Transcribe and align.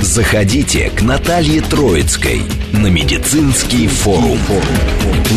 Заходите 0.00 0.90
к 0.90 1.02
Наталье 1.02 1.60
Троицкой 1.60 2.42
на 2.72 2.86
медицинский 2.86 3.88
форум. 3.88 4.38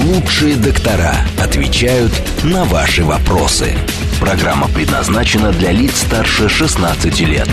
Лучшие 0.06 0.56
доктора 0.56 1.16
отвечают 1.44 2.12
на 2.44 2.64
ваши 2.66 3.04
вопросы. 3.04 3.74
Программа 4.20 4.68
предназначена 4.68 5.52
для 5.52 5.72
лиц 5.72 6.04
старше 6.04 6.48
16 6.48 7.22
лет. 7.22 7.50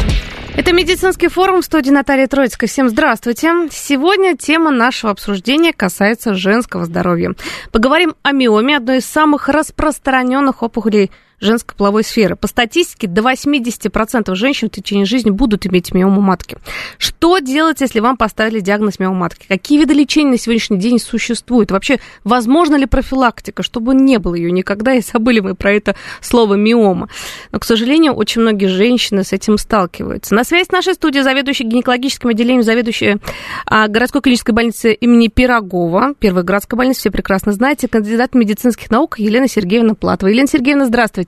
Это 0.54 0.72
медицинский 0.72 1.28
форум 1.28 1.62
в 1.62 1.64
студии 1.64 1.90
Наталья 1.90 2.26
Троицкая. 2.26 2.68
Всем 2.68 2.90
здравствуйте. 2.90 3.52
Сегодня 3.70 4.36
тема 4.36 4.70
нашего 4.70 5.10
обсуждения 5.12 5.72
касается 5.72 6.34
женского 6.34 6.84
здоровья. 6.84 7.34
Поговорим 7.72 8.16
о 8.22 8.32
миоме, 8.32 8.76
одной 8.76 8.98
из 8.98 9.06
самых 9.06 9.48
распространенных 9.48 10.62
опухолей 10.62 11.10
женской 11.40 11.76
половой 11.76 12.04
сферы. 12.04 12.36
По 12.36 12.48
статистике, 12.48 13.06
до 13.06 13.22
80% 13.22 14.34
женщин 14.34 14.68
в 14.68 14.72
течение 14.72 15.06
жизни 15.06 15.30
будут 15.30 15.66
иметь 15.66 15.94
миому 15.94 16.20
матки. 16.20 16.56
Что 16.98 17.38
делать, 17.38 17.80
если 17.80 18.00
вам 18.00 18.16
поставили 18.16 18.60
диагноз 18.60 18.98
миому 18.98 19.16
матки? 19.16 19.46
Какие 19.46 19.78
виды 19.78 19.94
лечения 19.94 20.32
на 20.32 20.38
сегодняшний 20.38 20.78
день 20.78 20.98
существуют? 20.98 21.70
Вообще, 21.70 22.00
возможно 22.24 22.74
ли 22.76 22.86
профилактика, 22.86 23.62
чтобы 23.62 23.94
не 23.94 24.18
было 24.18 24.34
ее 24.34 24.50
никогда, 24.50 24.94
и 24.94 25.00
забыли 25.00 25.40
мы 25.40 25.54
про 25.54 25.72
это 25.72 25.94
слово 26.20 26.54
миома? 26.54 27.08
Но, 27.52 27.58
к 27.60 27.64
сожалению, 27.64 28.14
очень 28.14 28.42
многие 28.42 28.66
женщины 28.66 29.22
с 29.22 29.32
этим 29.32 29.58
сталкиваются. 29.58 30.34
На 30.34 30.44
связи 30.44 30.66
с 30.66 30.72
нашей 30.72 30.94
студией 30.94 31.22
заведующий 31.22 31.64
гинекологическим 31.64 32.30
отделением, 32.30 32.62
заведующая 32.62 33.18
городской 33.66 34.22
клинической 34.22 34.54
больницы 34.54 34.92
имени 34.92 35.28
Пирогова, 35.28 36.14
первой 36.18 36.42
городской 36.42 36.76
больницы, 36.76 37.00
все 37.00 37.10
прекрасно 37.10 37.52
знаете, 37.52 37.86
кандидат 37.86 38.34
медицинских 38.34 38.90
наук 38.90 39.18
Елена 39.18 39.48
Сергеевна 39.48 39.94
Платова. 39.94 40.30
Елена 40.30 40.48
Сергеевна, 40.48 40.86
здравствуйте. 40.86 41.27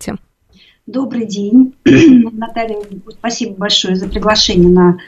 Добрый 0.90 1.24
день. 1.24 1.76
Наталья, 1.84 2.76
спасибо 3.10 3.54
большое 3.54 3.94
за 3.94 4.08
приглашение 4.08 4.70
на 4.70 4.98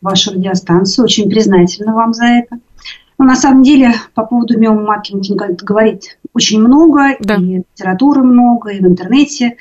вашу 0.00 0.30
радиостанцию. 0.30 1.04
Очень 1.04 1.28
признательна 1.28 1.94
вам 1.94 2.14
за 2.14 2.26
это. 2.26 2.58
Но 3.18 3.24
на 3.24 3.34
самом 3.34 3.64
деле 3.64 3.92
по 4.14 4.24
поводу 4.24 4.56
миомы 4.56 4.82
матки 4.82 5.12
можно 5.12 5.34
говорить 5.34 6.16
очень 6.32 6.60
много, 6.60 7.16
да. 7.18 7.34
и 7.34 7.56
литературы 7.56 8.22
много, 8.22 8.70
и 8.70 8.80
в 8.80 8.86
интернете 8.86 9.56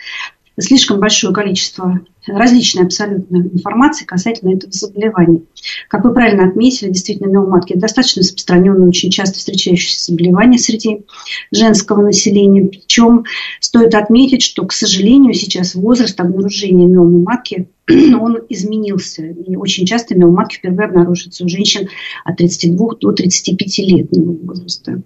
слишком 0.60 1.00
большое 1.00 1.34
количество 1.34 2.00
различной 2.28 2.84
абсолютно 2.84 3.38
информации 3.38 4.06
касательно 4.06 4.54
этого 4.54 4.72
заболевания. 4.72 5.42
Как 5.88 6.04
вы 6.04 6.14
правильно 6.14 6.48
отметили, 6.48 6.90
действительно, 6.90 7.28
миоматки– 7.28 7.74
достаточно 7.76 8.22
распространенное, 8.22 8.88
очень 8.88 9.12
часто 9.12 9.38
встречающееся 9.38 10.12
заболевание 10.12 10.60
среди 10.60 11.06
женского 11.52 12.04
населения. 12.04 12.66
Причем 12.66 13.26
стоит 13.60 13.96
отметить, 13.96 14.42
что, 14.42 14.66
к 14.66 14.74
сожалению, 14.74 15.34
сейчас 15.34 15.76
возраст 15.76 16.20
обнаружения 16.20 16.88
миомы 16.88 17.22
матки 17.24 17.68
он 17.90 18.40
изменился. 18.50 19.24
И 19.24 19.56
очень 19.56 19.86
часто 19.86 20.16
миоматки 20.16 20.58
впервые 20.58 20.88
обнаруживаются 20.88 21.44
у 21.46 21.50
женщин 21.50 21.88
от 22.24 22.38
32 22.38 22.96
до 23.00 23.12
35 23.12 23.78
летнего 23.80 24.32
возраста. 24.32 25.02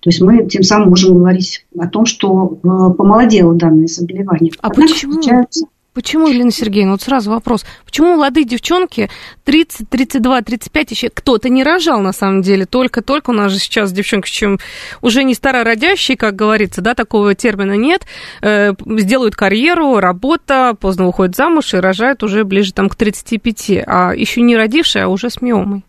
То 0.00 0.10
есть 0.10 0.20
мы 0.20 0.46
тем 0.46 0.62
самым 0.62 0.90
можем 0.90 1.18
говорить 1.18 1.66
о 1.78 1.88
том, 1.88 2.06
что 2.06 2.58
э, 2.62 2.66
помолодело 2.96 3.54
данное 3.54 3.86
заболевание. 3.86 4.52
А 4.60 4.68
Однако 4.68 4.92
почему? 4.92 5.12
Встречаются 5.12 5.66
Почему, 5.92 6.28
Елена 6.28 6.52
Сергеевна, 6.52 6.92
вот 6.92 7.02
сразу 7.02 7.30
вопрос, 7.30 7.64
почему 7.84 8.14
молодые 8.14 8.44
девчонки 8.44 9.10
30, 9.44 9.88
32, 9.88 10.42
35 10.42 10.90
еще 10.92 11.08
кто-то 11.08 11.48
не 11.48 11.64
рожал 11.64 12.00
на 12.00 12.12
самом 12.12 12.42
деле, 12.42 12.64
только-только 12.64 13.30
у 13.30 13.32
нас 13.32 13.50
же 13.50 13.58
сейчас 13.58 13.90
девчонки, 13.92 14.30
чем 14.30 14.60
уже 15.02 15.24
не 15.24 15.34
старородящие, 15.34 16.16
как 16.16 16.36
говорится, 16.36 16.80
да, 16.80 16.94
такого 16.94 17.34
термина 17.34 17.72
нет, 17.72 18.06
э, 18.40 18.72
сделают 18.98 19.34
карьеру, 19.34 19.98
работа, 19.98 20.76
поздно 20.80 21.08
уходят 21.08 21.34
замуж 21.34 21.74
и 21.74 21.78
рожают 21.78 22.22
уже 22.22 22.44
ближе 22.44 22.72
там 22.72 22.88
к 22.88 22.94
35, 22.94 23.82
а 23.84 24.12
еще 24.14 24.42
не 24.42 24.56
родившие, 24.56 25.04
а 25.04 25.08
уже 25.08 25.28
с 25.28 25.42
миомой. 25.42 25.82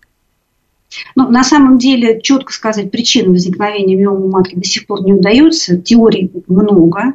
Ну, 1.15 1.29
на 1.29 1.43
самом 1.43 1.77
деле, 1.77 2.21
четко 2.21 2.51
сказать 2.51 2.91
причину 2.91 3.31
возникновения 3.31 3.95
миомы 3.95 4.29
матки 4.29 4.55
до 4.55 4.63
сих 4.63 4.87
пор 4.87 5.03
не 5.03 5.13
удается. 5.13 5.77
Теорий 5.77 6.31
много. 6.47 7.13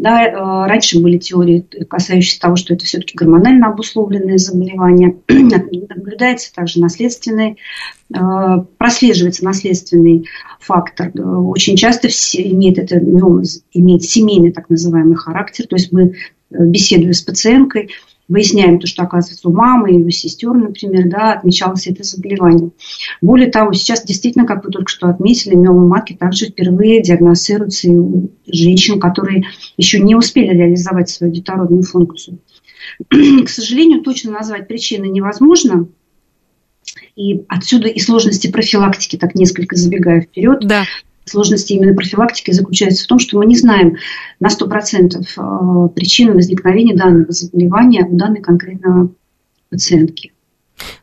Да, 0.00 0.24
э, 0.24 0.32
раньше 0.66 0.98
были 0.98 1.18
теории, 1.18 1.60
касающиеся 1.60 2.40
того, 2.40 2.56
что 2.56 2.72
это 2.72 2.86
все-таки 2.86 3.18
гормонально 3.18 3.68
обусловленные 3.68 4.38
заболевания. 4.38 5.16
Наблюдается 5.28 6.54
также 6.54 6.80
наследственный, 6.80 7.58
э, 8.14 8.18
прослеживается 8.78 9.44
наследственный 9.44 10.26
фактор. 10.58 11.08
Э, 11.14 11.20
очень 11.20 11.76
часто 11.76 12.08
имеет 12.08 12.78
это 12.78 12.98
имеет 12.98 14.02
семейный 14.02 14.52
так 14.52 14.70
называемый 14.70 15.16
характер. 15.16 15.66
То 15.66 15.76
есть 15.76 15.92
мы 15.92 16.14
беседуя 16.48 17.12
с 17.12 17.20
пациенткой, 17.20 17.90
выясняем 18.30 18.78
то, 18.78 18.86
что, 18.86 19.02
оказывается, 19.02 19.48
у 19.48 19.52
мамы 19.52 19.92
и 19.92 20.04
у 20.04 20.08
сестер, 20.08 20.52
например, 20.54 21.08
да, 21.08 21.32
отмечалось 21.32 21.88
это 21.88 22.04
заболевание. 22.04 22.70
Более 23.20 23.50
того, 23.50 23.72
сейчас 23.72 24.04
действительно, 24.04 24.46
как 24.46 24.64
вы 24.64 24.70
только 24.70 24.88
что 24.88 25.08
отметили, 25.08 25.56
миома 25.56 25.86
матки 25.86 26.14
также 26.14 26.46
впервые 26.46 27.02
диагностируются 27.02 27.88
и 27.88 27.96
у 27.96 28.30
женщин, 28.46 29.00
которые 29.00 29.46
еще 29.76 29.98
не 29.98 30.14
успели 30.14 30.56
реализовать 30.56 31.10
свою 31.10 31.32
детородную 31.32 31.82
функцию. 31.82 32.38
К 33.10 33.48
сожалению, 33.48 34.02
точно 34.02 34.30
назвать 34.30 34.68
причины 34.68 35.06
невозможно. 35.06 35.88
И 37.16 37.42
отсюда 37.48 37.88
и 37.88 37.98
сложности 37.98 38.50
профилактики, 38.50 39.16
так 39.16 39.34
несколько 39.34 39.76
забегая 39.76 40.22
вперед. 40.22 40.60
Да 40.62 40.84
сложности 41.30 41.72
именно 41.72 41.94
профилактики 41.94 42.50
заключается 42.50 43.04
в 43.04 43.06
том, 43.06 43.18
что 43.18 43.38
мы 43.38 43.46
не 43.46 43.56
знаем 43.56 43.96
на 44.40 44.48
100% 44.48 45.20
э, 45.20 45.88
причины 45.94 46.32
возникновения 46.34 46.96
данного 46.96 47.32
заболевания 47.32 48.04
у 48.04 48.16
данной 48.16 48.40
конкретного 48.40 49.10
пациентки. 49.70 50.32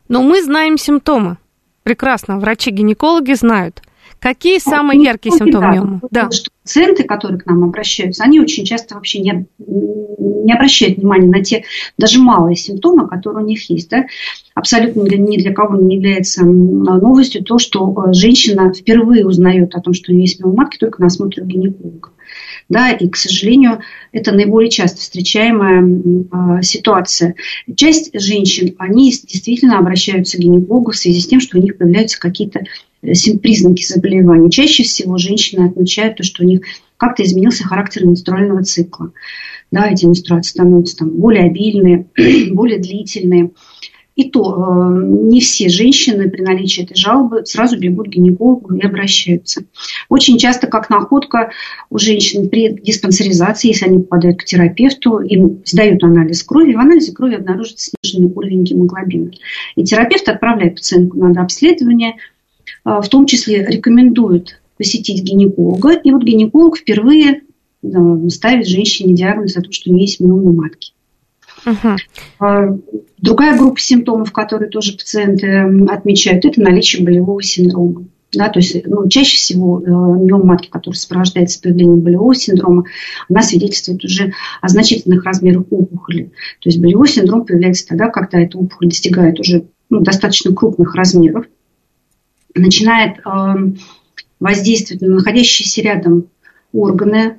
Но 0.08 0.22
мы 0.22 0.42
знаем 0.42 0.78
симптомы. 0.78 1.38
Прекрасно. 1.82 2.38
Врачи-гинекологи 2.38 3.32
знают. 3.34 3.82
Какие 4.20 4.60
ну, 4.64 4.70
самые 4.70 5.02
яркие 5.02 5.36
симптомы 5.36 5.72
миомы? 5.72 6.00
Да. 6.10 6.30
Что 6.30 6.50
пациенты, 6.62 7.04
которые 7.04 7.40
к 7.40 7.46
нам 7.46 7.64
обращаются, 7.64 8.24
они 8.24 8.40
очень 8.40 8.64
часто 8.64 8.94
вообще 8.94 9.20
не, 9.20 9.46
не 9.58 10.52
обращают 10.52 10.98
внимания 10.98 11.28
на 11.28 11.42
те 11.42 11.64
даже 11.96 12.20
малые 12.20 12.56
симптомы, 12.56 13.08
которые 13.08 13.44
у 13.44 13.48
них 13.48 13.70
есть. 13.70 13.88
Да? 13.90 14.04
Абсолютно 14.54 15.02
ни 15.02 15.38
для 15.38 15.52
кого 15.52 15.76
не 15.76 15.96
является 15.96 16.44
новостью 16.44 17.44
то, 17.44 17.58
что 17.58 18.06
э, 18.08 18.12
женщина 18.12 18.72
впервые 18.72 19.26
узнает 19.26 19.74
о 19.74 19.80
том, 19.80 19.94
что 19.94 20.12
у 20.12 20.14
нее 20.14 20.24
есть 20.24 20.40
миоматки, 20.40 20.78
только 20.78 21.00
на 21.00 21.06
осмотре 21.06 21.42
у 21.42 21.46
гинеколога. 21.46 22.10
Да, 22.68 22.90
и, 22.90 23.08
к 23.08 23.16
сожалению, 23.16 23.80
это 24.12 24.32
наиболее 24.32 24.70
часто 24.70 25.00
встречаемая 25.00 25.82
э, 25.82 26.62
ситуация. 26.62 27.34
Часть 27.74 28.10
женщин, 28.12 28.74
они 28.78 29.10
действительно 29.10 29.78
обращаются 29.78 30.36
к 30.36 30.40
гинекологу 30.40 30.90
в 30.90 30.96
связи 30.96 31.20
с 31.20 31.26
тем, 31.26 31.40
что 31.40 31.58
у 31.58 31.62
них 31.62 31.78
появляются 31.78 32.20
какие-то 32.20 32.60
признаки 33.00 33.84
заболевания. 33.84 34.50
Чаще 34.50 34.82
всего 34.82 35.18
женщины 35.18 35.66
отмечают 35.66 36.16
то, 36.16 36.22
что 36.22 36.44
у 36.44 36.46
них 36.46 36.62
как-то 36.96 37.22
изменился 37.22 37.64
характер 37.64 38.04
менструального 38.04 38.62
цикла. 38.64 39.12
Да, 39.70 39.90
эти 39.90 40.04
менструации 40.06 40.50
становятся 40.50 40.98
там, 40.98 41.10
более 41.10 41.44
обильные, 41.44 42.06
более 42.52 42.78
длительные. 42.78 43.50
И 44.18 44.30
то 44.30 44.52
э, 44.52 45.04
не 45.06 45.40
все 45.40 45.68
женщины 45.68 46.28
при 46.28 46.42
наличии 46.42 46.82
этой 46.82 46.96
жалобы 46.96 47.46
сразу 47.46 47.78
бегут 47.78 48.08
к 48.08 48.10
гинекологу 48.10 48.74
и 48.74 48.84
обращаются. 48.84 49.62
Очень 50.08 50.38
часто, 50.38 50.66
как 50.66 50.90
находка 50.90 51.52
у 51.88 51.98
женщин 51.98 52.48
при 52.48 52.68
диспансеризации, 52.68 53.68
если 53.68 53.86
они 53.86 53.98
попадают 54.00 54.40
к 54.40 54.44
терапевту, 54.44 55.20
им 55.20 55.62
сдают 55.64 56.02
анализ 56.02 56.42
крови, 56.42 56.74
в 56.74 56.80
анализе 56.80 57.12
крови 57.12 57.36
обнаружится 57.36 57.92
сниженный 58.02 58.32
уровень 58.34 58.64
гемоглобина. 58.64 59.30
И 59.76 59.84
терапевт 59.84 60.28
отправляет 60.28 60.74
пациентку 60.74 61.18
на 61.18 61.40
обследование, 61.40 62.14
э, 62.14 62.14
в 62.84 63.08
том 63.08 63.26
числе 63.26 63.64
рекомендует 63.64 64.60
посетить 64.76 65.22
гинеколога. 65.22 65.92
И 65.92 66.10
вот 66.10 66.22
гинеколог 66.22 66.78
впервые 66.78 67.42
ставит 68.28 68.66
женщине 68.66 69.14
диагноз 69.14 69.56
о 69.56 69.62
том, 69.62 69.72
что 69.72 69.90
у 69.90 69.94
нее 69.94 70.02
есть 70.02 70.20
миома 70.20 70.52
матки. 70.52 70.92
Угу. 71.66 72.82
Другая 73.18 73.58
группа 73.58 73.80
симптомов, 73.80 74.32
которые 74.32 74.70
тоже 74.70 74.96
пациенты 74.96 75.60
отмечают, 75.88 76.44
это 76.44 76.60
наличие 76.60 77.04
болевого 77.04 77.42
синдрома. 77.42 78.04
Да, 78.32 78.50
то 78.50 78.58
есть 78.58 78.86
ну, 78.86 79.08
чаще 79.08 79.38
всего 79.38 79.80
э, 79.80 79.86
миома 79.86 80.44
матки, 80.44 80.68
которая 80.68 80.98
сопровождается 80.98 81.62
появлением 81.62 82.00
болевого 82.00 82.34
синдрома, 82.34 82.84
она 83.30 83.40
свидетельствует 83.40 84.04
уже 84.04 84.34
о 84.60 84.68
значительных 84.68 85.24
размерах 85.24 85.64
опухоли. 85.70 86.24
То 86.60 86.68
есть 86.68 86.78
болевой 86.78 87.08
синдром 87.08 87.46
появляется 87.46 87.88
тогда, 87.88 88.08
когда 88.08 88.38
эта 88.38 88.58
опухоль 88.58 88.88
достигает 88.88 89.40
уже 89.40 89.64
ну, 89.88 90.00
достаточно 90.00 90.54
крупных 90.54 90.94
размеров, 90.94 91.46
начинает 92.58 93.18
э, 93.18 93.54
воздействовать 94.40 95.02
на 95.02 95.08
находящиеся 95.08 95.82
рядом 95.82 96.28
органы, 96.72 97.36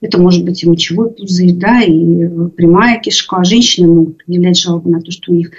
Это 0.00 0.20
может 0.20 0.44
быть 0.44 0.62
и 0.62 0.68
мочевой 0.68 1.10
пузырь, 1.10 1.52
да, 1.52 1.82
и 1.82 2.26
прямая 2.56 3.00
кишка. 3.00 3.44
Женщины 3.44 3.88
могут 3.88 4.18
предъявлять 4.18 4.58
жалобы 4.58 4.90
на 4.90 5.00
то, 5.00 5.10
что 5.10 5.32
у 5.32 5.34
них 5.34 5.50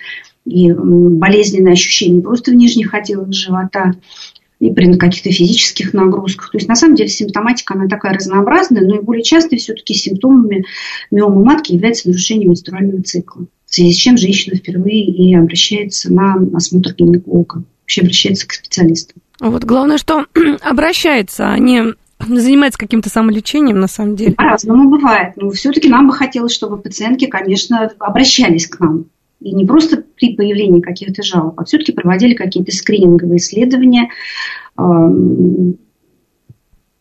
и 0.45 0.71
болезненные 0.71 1.73
ощущения 1.73 2.21
просто 2.21 2.51
в 2.51 2.55
нижних 2.55 2.93
отделах 2.93 3.31
живота, 3.31 3.93
и 4.61 4.71
при 4.71 4.93
каких-то 4.93 5.31
физических 5.31 5.91
нагрузках. 5.91 6.51
То 6.51 6.57
есть, 6.57 6.67
на 6.67 6.75
самом 6.75 6.95
деле, 6.95 7.09
симптоматика, 7.09 7.73
она 7.73 7.87
такая 7.87 8.13
разнообразная, 8.13 8.83
но 8.83 8.97
и 8.97 9.01
более 9.01 9.23
часто 9.23 9.55
все-таки 9.57 9.95
симптомами 9.95 10.65
миомы 11.09 11.43
матки 11.43 11.73
является 11.73 12.07
нарушение 12.07 12.47
менструального 12.47 13.01
цикла, 13.01 13.47
в 13.65 13.73
связи 13.73 13.91
с 13.91 13.97
чем 13.97 14.17
женщина 14.17 14.55
впервые 14.55 15.03
и 15.03 15.33
обращается 15.33 16.13
на 16.13 16.35
осмотр 16.53 16.93
гинеколога, 16.93 17.63
вообще 17.91 18.01
обращается 18.01 18.47
к 18.47 18.53
специалисту. 18.53 19.13
Вот 19.39 19.63
главное, 19.63 19.97
что 19.97 20.25
обращается, 20.61 21.49
а 21.49 21.59
не 21.59 21.93
занимается 22.19 22.79
каким-то 22.79 23.09
самолечением, 23.09 23.79
на 23.79 23.87
самом 23.87 24.15
деле. 24.15 24.33
По-разному 24.33 24.89
бывает. 24.89 25.33
Но 25.35 25.49
все-таки 25.49 25.89
нам 25.89 26.07
бы 26.07 26.13
хотелось, 26.13 26.53
чтобы 26.53 26.77
пациентки, 26.77 27.25
конечно, 27.25 27.91
обращались 27.99 28.67
к 28.67 28.79
нам. 28.79 29.05
И 29.39 29.53
не 29.55 29.65
просто 29.65 30.03
при 30.15 30.35
появлении 30.35 30.81
каких-то 30.81 31.23
жалоб, 31.23 31.59
а 31.59 31.65
все-таки 31.65 31.91
проводили 31.93 32.35
какие-то 32.35 32.71
скрининговые 32.71 33.37
исследования, 33.37 34.09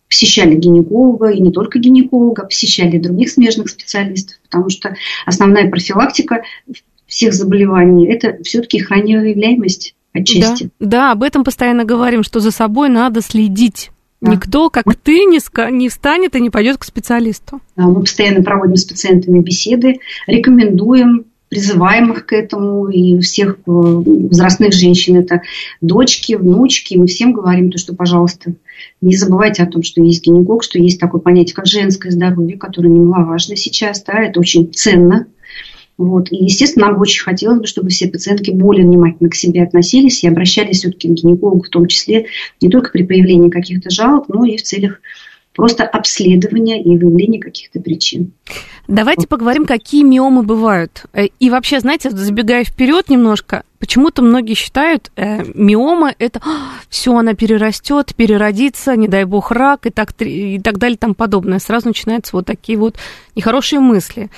посещали 0.08 0.54
гинеколога, 0.54 1.28
и 1.28 1.40
не 1.40 1.52
только 1.52 1.78
гинеколога, 1.78 2.44
посещали 2.44 2.96
других 2.96 3.28
смежных 3.28 3.68
специалистов, 3.68 4.38
потому 4.44 4.70
что 4.70 4.94
основная 5.26 5.68
профилактика 5.68 6.42
всех 7.06 7.34
заболеваний– 7.34 8.06
это 8.08 8.42
все-таки 8.42 8.78
их 8.78 8.88
ранняя 8.88 9.20
выявляемость 9.20 9.94
отчасти. 10.12 10.70
Да, 10.78 10.86
да, 10.86 11.12
об 11.12 11.22
этом 11.22 11.44
постоянно 11.44 11.84
говорим, 11.84 12.22
что 12.22 12.40
за 12.40 12.50
собой 12.50 12.88
надо 12.88 13.22
следить. 13.22 13.90
Да. 14.20 14.32
Никто, 14.32 14.68
как 14.68 14.84
ты, 14.96 15.24
не, 15.24 15.38
ска- 15.38 15.70
не 15.70 15.88
встанет 15.88 16.36
и 16.36 16.40
не 16.40 16.50
пойдет 16.50 16.76
к 16.76 16.84
специалисту. 16.84 17.60
Да, 17.76 17.84
мы 17.84 18.00
постоянно 18.00 18.42
проводим 18.42 18.76
с 18.76 18.84
пациентами 18.84 19.38
беседы, 19.40 20.00
рекомендуем 20.26 21.24
призываем 21.50 22.12
их 22.12 22.26
к 22.26 22.32
этому, 22.32 22.88
и 22.88 23.18
всех 23.18 23.54
э, 23.54 23.56
возрастных 23.66 24.72
женщин, 24.72 25.16
это 25.16 25.42
дочки, 25.80 26.34
внучки, 26.34 26.94
мы 26.94 27.08
всем 27.08 27.32
говорим, 27.32 27.72
то, 27.72 27.78
что, 27.78 27.94
пожалуйста, 27.94 28.54
не 29.00 29.16
забывайте 29.16 29.64
о 29.64 29.66
том, 29.66 29.82
что 29.82 30.00
есть 30.00 30.24
гинеколог, 30.24 30.62
что 30.62 30.78
есть 30.78 31.00
такое 31.00 31.20
понятие, 31.20 31.56
как 31.56 31.66
женское 31.66 32.12
здоровье, 32.12 32.56
которое 32.56 32.88
немаловажно 32.88 33.56
сейчас, 33.56 34.02
да, 34.04 34.22
это 34.22 34.38
очень 34.38 34.72
ценно. 34.72 35.26
Вот. 36.00 36.32
И, 36.32 36.44
естественно, 36.44 36.86
нам 36.86 36.98
очень 36.98 37.22
хотелось 37.22 37.60
бы, 37.60 37.66
чтобы 37.66 37.90
все 37.90 38.08
пациентки 38.08 38.50
более 38.50 38.86
внимательно 38.86 39.28
к 39.28 39.34
себе 39.34 39.62
относились 39.62 40.24
и 40.24 40.28
обращались 40.28 40.78
все-таки 40.78 41.08
к 41.08 41.10
гинекологу, 41.10 41.62
в 41.62 41.68
том 41.68 41.84
числе 41.88 42.24
не 42.62 42.70
только 42.70 42.90
при 42.90 43.02
появлении 43.02 43.50
каких-то 43.50 43.90
жалоб, 43.90 44.24
но 44.28 44.46
и 44.46 44.56
в 44.56 44.62
целях 44.62 45.02
просто 45.54 45.84
обследования 45.84 46.82
и 46.82 46.96
выявления 46.96 47.38
каких-то 47.38 47.80
причин. 47.80 48.32
Давайте 48.88 49.28
поговорим, 49.28 49.66
какие 49.66 50.02
миомы 50.02 50.42
бывают. 50.42 51.04
Э, 51.12 51.26
и 51.38 51.50
вообще, 51.50 51.80
знаете, 51.80 52.08
забегая 52.08 52.64
вперед 52.64 53.10
немножко, 53.10 53.64
почему-то 53.78 54.22
многие 54.22 54.54
считают, 54.54 55.12
э, 55.16 55.44
миома 55.52 56.14
это 56.18 56.40
«А, 56.42 56.70
все, 56.88 57.14
она 57.14 57.34
перерастет, 57.34 58.14
переродится, 58.16 58.96
не 58.96 59.06
дай 59.06 59.24
бог 59.24 59.50
рак 59.50 59.84
и 59.84 59.90
так, 59.90 60.14
и 60.20 60.58
так 60.60 60.78
далее 60.78 60.96
тому 60.96 61.12
подобное. 61.12 61.58
Сразу 61.58 61.88
начинаются 61.88 62.34
вот 62.34 62.46
такие 62.46 62.78
вот 62.78 62.96
нехорошие 63.36 63.80
мысли. 63.80 64.30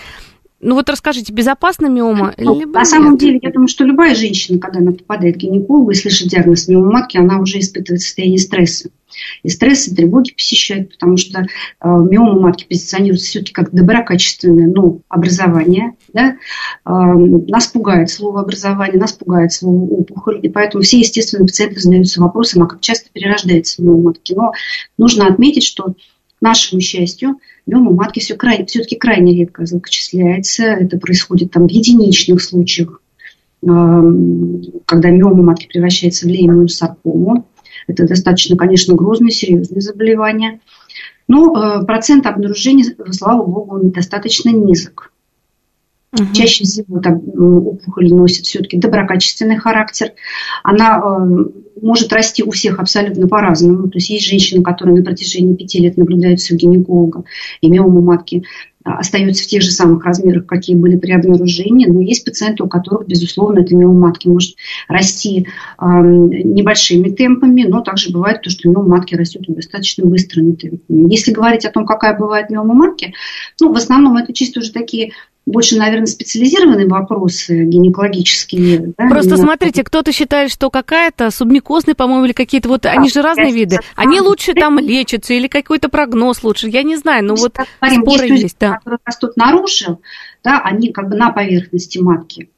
Ну 0.62 0.76
вот 0.76 0.88
расскажите, 0.88 1.32
безопасна 1.32 1.86
миома? 1.88 2.34
Ну, 2.38 2.58
либо 2.58 2.74
на 2.74 2.78
нет? 2.78 2.88
самом 2.88 3.18
деле, 3.18 3.40
я 3.42 3.50
думаю, 3.50 3.66
что 3.66 3.82
любая 3.84 4.14
женщина, 4.14 4.60
когда 4.60 4.78
она 4.78 4.92
попадает 4.92 5.34
к 5.34 5.38
гинекологу 5.38 5.90
и 5.90 5.94
слышит 5.94 6.28
диагноз 6.28 6.68
миома 6.68 6.92
матки, 6.92 7.16
она 7.16 7.40
уже 7.40 7.58
испытывает 7.58 8.00
состояние 8.00 8.38
стресса. 8.38 8.90
И 9.42 9.48
стресс 9.48 9.88
и 9.88 9.94
тревоги 9.94 10.32
посещают, 10.32 10.92
потому 10.92 11.16
что 11.16 11.40
э, 11.40 11.44
миома 11.82 12.40
матки 12.40 12.64
позиционируется 12.64 13.26
все-таки 13.26 13.52
как 13.52 13.72
доброкачественное 13.72 14.68
ну, 14.68 15.02
образование. 15.08 15.94
Да? 16.12 16.36
Э, 16.86 16.90
нас 16.90 17.66
пугает 17.66 18.10
слово 18.10 18.42
образование, 18.42 19.00
нас 19.00 19.12
пугает 19.12 19.52
слово 19.52 19.84
опухоль. 19.84 20.38
И 20.42 20.48
поэтому 20.48 20.84
все, 20.84 21.00
естественно, 21.00 21.44
пациенты 21.44 21.80
задаются 21.80 22.20
вопросом, 22.22 22.62
а 22.62 22.66
как 22.68 22.80
часто 22.80 23.10
перерождается 23.12 23.82
миома 23.82 24.10
матки. 24.10 24.32
Но 24.32 24.52
нужно 24.96 25.26
отметить, 25.26 25.64
что 25.64 25.94
нашему 26.42 26.80
счастью, 26.80 27.38
миома 27.66 27.92
матки 27.92 28.20
все 28.20 28.34
крайне, 28.34 28.66
все-таки 28.66 28.96
крайне 28.96 29.34
редко 29.34 29.64
злокочисляется. 29.64 30.64
Это 30.64 30.98
происходит 30.98 31.52
там 31.52 31.66
в 31.66 31.70
единичных 31.70 32.42
случаях, 32.42 33.00
когда 33.60 35.10
миома 35.10 35.42
матки 35.42 35.68
превращается 35.68 36.26
в 36.26 36.30
лейную 36.30 36.68
саркому. 36.68 37.46
Это 37.86 38.06
достаточно, 38.06 38.56
конечно, 38.56 38.94
грозное, 38.94 39.30
серьезное 39.30 39.80
заболевание. 39.80 40.60
Но 41.28 41.54
э, 41.56 41.84
процент 41.84 42.26
обнаружения, 42.26 42.94
слава 43.10 43.44
богу, 43.44 43.78
достаточно 43.82 44.50
низок. 44.50 45.11
Угу. 46.12 46.34
Чаще 46.34 46.64
всего 46.64 47.00
там, 47.00 47.22
опухоль 47.66 48.12
носит 48.12 48.44
все-таки 48.44 48.76
доброкачественный 48.76 49.56
характер. 49.56 50.12
Она 50.62 50.98
э, 50.98 51.44
может 51.80 52.12
расти 52.12 52.42
у 52.42 52.50
всех 52.50 52.78
абсолютно 52.80 53.26
по-разному. 53.26 53.88
То 53.88 53.96
есть 53.96 54.10
есть 54.10 54.26
женщины, 54.26 54.62
которые 54.62 54.96
на 54.96 55.04
протяжении 55.04 55.56
пяти 55.56 55.80
лет 55.80 55.96
наблюдаются 55.96 56.54
у 56.54 56.58
гинеколога, 56.58 57.24
и 57.62 57.70
миома 57.70 58.02
матки 58.02 58.44
а, 58.84 58.98
остаются 58.98 59.44
в 59.44 59.46
тех 59.46 59.62
же 59.62 59.70
самых 59.70 60.04
размерах, 60.04 60.46
какие 60.46 60.76
были 60.76 60.96
при 60.96 61.12
обнаружении, 61.12 61.86
но 61.86 62.00
есть 62.00 62.24
пациенты, 62.24 62.62
у 62.62 62.68
которых, 62.68 63.06
безусловно, 63.06 63.60
эта 63.60 63.74
миома 63.74 64.08
матки 64.08 64.28
может 64.28 64.56
расти 64.88 65.46
э, 65.78 65.84
небольшими 65.84 67.08
темпами, 67.10 67.62
но 67.62 67.80
также 67.80 68.12
бывает 68.12 68.42
то, 68.42 68.50
что 68.50 68.68
миома 68.68 68.96
матки 68.96 69.14
растет 69.14 69.44
достаточно 69.48 70.04
быстрыми 70.04 70.52
темпами. 70.52 71.10
Если 71.10 71.32
говорить 71.32 71.64
о 71.64 71.70
том, 71.70 71.86
какая 71.86 72.18
бывает 72.18 72.50
миома 72.50 72.74
матки, 72.74 73.14
ну, 73.60 73.72
в 73.72 73.76
основном 73.76 74.16
это 74.16 74.32
чисто 74.32 74.60
уже 74.60 74.72
такие 74.72 75.12
больше, 75.44 75.76
наверное, 75.76 76.06
специализированные 76.06 76.86
вопросы 76.86 77.64
гинекологические. 77.64 78.94
Да, 78.96 79.08
Просто 79.08 79.34
именно... 79.34 79.42
смотрите, 79.42 79.82
кто-то 79.82 80.12
считает, 80.12 80.52
что 80.52 80.70
какая-то 80.70 81.30
субмикозная, 81.30 81.94
по-моему, 81.94 82.26
или 82.26 82.32
какие-то 82.32 82.68
вот, 82.68 82.82
да, 82.82 82.92
они 82.92 83.08
же 83.08 83.22
разные 83.22 83.52
виды. 83.52 83.78
Они 83.96 84.20
лучше 84.20 84.54
там 84.54 84.78
лечатся 84.78 85.34
или 85.34 85.48
какой-то 85.48 85.88
прогноз 85.88 86.44
лучше, 86.44 86.68
я 86.68 86.82
не 86.82 86.96
знаю, 86.96 87.24
но 87.24 87.34
вот 87.34 87.56
говорим, 87.80 88.02
споры 88.02 88.26
есть, 88.28 88.42
есть 88.42 88.56
да. 88.60 88.76
которые 88.76 88.98
растут 89.04 89.36
наружу, 89.36 90.00
да, 90.44 90.60
они 90.62 90.92
как 90.92 91.08
бы 91.08 91.16
на 91.16 91.30
поверхности 91.30 91.98
матки 91.98 92.50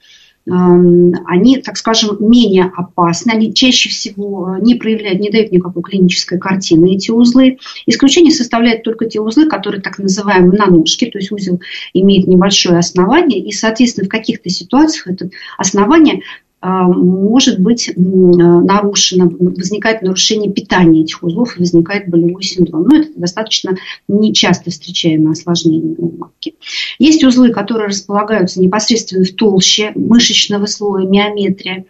они, 0.47 1.59
так 1.59 1.77
скажем, 1.79 2.17
менее 2.21 2.71
опасны, 2.77 3.31
они 3.31 3.55
чаще 3.55 3.89
всего 3.89 4.59
не 4.61 4.75
проявляют, 4.75 5.21
не 5.21 5.31
дают 5.31 5.53
никакой 5.53 5.83
клинической 5.83 6.39
картины, 6.39 6.95
эти 6.95 7.11
узлы. 7.11 7.59
Исключение 7.87 8.33
составляют 8.33 8.83
только 8.83 9.07
те 9.07 9.21
узлы, 9.21 9.47
которые 9.47 9.81
так 9.81 9.99
называемые 9.99 10.59
на 10.59 10.67
ножке, 10.67 11.07
то 11.07 11.19
есть 11.19 11.33
узел 11.33 11.61
имеет 11.95 12.27
небольшое 12.27 12.79
основание, 12.79 13.41
и, 13.41 13.53
соответственно, 13.53 14.07
в 14.07 14.11
каких-то 14.11 14.51
ситуациях 14.51 15.07
это 15.09 15.31
основание 15.57 16.21
может 16.65 17.61
быть 17.61 17.93
нарушено, 17.95 19.31
возникает 19.39 20.01
нарушение 20.03 20.51
питания 20.51 21.03
этих 21.03 21.23
узлов 21.23 21.57
и 21.57 21.61
возникает 21.61 22.09
болевой 22.09 22.43
синдром. 22.43 22.89
Но 22.89 22.97
это 22.97 23.11
достаточно 23.17 23.77
нечасто 24.09 24.71
встречаемое 24.71 25.33
осложнение 25.33 25.95
у 25.99 26.17
матки. 26.17 26.55
Есть 26.99 27.23
узлы, 27.23 27.51
которые 27.51 27.89
располагаются 27.89 28.61
непосредственно 28.61 29.25
в 29.25 29.33
толще 29.33 29.93
мышечного 29.95 30.67
слоя, 30.67 31.07
миометрия. 31.07 31.85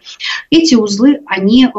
Эти 0.49 0.75
узлы, 0.75 1.21
они 1.25 1.69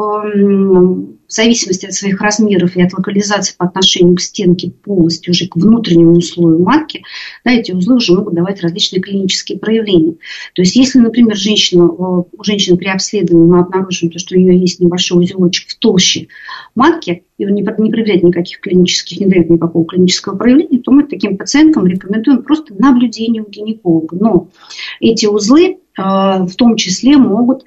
в 1.27 1.33
зависимости 1.33 1.85
от 1.85 1.93
своих 1.93 2.21
размеров 2.21 2.75
и 2.75 2.81
от 2.81 2.93
локализации 2.93 3.55
по 3.57 3.65
отношению 3.65 4.15
к 4.15 4.21
стенке 4.21 4.71
полости, 4.71 5.29
уже 5.29 5.47
к 5.47 5.55
внутреннему 5.55 6.21
слою 6.21 6.63
матки, 6.63 7.03
да, 7.43 7.51
эти 7.51 7.71
узлы 7.73 7.95
уже 7.95 8.13
могут 8.13 8.33
давать 8.33 8.61
различные 8.61 9.01
клинические 9.01 9.59
проявления. 9.59 10.13
То 10.53 10.61
есть, 10.61 10.75
если, 10.75 10.99
например, 10.99 11.35
женщина, 11.35 11.85
у 11.85 12.27
женщины 12.43 12.77
при 12.77 12.87
обследовании 12.87 13.45
мы 13.45 13.59
обнаружим, 13.59 14.09
то, 14.09 14.19
что 14.19 14.35
у 14.35 14.39
нее 14.39 14.57
есть 14.57 14.79
небольшой 14.79 15.23
узелочек 15.23 15.69
в 15.69 15.77
толще 15.77 16.27
матки, 16.75 17.23
и 17.37 17.45
он 17.45 17.53
не, 17.53 17.61
не 17.61 17.91
проявляет 17.91 18.23
никаких 18.23 18.61
клинических, 18.61 19.19
не 19.19 19.27
дает 19.27 19.49
никакого 19.49 19.85
клинического 19.85 20.37
проявления, 20.37 20.79
то 20.79 20.91
мы 20.91 21.03
таким 21.03 21.37
пациенткам 21.37 21.87
рекомендуем 21.87 22.41
просто 22.43 22.73
наблюдение 22.73 23.43
у 23.43 23.49
гинеколога. 23.49 24.15
Но 24.17 24.49
эти 25.01 25.25
узлы 25.25 25.77
э, 25.97 26.01
в 26.01 26.55
том 26.55 26.77
числе 26.77 27.17
могут 27.17 27.65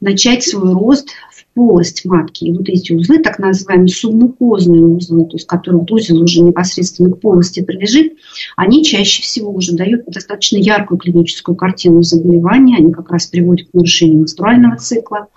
начать 0.00 0.42
свой 0.42 0.72
рост 0.72 1.10
полость 1.54 2.04
матки. 2.04 2.44
И 2.44 2.52
вот 2.52 2.68
эти 2.68 2.92
узлы, 2.92 3.18
так 3.18 3.38
называемые 3.38 3.88
субмукозные 3.88 4.82
узлы, 4.82 5.24
то 5.26 5.36
есть 5.36 5.46
которые 5.46 5.84
узел 5.88 6.22
уже 6.22 6.42
непосредственно 6.42 7.10
к 7.10 7.20
полости 7.20 7.62
прилежит, 7.62 8.14
они 8.56 8.84
чаще 8.84 9.22
всего 9.22 9.52
уже 9.52 9.74
дают 9.74 10.04
достаточно 10.06 10.56
яркую 10.56 10.98
клиническую 10.98 11.56
картину 11.56 12.02
заболевания. 12.02 12.76
Они 12.76 12.92
как 12.92 13.10
раз 13.10 13.26
приводят 13.26 13.68
к 13.68 13.74
нарушению 13.74 14.20
менструального 14.20 14.76
цикла, 14.76 15.28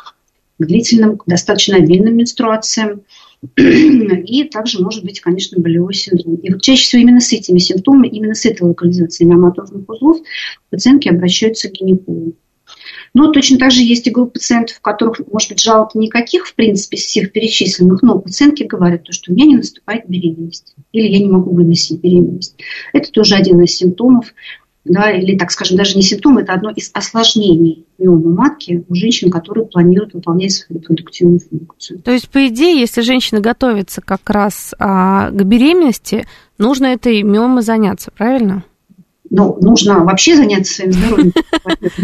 к 0.60 0.66
длительным, 0.66 1.20
достаточно 1.26 1.78
обильным 1.78 2.18
менструациям. 2.18 3.02
И 3.58 4.46
также 4.46 4.82
может 4.82 5.04
быть, 5.04 5.20
конечно, 5.20 5.62
болевой 5.62 5.94
синдром. 5.94 6.36
И 6.36 6.52
вот 6.52 6.62
чаще 6.62 6.84
всего 6.84 7.02
именно 7.02 7.20
с 7.20 7.34
этими 7.34 7.60
симптомами, 7.60 8.08
именно 8.08 8.36
с 8.36 8.46
этой 8.46 8.62
локализацией 8.64 9.30
миоматозных 9.30 9.88
узлов 9.90 10.18
пациентки 10.70 11.10
обращаются 11.10 11.70
к 11.70 11.74
гинекологу. 11.74 12.36
Но 13.14 13.32
точно 13.32 13.60
так 13.60 13.72
же 13.72 13.82
есть 13.82 14.08
и 14.08 14.12
группа 14.12 14.34
пациентов, 14.34 14.78
у 14.80 14.82
которых, 14.82 15.22
может 15.32 15.50
быть, 15.50 15.60
жалоб 15.60 15.94
никаких, 15.94 16.48
в 16.48 16.56
принципе, 16.56 16.98
из 16.98 17.04
всех 17.04 17.32
перечисленных, 17.32 18.02
но 18.02 18.18
пациентки 18.18 18.64
говорят, 18.64 19.02
что 19.10 19.32
у 19.32 19.36
меня 19.36 19.46
не 19.46 19.58
наступает 19.58 20.08
беременность, 20.08 20.74
или 20.92 21.08
я 21.08 21.20
не 21.20 21.30
могу 21.30 21.54
выносить 21.54 22.02
беременность. 22.02 22.56
Это 22.92 23.12
тоже 23.12 23.36
один 23.36 23.62
из 23.62 23.76
симптомов, 23.76 24.34
да, 24.86 25.12
или, 25.12 25.38
так 25.38 25.52
скажем, 25.52 25.78
даже 25.78 25.96
не 25.96 26.02
симптом, 26.02 26.40
это 26.40 26.54
одно 26.54 26.72
из 26.72 26.92
осложнений 26.94 27.86
миомы 27.98 28.34
матки 28.34 28.84
у 28.90 28.96
женщин, 28.96 29.32
которые 29.32 29.66
планируют 29.66 30.14
выполнять 30.14 30.52
свою 30.52 30.82
репродуктивную 30.82 31.40
функцию. 31.40 32.02
То 32.02 32.12
есть, 32.12 32.30
по 32.30 32.48
идее, 32.48 32.80
если 32.80 33.02
женщина 33.02 33.40
готовится 33.40 34.02
как 34.02 34.30
раз 34.30 34.74
а, 34.80 35.30
к 35.30 35.44
беременности, 35.44 36.26
нужно 36.58 36.88
этой 36.88 37.24
миомой 37.24 37.62
заняться, 37.62 38.12
правильно? 38.12 38.66
Ну, 39.34 39.58
нужно 39.62 40.04
вообще 40.04 40.36
заняться 40.36 40.76
своим 40.76 40.92
здоровьем. 40.94 41.34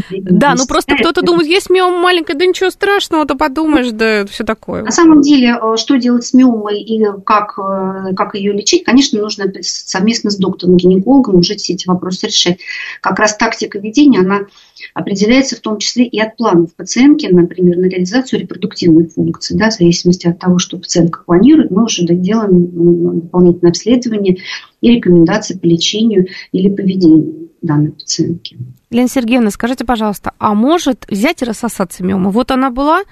Да, 0.10 0.56
ну 0.56 0.66
просто 0.66 0.96
кто-то 0.96 1.22
думает, 1.22 1.48
есть 1.48 1.70
миома 1.70 2.00
маленькая, 2.00 2.34
да 2.34 2.46
ничего 2.46 2.72
страшного, 2.72 3.26
то 3.26 3.36
подумаешь, 3.36 3.92
да 3.92 4.26
все 4.26 4.44
такое. 4.44 4.84
На 4.84 4.92
самом 4.92 5.22
деле, 5.22 5.56
э, 5.62 5.78
что 5.78 5.98
делать 5.98 6.26
с 6.26 6.34
миомой 6.34 6.82
и 6.82 7.06
как, 7.24 7.60
э, 7.60 8.16
как 8.16 8.34
ее 8.34 8.54
лечить, 8.54 8.84
конечно, 8.84 9.22
нужно 9.22 9.46
совместно 9.62 10.32
с 10.32 10.38
доктором-гинекологом 10.38 11.36
уже 11.36 11.56
все 11.56 11.74
эти 11.74 11.88
вопросы 11.88 12.28
решать. 12.28 12.60
Как 13.02 13.20
раз 13.20 13.36
тактика 13.36 13.78
ведения, 13.78 14.20
она 14.20 14.42
определяется 14.94 15.56
в 15.56 15.60
том 15.60 15.78
числе 15.78 16.06
и 16.06 16.20
от 16.20 16.38
планов 16.38 16.76
пациентки, 16.76 17.28
например, 17.28 17.78
на 17.78 17.86
реализацию 17.86 18.40
репродуктивной 18.40 19.08
функции. 19.08 19.56
Да, 19.56 19.70
в 19.70 19.74
зависимости 19.74 20.28
от 20.28 20.40
того, 20.40 20.60
что 20.60 20.78
пациентка 20.78 21.24
планирует, 21.26 21.72
мы 21.72 21.84
уже 21.86 22.06
делаем 22.06 23.20
дополнительное 23.22 23.72
обследование 23.72 24.38
и 24.82 24.92
рекомендации 24.92 25.58
по 25.58 25.66
лечению 25.66 26.28
или 26.52 26.70
поведению 26.70 27.50
данной 27.62 27.92
пациентки. 27.92 28.58
Лена 28.90 29.08
Сергеевна, 29.08 29.52
скажите, 29.52 29.86
пожалуйста, 29.86 30.34
а 30.40 30.54
может 30.54 31.06
взять 31.10 31.42
и 31.42 31.46
рассосаться 31.46 32.04
миома? 32.04 32.32
Вот 32.32 32.52
она 32.52 32.72
была, 32.72 33.04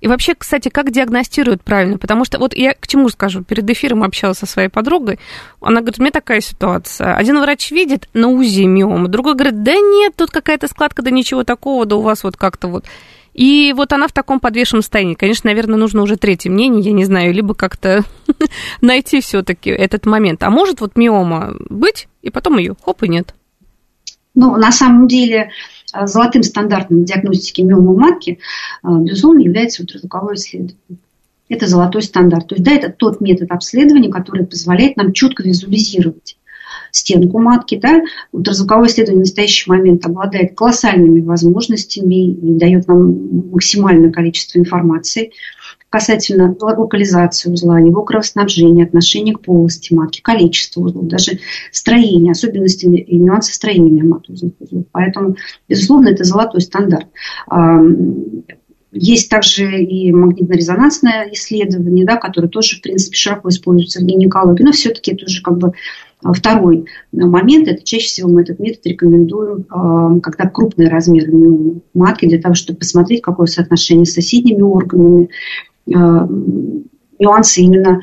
и 0.00 0.08
вообще, 0.08 0.34
кстати, 0.34 0.68
как 0.68 0.90
диагностируют 0.90 1.62
правильно? 1.62 1.98
Потому 1.98 2.24
что 2.24 2.38
вот 2.38 2.54
я 2.56 2.74
к 2.74 2.86
чему 2.86 3.08
скажу, 3.08 3.42
перед 3.44 3.68
эфиром 3.68 4.02
общалась 4.02 4.38
со 4.38 4.46
своей 4.46 4.68
подругой, 4.68 5.18
она 5.60 5.80
говорит, 5.80 5.98
у 5.98 6.02
меня 6.02 6.12
такая 6.12 6.40
ситуация. 6.40 7.14
Один 7.14 7.38
врач 7.40 7.70
видит 7.70 8.08
на 8.14 8.28
УЗИ 8.28 8.62
миому, 8.62 9.08
другой 9.08 9.34
говорит, 9.34 9.62
да 9.62 9.74
нет, 9.74 10.14
тут 10.16 10.30
какая-то 10.30 10.68
складка, 10.68 11.02
да 11.02 11.10
ничего 11.10 11.44
такого, 11.44 11.84
да 11.86 11.96
у 11.96 12.00
вас 12.00 12.24
вот 12.24 12.36
как-то 12.36 12.68
вот. 12.68 12.84
И 13.32 13.72
вот 13.76 13.92
она 13.92 14.08
в 14.08 14.12
таком 14.12 14.40
подвешенном 14.40 14.82
состоянии. 14.82 15.14
Конечно, 15.14 15.48
наверное, 15.48 15.76
нужно 15.76 16.02
уже 16.02 16.16
третье 16.16 16.50
мнение, 16.50 16.82
я 16.82 16.92
не 16.92 17.04
знаю, 17.04 17.32
либо 17.32 17.54
как-то 17.54 18.04
найти 18.80 19.20
все-таки 19.20 19.70
этот 19.70 20.04
момент. 20.06 20.42
А 20.42 20.50
может 20.50 20.80
вот 20.80 20.96
миома 20.96 21.54
быть, 21.68 22.08
и 22.22 22.30
потом 22.30 22.58
ее 22.58 22.74
хоп 22.84 23.02
и 23.04 23.08
нет. 23.08 23.34
Ну, 24.34 24.56
на 24.56 24.72
самом 24.72 25.06
деле, 25.06 25.50
золотым 26.06 26.42
стандартом 26.42 27.04
диагностики 27.04 27.60
миомы 27.62 27.96
матки, 27.96 28.38
э, 28.82 28.88
безусловно, 28.88 29.40
является 29.40 29.82
ультразвуковое 29.82 30.34
исследование. 30.34 30.76
Это 31.48 31.66
золотой 31.66 32.02
стандарт. 32.02 32.48
То 32.48 32.54
есть, 32.54 32.64
да, 32.64 32.72
это 32.72 32.90
тот 32.90 33.20
метод 33.20 33.50
обследования, 33.50 34.10
который 34.10 34.46
позволяет 34.46 34.96
нам 34.96 35.12
четко 35.12 35.42
визуализировать 35.42 36.36
стенку 36.92 37.38
матки. 37.38 37.76
Да? 37.76 38.02
Ультразвуковое 38.32 38.88
исследование 38.88 39.24
в 39.24 39.26
настоящий 39.26 39.70
момент 39.70 40.04
обладает 40.06 40.54
колоссальными 40.54 41.20
возможностями 41.20 42.30
и 42.30 42.54
дает 42.58 42.88
нам 42.88 43.50
максимальное 43.50 44.10
количество 44.10 44.58
информации 44.58 45.32
касательно 45.90 46.56
локализации 46.60 47.50
узла, 47.50 47.80
его 47.80 48.02
кровоснабжения, 48.02 48.84
отношения 48.84 49.34
к 49.34 49.40
полости 49.40 49.92
матки, 49.92 50.20
количества 50.20 50.82
узлов, 50.82 51.08
даже 51.08 51.40
строения, 51.72 52.30
особенности 52.30 52.86
и 52.86 53.18
нюансы 53.18 53.52
строения 53.52 53.90
миоматозных 53.90 54.52
узлов. 54.60 54.84
Поэтому, 54.92 55.36
безусловно, 55.68 56.08
это 56.08 56.24
золотой 56.24 56.60
стандарт. 56.60 57.08
Есть 58.92 59.30
также 59.30 59.82
и 59.82 60.10
магнитно-резонансное 60.12 61.30
исследование, 61.32 62.04
да, 62.04 62.16
которое 62.16 62.48
тоже, 62.48 62.78
в 62.78 62.82
принципе, 62.82 63.16
широко 63.16 63.48
используется 63.48 64.00
в 64.00 64.04
гинекологии, 64.04 64.64
но 64.64 64.72
все-таки 64.72 65.12
это 65.12 65.26
уже 65.26 65.42
как 65.42 65.58
бы 65.58 65.72
а 66.22 66.32
второй 66.34 66.84
момент, 67.12 67.68
это 67.68 67.82
чаще 67.82 68.06
всего 68.06 68.28
мы 68.28 68.42
этот 68.42 68.58
метод 68.58 68.84
рекомендуем, 68.86 69.64
а, 69.70 70.20
когда 70.20 70.48
крупные 70.48 70.90
размеры 70.90 71.32
матки, 71.94 72.26
для 72.26 72.40
того, 72.40 72.54
чтобы 72.54 72.80
посмотреть, 72.80 73.22
какое 73.22 73.46
соотношение 73.46 74.04
с 74.04 74.12
соседними 74.12 74.60
органами, 74.60 75.24
а, 75.24 75.69
нюансы 75.90 77.60
именно 77.60 78.00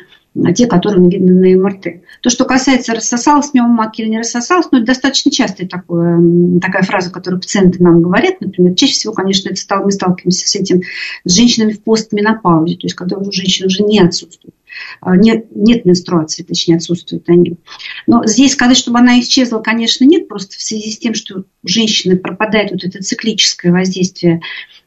те, 0.55 0.67
которые 0.67 1.09
видны 1.09 1.55
на 1.55 1.63
МРТ. 1.63 2.03
То, 2.21 2.29
что 2.29 2.45
касается 2.45 2.93
рассосалась 2.93 3.53
матки 3.53 4.01
или 4.01 4.09
не 4.09 4.19
рассосалась, 4.19 4.67
ну, 4.71 4.79
это 4.79 4.87
достаточно 4.87 5.31
частая 5.31 5.67
такое, 5.67 6.21
такая 6.61 6.83
фраза, 6.83 7.11
которую 7.11 7.41
пациенты 7.41 7.81
нам 7.81 8.01
говорят. 8.01 8.39
Например, 8.39 8.75
чаще 8.75 8.93
всего, 8.93 9.13
конечно, 9.13 9.49
это 9.49 9.59
стал, 9.59 9.83
мы 9.83 9.91
сталкиваемся 9.91 10.47
с 10.47 10.55
этим 10.55 10.81
с 11.23 11.33
женщинами 11.33 11.71
в 11.71 11.83
постменопаузе, 11.83 12.75
то 12.75 12.85
есть 12.85 12.95
когда 12.95 13.17
у 13.17 13.31
женщин 13.31 13.65
уже 13.65 13.83
не 13.83 13.99
отсутствует 13.99 14.53
а, 15.01 15.15
нет, 15.15 15.47
нет 15.55 15.85
менструации, 15.85 16.43
точнее, 16.43 16.75
отсутствуют 16.77 17.27
они. 17.29 17.57
Но 18.05 18.25
здесь 18.25 18.53
сказать, 18.53 18.77
чтобы 18.77 18.99
она 18.99 19.19
исчезла, 19.19 19.59
конечно, 19.59 20.05
нет, 20.05 20.27
просто 20.27 20.57
в 20.57 20.61
связи 20.61 20.91
с 20.91 20.97
тем, 20.97 21.13
что 21.13 21.39
у 21.39 21.67
женщины 21.67 22.17
пропадает 22.17 22.71
вот 22.71 22.83
это 22.83 23.01
циклическое 23.01 23.71
воздействие 23.71 24.41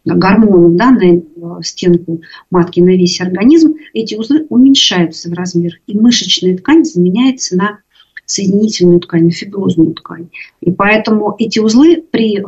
гормонов 0.05 0.77
да, 0.77 0.91
на 0.91 1.05
э, 1.05 1.23
стенку 1.63 2.23
матки, 2.51 2.81
на 2.81 2.91
весь 2.91 3.21
организм, 3.21 3.75
эти 3.93 4.15
узлы 4.15 4.47
уменьшаются 4.49 5.31
в 5.31 5.35
размерах, 5.35 5.79
и 5.87 5.97
мышечная 5.97 6.57
ткань 6.57 6.85
заменяется 6.85 7.57
на 7.57 7.81
соединительную 8.25 9.01
ткань, 9.01 9.31
фиброзную 9.31 9.95
ткань. 9.95 10.29
И 10.61 10.71
поэтому 10.71 11.35
эти 11.39 11.59
узлы 11.59 12.03
при 12.11 12.39
э, 12.39 12.43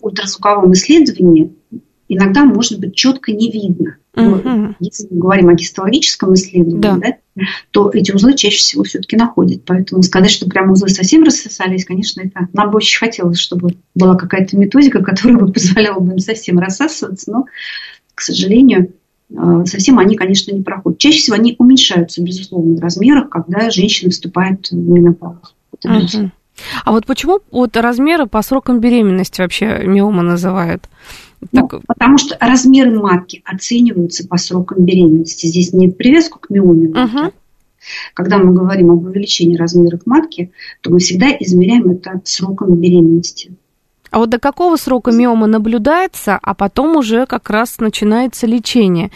ультразвуковом 0.00 0.72
исследовании 0.72 1.52
иногда 2.08 2.44
может 2.44 2.80
быть 2.80 2.94
четко 2.94 3.32
не 3.32 3.50
видно. 3.50 3.98
Uh-huh. 4.14 4.74
Если 4.78 5.08
мы 5.10 5.18
говорим 5.18 5.48
о 5.48 5.54
гистологическом 5.54 6.34
исследовании, 6.34 6.80
да. 6.80 6.96
Да, 6.96 7.42
то 7.72 7.90
эти 7.92 8.12
узлы 8.12 8.34
чаще 8.34 8.58
всего 8.58 8.84
все-таки 8.84 9.16
находят. 9.16 9.64
Поэтому 9.64 10.02
сказать, 10.02 10.30
что 10.30 10.48
прям 10.48 10.70
узлы 10.70 10.88
совсем 10.88 11.24
рассосались, 11.24 11.84
конечно, 11.84 12.20
это 12.20 12.48
нам 12.52 12.70
бы 12.70 12.76
очень 12.76 12.98
хотелось, 12.98 13.38
чтобы 13.38 13.70
была 13.94 14.14
какая-то 14.16 14.56
методика, 14.56 15.02
которая 15.04 15.38
бы 15.38 15.52
позволяла 15.52 16.00
бы 16.00 16.12
им 16.12 16.18
совсем 16.18 16.58
рассасываться, 16.58 17.30
но, 17.30 17.46
к 18.14 18.20
сожалению, 18.20 18.92
э, 19.30 19.64
совсем 19.66 19.98
они, 19.98 20.16
конечно, 20.16 20.52
не 20.52 20.62
проходят. 20.62 20.98
Чаще 20.98 21.18
всего 21.18 21.36
они 21.36 21.56
уменьшаются, 21.58 22.22
безусловно, 22.22 22.76
в 22.76 22.80
размерах, 22.80 23.30
когда 23.30 23.68
женщина 23.70 24.10
вступает 24.10 24.70
в 24.70 24.76
менопаузу. 24.76 25.54
uh-huh. 25.84 26.30
А 26.84 26.92
вот 26.92 27.04
почему 27.06 27.40
вот 27.50 27.76
размеры 27.76 28.26
по 28.26 28.40
срокам 28.42 28.78
беременности 28.78 29.40
вообще 29.40 29.82
миома 29.84 30.22
называют? 30.22 30.88
Ну, 31.52 31.68
Потому 31.86 32.18
что 32.18 32.36
размеры 32.40 32.98
матки 32.98 33.42
оцениваются 33.44 34.26
по 34.26 34.36
срокам 34.36 34.84
беременности. 34.84 35.46
Здесь 35.46 35.72
нет 35.72 35.96
привязку 35.96 36.38
к 36.38 36.50
миоме 36.50 36.88
матки. 36.88 37.16
Угу. 37.16 37.32
Когда 38.14 38.38
мы 38.38 38.54
говорим 38.54 38.90
об 38.90 39.04
увеличении 39.04 39.56
размеров 39.56 40.00
матки, 40.06 40.50
то 40.80 40.90
мы 40.90 40.98
всегда 40.98 41.28
измеряем 41.38 41.90
это 41.90 42.20
сроком 42.24 42.74
беременности. 42.76 43.52
А 44.10 44.18
вот 44.18 44.30
до 44.30 44.38
какого 44.38 44.76
срока 44.76 45.10
миома 45.10 45.46
наблюдается, 45.46 46.38
а 46.40 46.54
потом 46.54 46.96
уже 46.96 47.26
как 47.26 47.50
раз 47.50 47.78
начинается 47.78 48.46
лечение? 48.46 49.10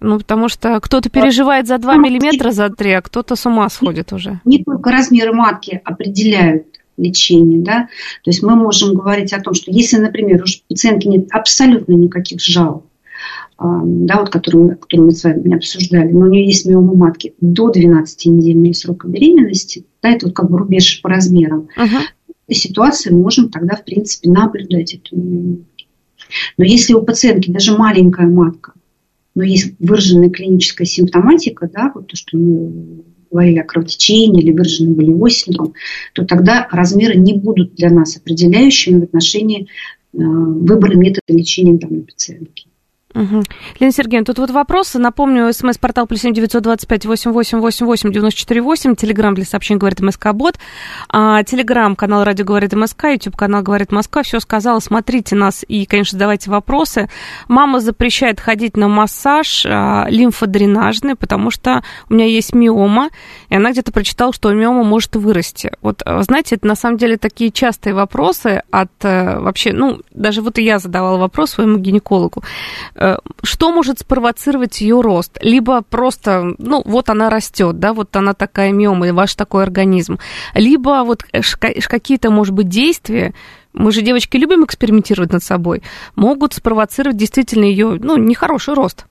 Ну, 0.00 0.18
потому 0.18 0.50
что 0.50 0.80
кто-то 0.80 1.08
переживает 1.08 1.66
за 1.66 1.78
2 1.78 1.96
миллиметра, 1.96 2.50
за 2.50 2.68
3, 2.68 2.92
а 2.92 3.02
кто-то 3.02 3.36
с 3.36 3.46
ума 3.46 3.68
сходит 3.70 4.12
уже. 4.12 4.40
Не 4.44 4.62
только 4.62 4.90
размеры 4.90 5.32
матки 5.32 5.80
определяют 5.82 6.66
лечения. 6.96 7.62
Да? 7.62 7.88
То 8.22 8.30
есть 8.30 8.42
мы 8.42 8.56
можем 8.56 8.94
говорить 8.94 9.32
о 9.32 9.40
том, 9.40 9.54
что 9.54 9.70
если, 9.70 9.96
например, 9.98 10.42
у 10.42 10.46
пациентки 10.68 11.08
нет 11.08 11.28
абсолютно 11.30 11.92
никаких 11.92 12.40
жалоб, 12.40 12.84
да, 13.58 14.18
вот, 14.18 14.30
которые, 14.30 14.76
которые 14.76 15.06
мы 15.06 15.12
с 15.12 15.24
вами 15.24 15.54
обсуждали, 15.54 16.10
но 16.10 16.26
у 16.26 16.28
нее 16.28 16.46
есть 16.46 16.66
миома 16.66 16.94
матки 16.94 17.34
до 17.40 17.70
12 17.70 18.26
недельного 18.26 18.72
срока 18.72 19.08
беременности, 19.08 19.84
да, 20.02 20.10
это 20.10 20.26
вот 20.26 20.34
как 20.34 20.50
бы 20.50 20.58
рубеж 20.58 21.00
по 21.02 21.08
размерам, 21.08 21.68
uh-huh. 21.76 22.52
ситуации 22.52 23.10
можем 23.10 23.50
тогда, 23.50 23.76
в 23.76 23.84
принципе, 23.84 24.30
наблюдать 24.30 24.94
эту 24.94 25.16
миому 25.16 25.64
Но 26.58 26.64
если 26.64 26.94
у 26.94 27.02
пациентки 27.02 27.50
даже 27.50 27.78
маленькая 27.78 28.26
матка, 28.26 28.72
но 29.34 29.44
есть 29.44 29.74
выраженная 29.78 30.30
клиническая 30.30 30.86
симптоматика, 30.86 31.70
да, 31.72 31.92
вот 31.94 32.08
то, 32.08 32.16
что 32.16 32.36
мы 32.36 33.04
говорили 33.34 33.58
о 33.58 33.64
кровотечении 33.64 34.42
или 34.42 34.52
выраженный 34.52 34.94
болевой 34.94 35.30
синдром, 35.32 35.74
то 36.12 36.24
тогда 36.24 36.68
размеры 36.70 37.16
не 37.16 37.34
будут 37.34 37.74
для 37.74 37.90
нас 37.90 38.16
определяющими 38.16 39.00
в 39.00 39.02
отношении 39.02 39.62
э, 39.62 39.66
выбора 40.12 40.96
метода 40.96 41.36
лечения 41.36 41.76
данной 41.76 42.02
пациентки. 42.02 42.66
Угу. 43.14 43.42
Лена 43.78 43.92
Сергеевна, 43.92 44.24
тут 44.24 44.38
вот 44.38 44.50
вопросы. 44.50 44.98
Напомню, 44.98 45.52
смс-портал 45.52 46.06
плюс 46.06 46.20
семь 46.20 46.34
девятьсот 46.34 46.62
двадцать 46.62 46.88
пять 46.88 47.06
восемь 47.06 47.30
восемь 47.30 47.58
восемь 47.58 47.86
восемь 47.86 48.12
девяносто 48.12 48.40
четыре 48.40 48.60
восемь. 48.60 48.96
Телеграмм 48.96 49.34
для 49.34 49.44
сообщений 49.44 49.78
говорит 49.78 50.00
МСК 50.00 50.32
Бот. 50.32 50.56
А, 51.08 51.42
Телеграмм, 51.44 51.94
канал 51.94 52.24
Радио 52.24 52.44
говорит 52.44 52.72
МСК, 52.72 53.04
Ютуб 53.04 53.36
канал 53.36 53.62
говорит 53.62 53.92
Москва. 53.92 54.22
Все 54.22 54.40
сказала. 54.40 54.80
Смотрите 54.80 55.36
нас 55.36 55.64
и, 55.66 55.86
конечно, 55.86 56.16
задавайте 56.16 56.50
вопросы. 56.50 57.08
Мама 57.46 57.80
запрещает 57.80 58.40
ходить 58.40 58.76
на 58.76 58.88
массаж 58.88 59.64
а, 59.64 60.06
лимфодренажный, 60.08 61.14
потому 61.14 61.50
что 61.50 61.84
у 62.08 62.14
меня 62.14 62.26
есть 62.26 62.52
миома, 62.52 63.10
и 63.48 63.54
она 63.54 63.70
где-то 63.70 63.92
прочитала, 63.92 64.32
что 64.32 64.52
миома 64.52 64.82
может 64.82 65.14
вырасти. 65.14 65.72
Вот, 65.82 66.02
а, 66.04 66.22
знаете, 66.22 66.56
это 66.56 66.66
на 66.66 66.74
самом 66.74 66.96
деле 66.96 67.16
такие 67.16 67.52
частые 67.52 67.94
вопросы 67.94 68.62
от 68.70 68.90
а, 69.04 69.38
вообще, 69.40 69.72
ну, 69.72 70.00
даже 70.12 70.42
вот 70.42 70.58
и 70.58 70.64
я 70.64 70.80
задавала 70.80 71.18
вопрос 71.18 71.50
своему 71.50 71.78
гинекологу 71.78 72.42
Э, 72.94 73.03
что 73.42 73.72
может 73.72 74.00
спровоцировать 74.00 74.80
ее 74.80 75.00
рост? 75.00 75.38
Либо 75.40 75.82
просто, 75.82 76.54
ну, 76.58 76.82
вот 76.84 77.10
она 77.10 77.30
растет, 77.30 77.78
да, 77.78 77.92
вот 77.92 78.14
она 78.16 78.34
такая 78.34 78.72
миома, 78.72 79.12
ваш 79.12 79.34
такой 79.34 79.62
организм. 79.62 80.18
Либо 80.54 81.02
вот 81.04 81.22
какие-то, 81.22 82.30
может 82.30 82.54
быть, 82.54 82.68
действия, 82.68 83.34
мы 83.72 83.92
же, 83.92 84.02
девочки, 84.02 84.36
любим 84.36 84.64
экспериментировать 84.64 85.32
над 85.32 85.42
собой, 85.42 85.82
могут 86.16 86.54
спровоцировать 86.54 87.16
действительно 87.16 87.64
ее, 87.64 87.98
ну, 88.00 88.16
нехороший 88.16 88.74
рост. 88.74 89.06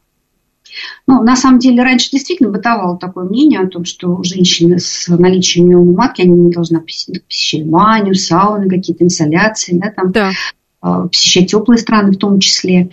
Ну, 1.06 1.22
на 1.22 1.36
самом 1.36 1.60
деле, 1.60 1.84
раньше 1.84 2.10
действительно 2.12 2.50
бытовало 2.50 2.98
такое 2.98 3.26
мнение 3.26 3.60
о 3.60 3.68
том, 3.68 3.86
что 3.86 4.24
женщины 4.24 4.80
с 4.80 5.08
наличием 5.08 5.70
миомы 5.70 5.94
матки, 5.94 6.22
они 6.22 6.32
не 6.32 6.52
должны 6.52 6.80
посещать 6.80 7.66
баню, 7.66 8.16
сауны, 8.16 8.70
какие-то 8.70 9.04
инсоляции, 9.04 9.78
да, 9.78 9.92
там. 9.92 10.12
Да. 10.12 10.32
Посещать 10.84 11.52
теплые 11.52 11.78
страны 11.78 12.12
в 12.12 12.18
том 12.18 12.40
числе. 12.40 12.90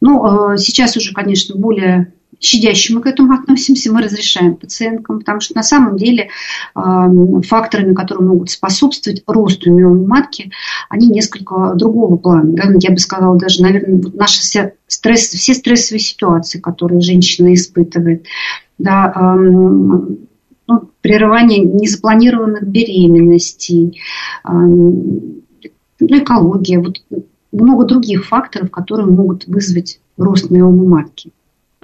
Но 0.00 0.54
э, 0.54 0.58
сейчас 0.58 0.96
уже, 0.96 1.12
конечно, 1.12 1.54
более 1.56 2.12
щадяще 2.40 2.94
мы 2.94 3.00
к 3.00 3.06
этому 3.06 3.34
относимся, 3.34 3.92
мы 3.92 4.02
разрешаем 4.02 4.56
пациенткам, 4.56 5.20
потому 5.20 5.40
что 5.40 5.54
на 5.54 5.62
самом 5.62 5.96
деле 5.96 6.30
э, 6.74 6.80
факторами, 7.46 7.94
которые 7.94 8.28
могут 8.28 8.50
способствовать 8.50 9.22
росту 9.26 9.72
миомы 9.72 10.06
матки, 10.06 10.50
они 10.88 11.08
несколько 11.08 11.74
другого 11.74 12.16
плана. 12.16 12.52
Да? 12.52 12.64
Я 12.80 12.90
бы 12.90 12.98
сказала, 12.98 13.38
даже, 13.38 13.62
наверное, 13.62 14.02
наши 14.14 14.40
все, 14.40 14.74
стресс, 14.86 15.28
все 15.28 15.54
стрессовые 15.54 16.00
ситуации, 16.00 16.60
которые 16.60 17.00
женщина 17.00 17.52
испытывает, 17.54 18.26
да, 18.78 19.12
ну, 20.66 20.90
прерывание 21.02 21.60
незапланированных 21.60 22.66
беременностей, 22.66 24.00
ну, 24.44 26.18
экология, 26.18 26.78
вот 26.78 27.02
много 27.62 27.84
других 27.84 28.26
факторов, 28.26 28.70
которые 28.70 29.06
могут 29.06 29.46
вызвать 29.46 30.00
рост 30.16 30.50
миомы 30.50 30.86
матки. 30.86 31.32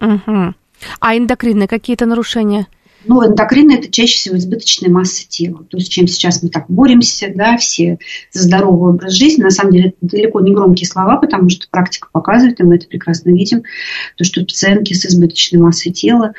Угу. 0.00 0.54
А 1.00 1.16
эндокринные 1.16 1.68
какие-то 1.68 2.06
нарушения? 2.06 2.66
Ну, 3.06 3.26
эндокрины– 3.26 3.72
это 3.78 3.90
чаще 3.90 4.16
всего 4.16 4.36
избыточная 4.36 4.90
масса 4.90 5.26
тела. 5.26 5.64
То 5.64 5.78
есть, 5.78 5.90
чем 5.90 6.06
сейчас 6.06 6.42
мы 6.42 6.50
так 6.50 6.66
боремся, 6.68 7.32
да, 7.34 7.56
все 7.56 7.98
за 8.30 8.42
здоровый 8.42 8.92
образ 8.92 9.14
жизни. 9.14 9.42
На 9.42 9.50
самом 9.50 9.72
деле, 9.72 9.88
это 9.88 9.96
далеко 10.16 10.40
не 10.40 10.52
громкие 10.52 10.86
слова, 10.86 11.16
потому 11.16 11.48
что 11.48 11.66
практика 11.70 12.08
показывает, 12.12 12.60
и 12.60 12.62
мы 12.62 12.76
это 12.76 12.86
прекрасно 12.86 13.30
видим, 13.30 13.62
то, 14.16 14.24
что 14.24 14.44
пациентки 14.44 14.92
с 14.92 15.06
избыточной 15.06 15.60
массой 15.60 15.92
тела, 15.92 16.34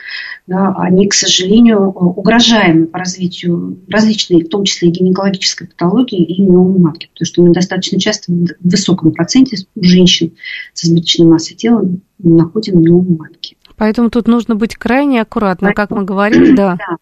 да, 0.46 0.76
они, 0.78 1.08
к 1.08 1.14
сожалению, 1.14 1.90
угрожаемы 1.90 2.86
по 2.86 3.00
развитию 3.00 3.80
различной, 3.90 4.44
в 4.44 4.50
том 4.50 4.64
числе 4.66 4.90
и 4.90 4.92
гинекологической 4.92 5.68
патологии 5.68 6.24
и 6.24 6.42
миомы 6.44 6.78
матки. 6.78 7.10
Потому 7.14 7.26
что 7.26 7.42
мы 7.42 7.54
достаточно 7.54 8.00
часто 8.00 8.32
в 8.32 8.48
высоком 8.62 9.12
проценте 9.14 9.58
у 9.76 9.84
женщин 9.84 10.34
с 10.74 10.86
избыточной 10.86 11.26
массой 11.26 11.56
тела 11.56 11.84
находим 12.20 12.80
миому 12.82 13.18
матки. 13.18 13.58
Поэтому 13.82 14.12
тут 14.12 14.28
нужно 14.28 14.54
быть 14.54 14.76
крайне 14.76 15.24
аккуратно, 15.24 15.74
как 15.74 15.90
мы 15.90 16.04
говорим, 16.04 16.54
да. 16.56 16.78
да. 16.78 16.98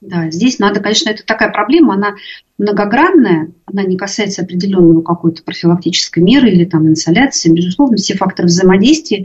Да, 0.00 0.30
здесь 0.30 0.60
надо, 0.60 0.78
конечно, 0.78 1.10
это 1.10 1.26
такая 1.26 1.50
проблема, 1.50 1.94
она 1.94 2.14
многогранная, 2.58 3.50
она 3.66 3.82
не 3.82 3.96
касается 3.96 4.42
определенного 4.42 5.02
какой-то 5.02 5.42
профилактической 5.42 6.20
меры 6.20 6.48
или 6.48 6.64
там 6.64 6.86
инсоляции. 6.86 7.52
Безусловно, 7.52 7.96
все 7.96 8.14
факторы 8.14 8.46
взаимодействия 8.46 9.24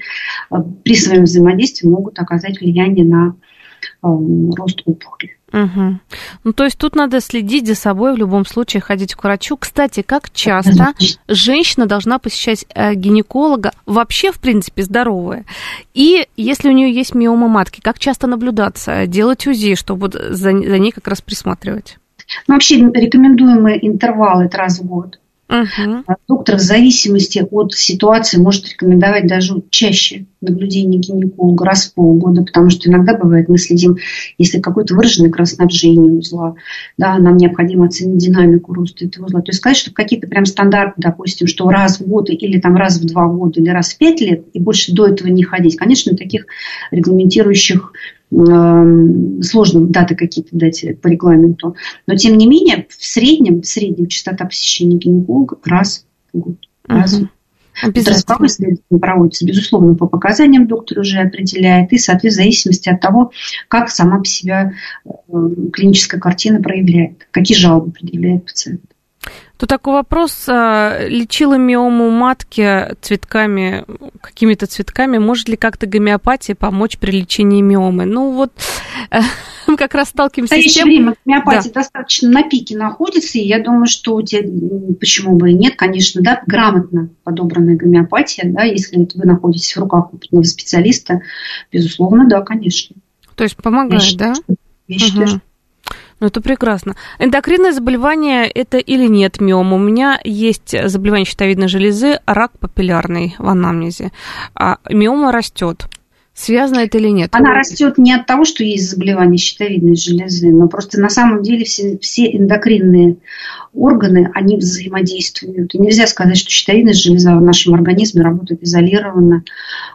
э, 0.49 0.55
при 0.83 0.95
своем 0.95 1.25
взаимодействии 1.25 1.87
могут 1.87 2.17
оказать 2.17 2.59
влияние 2.59 3.05
на 3.05 3.35
рост 4.55 4.81
опухоли. 4.85 5.37
Угу. 5.53 5.99
Ну, 6.43 6.53
то 6.53 6.65
есть 6.65 6.77
тут 6.77 6.95
надо 6.95 7.21
следить 7.21 7.67
за 7.67 7.75
собой, 7.75 8.13
в 8.13 8.17
любом 8.17 8.45
случае 8.45 8.81
ходить 8.81 9.15
к 9.15 9.23
врачу. 9.23 9.55
Кстати, 9.55 10.01
как 10.01 10.29
часто 10.31 10.93
женщина 11.27 11.85
должна 11.85 12.19
посещать 12.19 12.65
э, 12.73 12.95
гинеколога, 12.95 13.71
вообще, 13.85 14.31
в 14.31 14.39
принципе, 14.39 14.83
здоровая? 14.83 15.45
И 15.93 16.27
если 16.35 16.69
у 16.69 16.73
нее 16.73 16.91
есть 16.91 17.15
миома 17.15 17.47
матки, 17.47 17.79
как 17.79 17.97
часто 17.97 18.27
наблюдаться, 18.27 19.07
делать 19.07 19.47
УЗИ, 19.47 19.75
чтобы 19.75 20.09
за, 20.11 20.35
за 20.35 20.51
ней 20.51 20.91
как 20.91 21.07
раз 21.07 21.21
присматривать? 21.21 21.97
Ну, 22.47 22.55
вообще 22.55 22.75
рекомендуемый 22.75 23.79
интервал 23.81 24.41
это 24.41 24.57
раз 24.57 24.79
в 24.79 24.85
год. 24.85 25.17
Угу. 25.49 26.03
Доктор 26.27 26.57
в 26.57 26.59
зависимости 26.59 27.45
от 27.49 27.73
ситуации 27.73 28.37
может 28.37 28.67
рекомендовать 28.67 29.27
даже 29.27 29.63
чаще 29.69 30.25
наблюдение 30.41 30.99
гинеколога 30.99 31.65
раз 31.65 31.85
в 31.85 31.93
полгода, 31.93 32.43
потому 32.43 32.69
что 32.69 32.89
иногда 32.89 33.15
бывает, 33.15 33.47
мы 33.47 33.57
следим, 33.57 33.97
если 34.37 34.59
какое-то 34.59 34.93
выраженное 34.93 35.29
кровоснабжение 35.29 36.11
узла, 36.11 36.55
да, 36.97 37.17
нам 37.17 37.37
необходимо 37.37 37.85
оценить 37.85 38.17
динамику 38.17 38.73
роста 38.73 39.05
этого 39.05 39.25
узла. 39.25 39.41
То 39.41 39.49
есть 39.49 39.59
сказать, 39.59 39.77
что 39.77 39.93
какие-то 39.93 40.27
прям 40.27 40.45
стандарты, 40.45 40.95
допустим, 40.97 41.47
что 41.47 41.69
раз 41.69 42.01
в 42.01 42.07
год 42.07 42.29
или 42.29 42.59
там 42.59 42.75
раз 42.75 42.99
в 42.99 43.05
два 43.05 43.27
года 43.27 43.61
или 43.61 43.69
раз 43.69 43.93
в 43.93 43.97
пять 43.97 44.19
лет 44.19 44.45
и 44.51 44.59
больше 44.59 44.93
до 44.93 45.07
этого 45.07 45.29
не 45.29 45.43
ходить, 45.43 45.77
конечно, 45.77 46.15
таких 46.15 46.45
регламентирующих 46.91 47.93
сложно 48.29 49.87
даты 49.87 50.15
какие-то 50.15 50.49
дать 50.51 50.85
по 51.01 51.07
регламенту. 51.07 51.75
Но 52.07 52.15
тем 52.15 52.37
не 52.37 52.47
менее, 52.47 52.87
в 52.89 53.03
среднем, 53.03 53.61
в 53.61 53.65
среднем 53.67 54.07
частота 54.07 54.45
посещения 54.45 54.97
гинеколога 54.97 55.57
раз 55.63 56.05
в 56.33 56.39
год. 56.39 56.57
Раз 56.85 57.19
uh-huh. 57.19 57.27
Обязательно. 57.83 58.47
исследования 58.47 58.99
проводятся, 58.99 59.45
безусловно, 59.45 59.95
по 59.95 60.07
показаниям 60.07 60.67
доктор 60.67 60.99
уже 60.99 61.19
определяет, 61.19 61.93
и, 61.93 61.97
соответственно, 61.97 62.31
в 62.31 62.45
зависимости 62.45 62.89
от 62.89 63.01
того, 63.01 63.31
как 63.67 63.89
сама 63.89 64.19
по 64.19 64.25
себе 64.25 64.73
э, 65.05 65.09
клиническая 65.71 66.19
картина 66.19 66.61
проявляет, 66.61 67.27
какие 67.31 67.57
жалобы 67.57 67.91
предъявляет 67.91 68.45
пациент. 68.45 68.81
Тут 69.57 69.69
такой 69.69 69.93
вопрос. 69.93 70.45
А, 70.47 71.07
лечила 71.07 71.55
миому 71.55 72.11
матки 72.11 72.95
цветками, 73.01 73.85
какими-то 74.21 74.67
цветками. 74.67 75.17
Может 75.17 75.49
ли 75.49 75.57
как-то 75.57 75.87
гомеопатия 75.87 76.53
помочь 76.53 76.97
при 76.97 77.11
лечении 77.11 77.61
миомы? 77.61 78.05
Ну 78.05 78.33
вот 78.33 78.51
мы 79.67 79.77
как 79.77 79.95
раз 79.95 80.09
сталкиваемся 80.09 80.55
с 80.55 80.73
тем... 80.73 80.85
время 80.85 81.15
гомеопатия 81.25 81.71
да. 81.71 81.81
достаточно 81.81 82.29
на 82.29 82.43
пике 82.43 82.77
находится, 82.77 83.39
и 83.39 83.47
я 83.47 83.61
думаю, 83.63 83.87
что 83.87 84.15
у 84.15 84.21
тебя, 84.21 84.41
почему 84.99 85.37
бы 85.37 85.51
и 85.51 85.53
нет, 85.53 85.75
конечно, 85.75 86.21
да, 86.21 86.43
грамотно 86.45 87.09
подобранная 87.23 87.75
гомеопатия, 87.75 88.51
да, 88.51 88.63
если 88.63 88.97
вы 88.97 89.25
находитесь 89.25 89.75
в 89.75 89.79
руках 89.79 90.13
опытного 90.13 90.43
специалиста, 90.43 91.21
безусловно, 91.71 92.27
да, 92.27 92.41
конечно. 92.41 92.95
То 93.35 93.43
есть 93.43 93.55
помогает, 93.55 94.03
я 94.03 94.17
да? 94.17 94.33
Я 94.87 94.99
считаю, 94.99 95.27
угу. 95.27 95.41
Ну, 96.19 96.27
это 96.27 96.41
прекрасно. 96.41 96.95
Эндокринное 97.19 97.71
заболевание 97.71 98.47
это 98.47 98.77
или 98.77 99.07
нет 99.07 99.39
миома? 99.39 99.75
У 99.75 99.79
меня 99.79 100.19
есть 100.23 100.75
заболевание 100.89 101.25
щитовидной 101.25 101.67
железы, 101.67 102.19
рак 102.25 102.57
папиллярный 102.59 103.35
в 103.37 103.47
анамнезе. 103.47 104.11
А 104.55 104.77
миома 104.89 105.31
растет. 105.31 105.87
Связано 106.33 106.81
это 106.81 106.99
или 106.99 107.07
нет? 107.07 107.29
Она 107.33 107.55
растет 107.55 107.97
не 107.97 108.13
от 108.13 108.27
того, 108.27 108.45
что 108.45 108.63
есть 108.63 108.91
заболевание 108.91 109.39
щитовидной 109.39 109.95
железы, 109.95 110.51
но 110.51 110.67
просто 110.67 110.99
на 111.01 111.09
самом 111.09 111.41
деле 111.41 111.65
все, 111.65 111.97
все 111.97 112.27
эндокринные 112.31 113.17
органы, 113.73 114.29
они 114.35 114.57
взаимодействуют. 114.57 115.73
И 115.73 115.79
нельзя 115.79 116.05
сказать, 116.05 116.37
что 116.37 116.51
щитовидная 116.51 116.93
железа 116.93 117.35
в 117.35 117.41
нашем 117.41 117.73
организме 117.73 118.21
работает 118.21 118.61
изолированно 118.61 119.45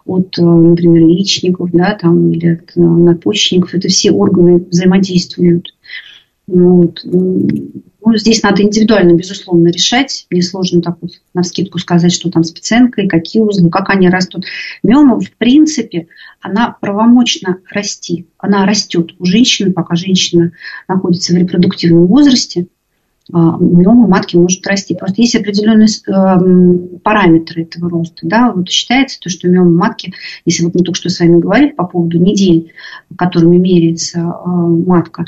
от, 0.05 0.37
э, 0.37 0.43
например, 0.43 1.07
яичников 1.07 1.71
да, 1.71 1.95
там, 1.95 2.33
или 2.33 2.55
от 2.55 2.73
э, 2.75 2.81
надпочечников. 2.81 3.75
Это 3.75 3.87
все 3.87 4.11
органы 4.11 4.65
взаимодействуют. 4.69 5.73
Вот. 6.53 7.01
Ну, 7.05 8.17
здесь 8.17 8.43
надо 8.43 8.63
индивидуально, 8.63 9.15
безусловно, 9.15 9.69
решать. 9.69 10.27
Мне 10.29 10.43
сложно 10.43 10.83
так 10.83 10.99
вот 11.01 11.13
на 11.33 11.43
вскидку 11.43 11.79
сказать, 11.79 12.13
что 12.13 12.31
там 12.31 12.45
с 12.45 12.51
пациенткой, 12.51 13.09
какие 13.09 13.41
узлы, 13.41 13.71
как 13.71 13.89
они 13.89 14.11
растут. 14.11 14.45
Миома, 14.83 15.19
в 15.19 15.31
принципе, 15.39 16.09
она 16.41 16.77
правомочна 16.79 17.59
расти. 17.71 18.27
Она 18.37 18.67
растет 18.67 19.13
у 19.19 19.25
женщины, 19.25 19.73
пока 19.73 19.95
женщина 19.95 20.53
находится 20.89 21.33
в 21.33 21.37
репродуктивном 21.37 22.07
возрасте. 22.07 22.67
А, 23.33 23.57
миома 23.59 24.07
матки 24.09 24.37
может 24.37 24.67
расти. 24.67 24.95
Просто 24.95 25.23
есть 25.23 25.37
определенные 25.37 25.89
эм, 26.09 26.99
параметры 27.03 27.63
этого 27.63 27.89
роста. 27.89 28.27
Да? 28.27 28.53
Вот 28.53 28.69
считается, 28.69 29.21
то, 29.21 29.31
что 29.31 29.49
миома 29.49 29.71
матки, 29.71 30.13
если 30.45 30.65
вот 30.65 30.75
мы 30.75 30.83
только 30.83 30.99
что 30.99 31.09
с 31.09 31.19
вами 31.21 31.41
говорили 31.41 31.71
по 31.71 31.87
поводу 31.87 32.19
недель, 32.19 32.73
которыми 33.17 33.57
меряется 33.57 34.19
э, 34.19 34.49
матка, 34.49 35.25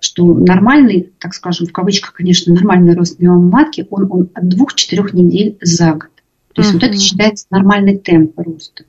что 0.00 0.32
нормальный, 0.32 1.12
так 1.18 1.34
скажем, 1.34 1.66
в 1.66 1.72
кавычках, 1.72 2.12
конечно, 2.12 2.54
нормальный 2.54 2.94
рост 2.94 3.18
миомы 3.18 3.50
матки, 3.50 3.86
он, 3.90 4.06
он 4.10 4.30
от 4.34 4.48
двух-четырех 4.48 5.12
недель 5.12 5.56
за 5.60 5.92
год. 5.92 6.10
То 6.52 6.62
есть 6.62 6.74
uh-huh. 6.74 6.80
вот 6.80 6.82
это 6.84 6.98
считается 6.98 7.46
нормальный 7.50 7.98
темп 7.98 8.38
роста. 8.38 8.84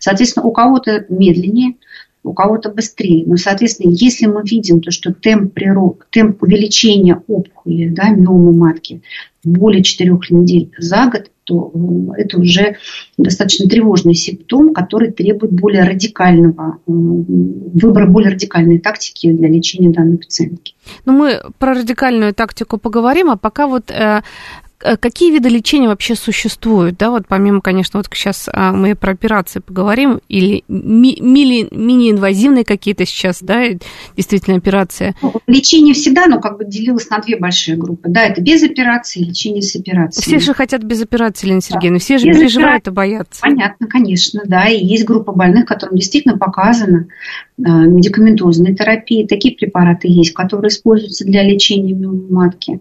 Соответственно, 0.00 0.46
у 0.46 0.52
кого-то 0.52 1.06
медленнее, 1.08 1.76
у 2.22 2.32
кого-то 2.32 2.70
быстрее. 2.70 3.24
Но, 3.26 3.36
соответственно, 3.36 3.92
если 3.92 4.26
мы 4.26 4.42
видим 4.44 4.80
то, 4.80 4.90
что 4.90 5.12
темп, 5.12 5.54
природ, 5.54 6.06
темп 6.10 6.42
увеличения 6.42 7.20
опухоли, 7.26 7.88
да, 7.88 8.10
миомы 8.10 8.52
матки 8.52 9.02
более 9.44 9.82
4 9.82 10.18
недель 10.30 10.70
за 10.78 11.06
год, 11.06 11.30
то 11.44 11.72
э, 11.74 12.22
это 12.22 12.38
уже 12.38 12.76
достаточно 13.16 13.68
тревожный 13.68 14.14
симптом, 14.14 14.74
который 14.74 15.12
требует 15.12 15.52
более 15.52 15.84
радикального, 15.84 16.78
э, 16.86 16.90
выбора 16.90 18.06
более 18.06 18.32
радикальной 18.32 18.78
тактики 18.78 19.30
для 19.30 19.48
лечения 19.48 19.90
данной 19.90 20.18
пациентки. 20.18 20.74
Ну, 21.04 21.12
мы 21.12 21.40
про 21.58 21.74
радикальную 21.74 22.34
тактику 22.34 22.78
поговорим, 22.78 23.30
а 23.30 23.36
пока 23.36 23.66
вот 23.66 23.90
Э, 23.92 24.22
какие 25.00 25.30
виды 25.32 25.48
лечения 25.48 25.88
вообще 25.88 26.14
существуют, 26.14 26.96
да, 26.98 27.10
вот 27.10 27.26
помимо, 27.28 27.60
конечно, 27.60 27.98
вот 27.98 28.08
сейчас 28.12 28.48
а, 28.52 28.72
мы 28.72 28.94
про 28.94 29.12
операции 29.12 29.60
поговорим, 29.60 30.20
или 30.28 30.64
ми- 30.68 31.18
мини-инвазивные 31.20 32.64
какие-то 32.64 33.06
сейчас, 33.06 33.38
да, 33.42 33.62
действительно 34.16 34.56
операции? 34.56 35.14
Ну, 35.22 35.34
лечение 35.46 35.94
всегда, 35.94 36.26
ну, 36.26 36.40
как 36.40 36.58
бы 36.58 36.64
делилось 36.64 37.08
на 37.10 37.18
две 37.18 37.38
большие 37.38 37.76
группы, 37.76 38.08
да, 38.08 38.24
это 38.24 38.40
без 38.40 38.62
операции 38.62 39.20
и 39.20 39.24
лечение 39.24 39.62
с 39.62 39.76
операцией. 39.76 40.24
Все 40.24 40.38
же 40.38 40.54
хотят 40.54 40.82
без 40.82 41.00
операции, 41.02 41.46
Елена 41.46 41.60
Сергеевна, 41.60 41.98
да. 41.98 42.04
все 42.04 42.18
же 42.18 42.26
без 42.26 42.38
переживают 42.38 42.88
и 42.88 42.90
боятся. 42.90 43.40
Понятно, 43.40 43.86
конечно, 43.86 44.42
да, 44.44 44.68
и 44.68 44.84
есть 44.84 45.04
группа 45.04 45.32
больных, 45.32 45.66
которым 45.66 45.96
действительно 45.96 46.36
показано 46.38 47.06
э, 47.58 47.62
медикаментозная 47.62 48.74
терапия, 48.74 49.26
такие 49.26 49.54
препараты 49.56 50.08
есть, 50.08 50.32
которые 50.34 50.70
используются 50.70 51.24
для 51.24 51.42
лечения 51.42 51.94
матки. 51.94 52.80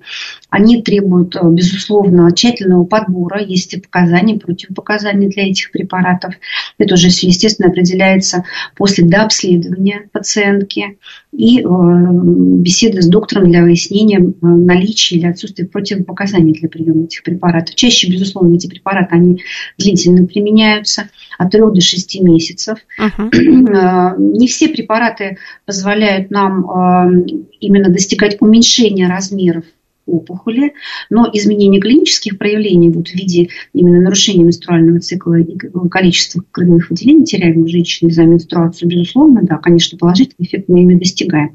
Они 0.49 0.81
требуют, 0.81 1.35
э, 1.35 1.39
безусловно, 1.43 1.90
безусловно, 1.91 2.31
тщательного 2.31 2.85
подбора. 2.85 3.41
Есть 3.41 3.81
показания, 3.81 4.39
противопоказания 4.39 5.29
для 5.29 5.49
этих 5.49 5.71
препаратов. 5.71 6.35
Это 6.77 6.93
уже, 6.93 7.07
естественно, 7.07 7.69
определяется 7.69 8.45
после 8.75 9.05
дообследования 9.05 10.09
пациентки 10.11 10.97
и 11.31 11.61
э, 11.61 11.63
беседы 11.63 13.01
с 13.01 13.07
доктором 13.07 13.49
для 13.49 13.61
выяснения 13.61 14.19
э, 14.19 14.33
наличия 14.41 15.17
или 15.17 15.27
отсутствия 15.27 15.65
противопоказаний 15.65 16.53
для 16.53 16.69
приема 16.69 17.05
этих 17.05 17.23
препаратов. 17.23 17.75
Чаще, 17.75 18.09
безусловно, 18.09 18.55
эти 18.55 18.67
препараты, 18.67 19.15
они 19.15 19.41
длительно 19.77 20.25
применяются, 20.25 21.09
от 21.37 21.51
3 21.51 21.61
до 21.61 21.81
6 21.81 22.21
месяцев. 22.21 22.79
Uh-huh. 22.99 23.29
Не 24.17 24.47
все 24.47 24.69
препараты 24.69 25.37
позволяют 25.65 26.29
нам 26.31 27.25
именно 27.59 27.89
достигать 27.89 28.37
уменьшения 28.39 29.07
размеров 29.07 29.63
опухоли, 30.11 30.73
но 31.09 31.29
изменение 31.33 31.81
клинических 31.81 32.37
проявлений 32.37 32.89
вот 32.89 33.09
в 33.09 33.13
виде 33.13 33.49
именно 33.73 34.01
нарушения 34.01 34.43
менструального 34.43 34.99
цикла 34.99 35.39
и 35.39 35.57
количества 35.89 36.43
кровяных 36.51 36.89
выделений, 36.89 37.25
теряемых 37.25 37.69
женщины 37.69 38.11
за 38.11 38.23
менструацию, 38.23 38.89
безусловно, 38.89 39.41
да, 39.43 39.57
конечно, 39.57 39.97
положительный 39.97 40.45
эффект 40.45 40.65
мы 40.67 40.81
ими 40.81 40.95
достигаем. 40.95 41.51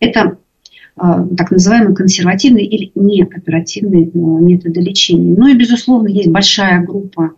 Это 0.00 0.38
а, 0.96 1.26
так 1.36 1.50
называемые 1.50 1.94
консервативные 1.94 2.66
или 2.66 2.90
неоперативные 2.94 4.08
а, 4.08 4.18
методы 4.18 4.80
лечения. 4.80 5.34
Ну 5.36 5.46
и, 5.46 5.54
безусловно, 5.54 6.08
есть 6.08 6.28
большая 6.28 6.82
группа 6.84 7.32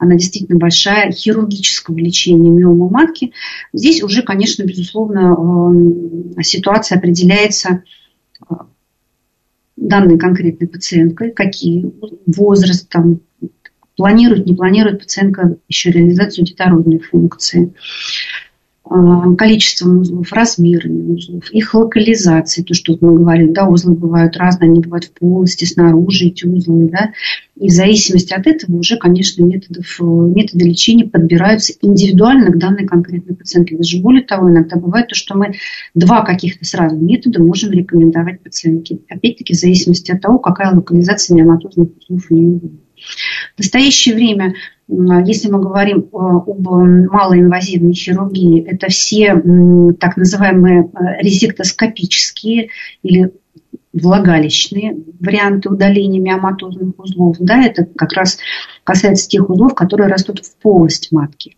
она 0.00 0.14
действительно 0.14 0.58
большая, 0.58 1.12
хирургического 1.12 1.98
лечения 1.98 2.48
миомы 2.48 2.88
матки. 2.88 3.32
Здесь 3.74 4.02
уже, 4.02 4.22
конечно, 4.22 4.62
безусловно, 4.62 5.36
ситуация 6.42 6.96
определяется 6.96 7.82
данной 9.80 10.18
конкретной 10.18 10.68
пациенткой, 10.68 11.32
какие 11.32 11.90
возраст, 12.26 12.88
там, 12.88 13.20
планирует, 13.96 14.46
не 14.46 14.54
планирует 14.54 15.00
пациентка 15.00 15.56
еще 15.68 15.90
реализацию 15.90 16.44
детородной 16.44 17.00
функции. 17.00 17.74
А, 18.82 19.34
количеством 19.36 20.00
узлов, 20.00 20.32
размерами 20.32 21.12
узлов, 21.12 21.50
их 21.50 21.74
локализацией, 21.74 22.66
то, 22.66 22.72
что 22.74 22.96
мы 23.00 23.14
говорим, 23.14 23.52
да, 23.52 23.68
узлы 23.68 23.94
бывают 23.94 24.36
разные, 24.38 24.70
они 24.70 24.80
бывают 24.80 25.04
в 25.04 25.12
полости, 25.12 25.66
снаружи 25.66 26.26
эти 26.26 26.46
узлы, 26.46 26.88
да, 26.88 27.12
и 27.56 27.68
в 27.68 27.72
зависимости 27.72 28.32
от 28.32 28.46
этого 28.46 28.78
уже, 28.78 28.96
конечно, 28.96 29.44
методов, 29.44 30.00
методы 30.00 30.64
лечения 30.64 31.04
подбираются 31.04 31.74
индивидуально 31.82 32.50
к 32.50 32.58
данной 32.58 32.86
конкретной 32.86 33.36
пациентке. 33.36 33.76
Даже 33.76 34.00
более 34.00 34.24
того, 34.24 34.50
иногда 34.50 34.76
бывает 34.76 35.08
то, 35.08 35.14
что 35.14 35.36
мы 35.36 35.52
два 35.94 36.22
каких-то 36.24 36.64
сразу 36.64 36.96
метода 36.96 37.42
можем 37.42 37.70
рекомендовать 37.70 38.40
пациентке. 38.40 38.98
Опять-таки, 39.10 39.52
в 39.52 39.58
зависимости 39.58 40.10
от 40.10 40.22
того, 40.22 40.38
какая 40.38 40.74
локализация 40.74 41.36
неоматозных 41.36 41.90
узлов 41.98 42.26
у 42.30 42.34
нее 42.34 42.48
будет. 42.52 42.80
В 43.56 43.58
настоящее 43.58 44.14
время 44.14 44.54
если 45.24 45.50
мы 45.50 45.60
говорим 45.60 45.98
э, 46.00 46.16
об 46.16 46.66
малоинвазивной 46.66 47.92
хирургии, 47.92 48.62
это 48.62 48.88
все 48.88 49.34
так 49.98 50.16
называемые 50.16 50.82
э, 50.82 51.22
резектоскопические 51.22 52.70
или 53.02 53.32
влагалищные 53.92 54.96
варианты 55.20 55.68
удаления 55.68 56.20
миоматозных 56.20 56.98
узлов. 56.98 57.36
Да, 57.38 57.62
это 57.62 57.84
как 57.84 58.12
раз 58.12 58.38
касается 58.84 59.28
тех 59.28 59.48
узлов, 59.48 59.74
которые 59.74 60.08
растут 60.08 60.44
в 60.44 60.56
полость 60.56 61.12
матки. 61.12 61.56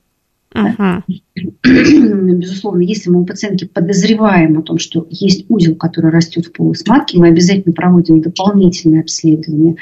Uh-huh. 0.54 1.02
Безусловно, 1.64 2.82
если 2.82 3.08
мы 3.10 3.22
у 3.22 3.24
пациентки 3.24 3.64
подозреваем 3.64 4.58
о 4.58 4.62
том, 4.62 4.78
что 4.78 5.06
есть 5.10 5.46
узел, 5.48 5.76
который 5.76 6.10
растет 6.10 6.46
в 6.46 6.52
полость 6.52 6.86
матки, 6.86 7.16
мы 7.16 7.28
обязательно 7.28 7.72
проводим 7.72 8.20
дополнительное 8.20 9.00
обследование 9.00 9.76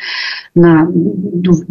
на 0.55 0.89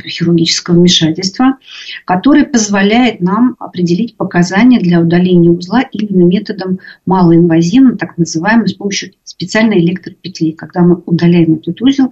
хирургическое 0.06 0.76
вмешательство, 0.76 1.58
которое 2.06 2.46
позволяет 2.46 3.22
нам 3.22 3.56
определить 3.60 4.18
показания 4.18 4.80
для 4.80 5.00
удаления 5.00 5.52
узла 5.52 5.82
именно 5.92 6.26
методом 6.26 6.80
малоинвазивным, 7.06 7.98
так 7.98 8.18
называемым, 8.18 8.68
с 8.68 8.74
помощью 8.74 9.14
специальной 9.24 9.80
электропетли, 9.80 10.52
когда 10.52 10.82
мы 10.82 11.02
удаляем 11.06 11.56
этот 11.56 11.82
узел 11.82 12.12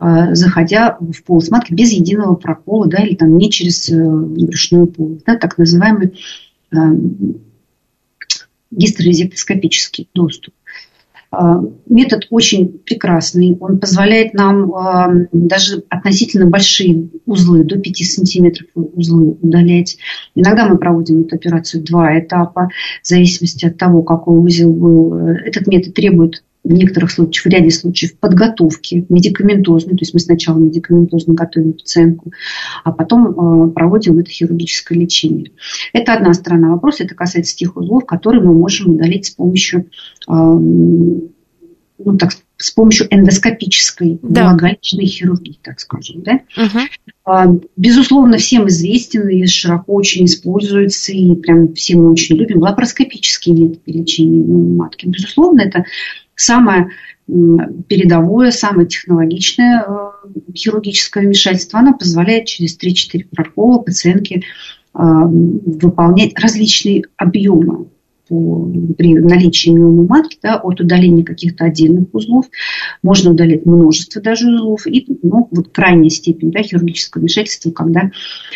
заходя 0.00 0.96
в 0.98 1.22
полость 1.24 1.50
матки 1.50 1.74
без 1.74 1.92
единого 1.92 2.34
прокола, 2.34 2.86
да, 2.86 2.98
или 3.04 3.14
там 3.14 3.36
не 3.36 3.50
через 3.50 3.88
э, 3.90 3.96
брюшную 4.02 4.86
полость, 4.86 5.24
да, 5.26 5.36
так 5.36 5.58
называемый 5.58 6.18
э, 6.72 6.76
доступ. 10.14 10.54
Метод 11.86 12.26
очень 12.30 12.80
прекрасный. 12.84 13.56
Он 13.60 13.78
позволяет 13.78 14.34
нам 14.34 15.28
даже 15.32 15.84
относительно 15.88 16.46
большие 16.46 17.08
узлы, 17.24 17.62
до 17.62 17.78
5 17.78 17.96
сантиметров 17.98 18.66
узлы 18.74 19.36
удалять. 19.40 19.96
Иногда 20.34 20.66
мы 20.66 20.76
проводим 20.76 21.20
эту 21.20 21.36
операцию 21.36 21.84
два 21.84 22.18
этапа, 22.18 22.70
в 23.02 23.06
зависимости 23.06 23.64
от 23.64 23.76
того, 23.76 24.02
какой 24.02 24.38
узел 24.38 24.72
был. 24.72 25.14
Этот 25.14 25.68
метод 25.68 25.94
требует 25.94 26.42
в 26.62 26.72
некоторых 26.72 27.10
случаях, 27.10 27.44
в 27.44 27.48
ряде 27.48 27.70
случаев 27.70 28.18
подготовки 28.18 29.06
медикаментозной, 29.08 29.96
то 29.96 30.02
есть 30.02 30.14
мы 30.14 30.20
сначала 30.20 30.58
медикаментозно 30.58 31.34
готовим 31.34 31.72
пациентку, 31.72 32.32
а 32.84 32.92
потом 32.92 33.68
э, 33.68 33.70
проводим 33.70 34.18
это 34.18 34.30
хирургическое 34.30 34.98
лечение. 34.98 35.52
Это 35.92 36.14
одна 36.14 36.34
сторона 36.34 36.70
вопроса, 36.70 37.04
это 37.04 37.14
касается 37.14 37.56
тех 37.56 37.76
узлов, 37.76 38.04
которые 38.04 38.42
мы 38.42 38.54
можем 38.54 38.94
удалить 38.94 39.26
с 39.26 39.30
помощью 39.30 39.86
э, 40.28 40.32
ну, 42.04 42.16
так, 42.16 42.30
с 42.56 42.70
помощью 42.70 43.06
эндоскопической 43.10 44.18
да. 44.22 44.44
влагалищной 44.44 45.06
хирургии, 45.06 45.58
так 45.62 45.80
скажем. 45.80 46.22
Да? 46.22 46.40
Угу. 46.56 47.62
Безусловно, 47.76 48.38
всем 48.38 48.68
известен 48.68 49.28
и 49.28 49.46
широко 49.46 49.94
очень 49.94 50.24
используется, 50.26 51.12
и 51.12 51.34
прям 51.34 51.74
все 51.74 51.96
мы 51.96 52.10
очень 52.10 52.36
любим 52.36 52.60
лапароскопические 52.60 53.54
методы 53.54 53.92
лечения 53.92 54.42
матки. 54.42 55.06
Безусловно, 55.06 55.60
это 55.60 55.84
самое 56.40 56.88
передовое, 57.88 58.50
самое 58.50 58.88
технологичное 58.88 59.84
э, 59.86 60.52
хирургическое 60.54 61.22
вмешательство, 61.24 61.78
оно 61.78 61.94
позволяет 61.96 62.46
через 62.46 62.76
3-4 62.76 63.26
прокола 63.30 63.78
пациентке 63.78 64.36
э, 64.36 64.42
выполнять 64.94 66.38
различные 66.38 67.04
объемы 67.16 67.86
при 68.28 69.18
наличии 69.18 69.70
миомы 69.70 70.06
матки, 70.06 70.38
да, 70.40 70.56
от 70.56 70.80
удаления 70.80 71.24
каких-то 71.24 71.64
отдельных 71.64 72.08
узлов, 72.12 72.46
можно 73.02 73.32
удалить 73.32 73.66
множество 73.66 74.22
даже 74.22 74.46
узлов, 74.46 74.86
и 74.86 75.04
ну, 75.22 75.48
вот 75.50 75.70
крайняя 75.70 76.10
степень 76.10 76.52
да, 76.52 76.62
хирургического 76.62 77.22
вмешательства, 77.22 77.72
когда 77.72 78.12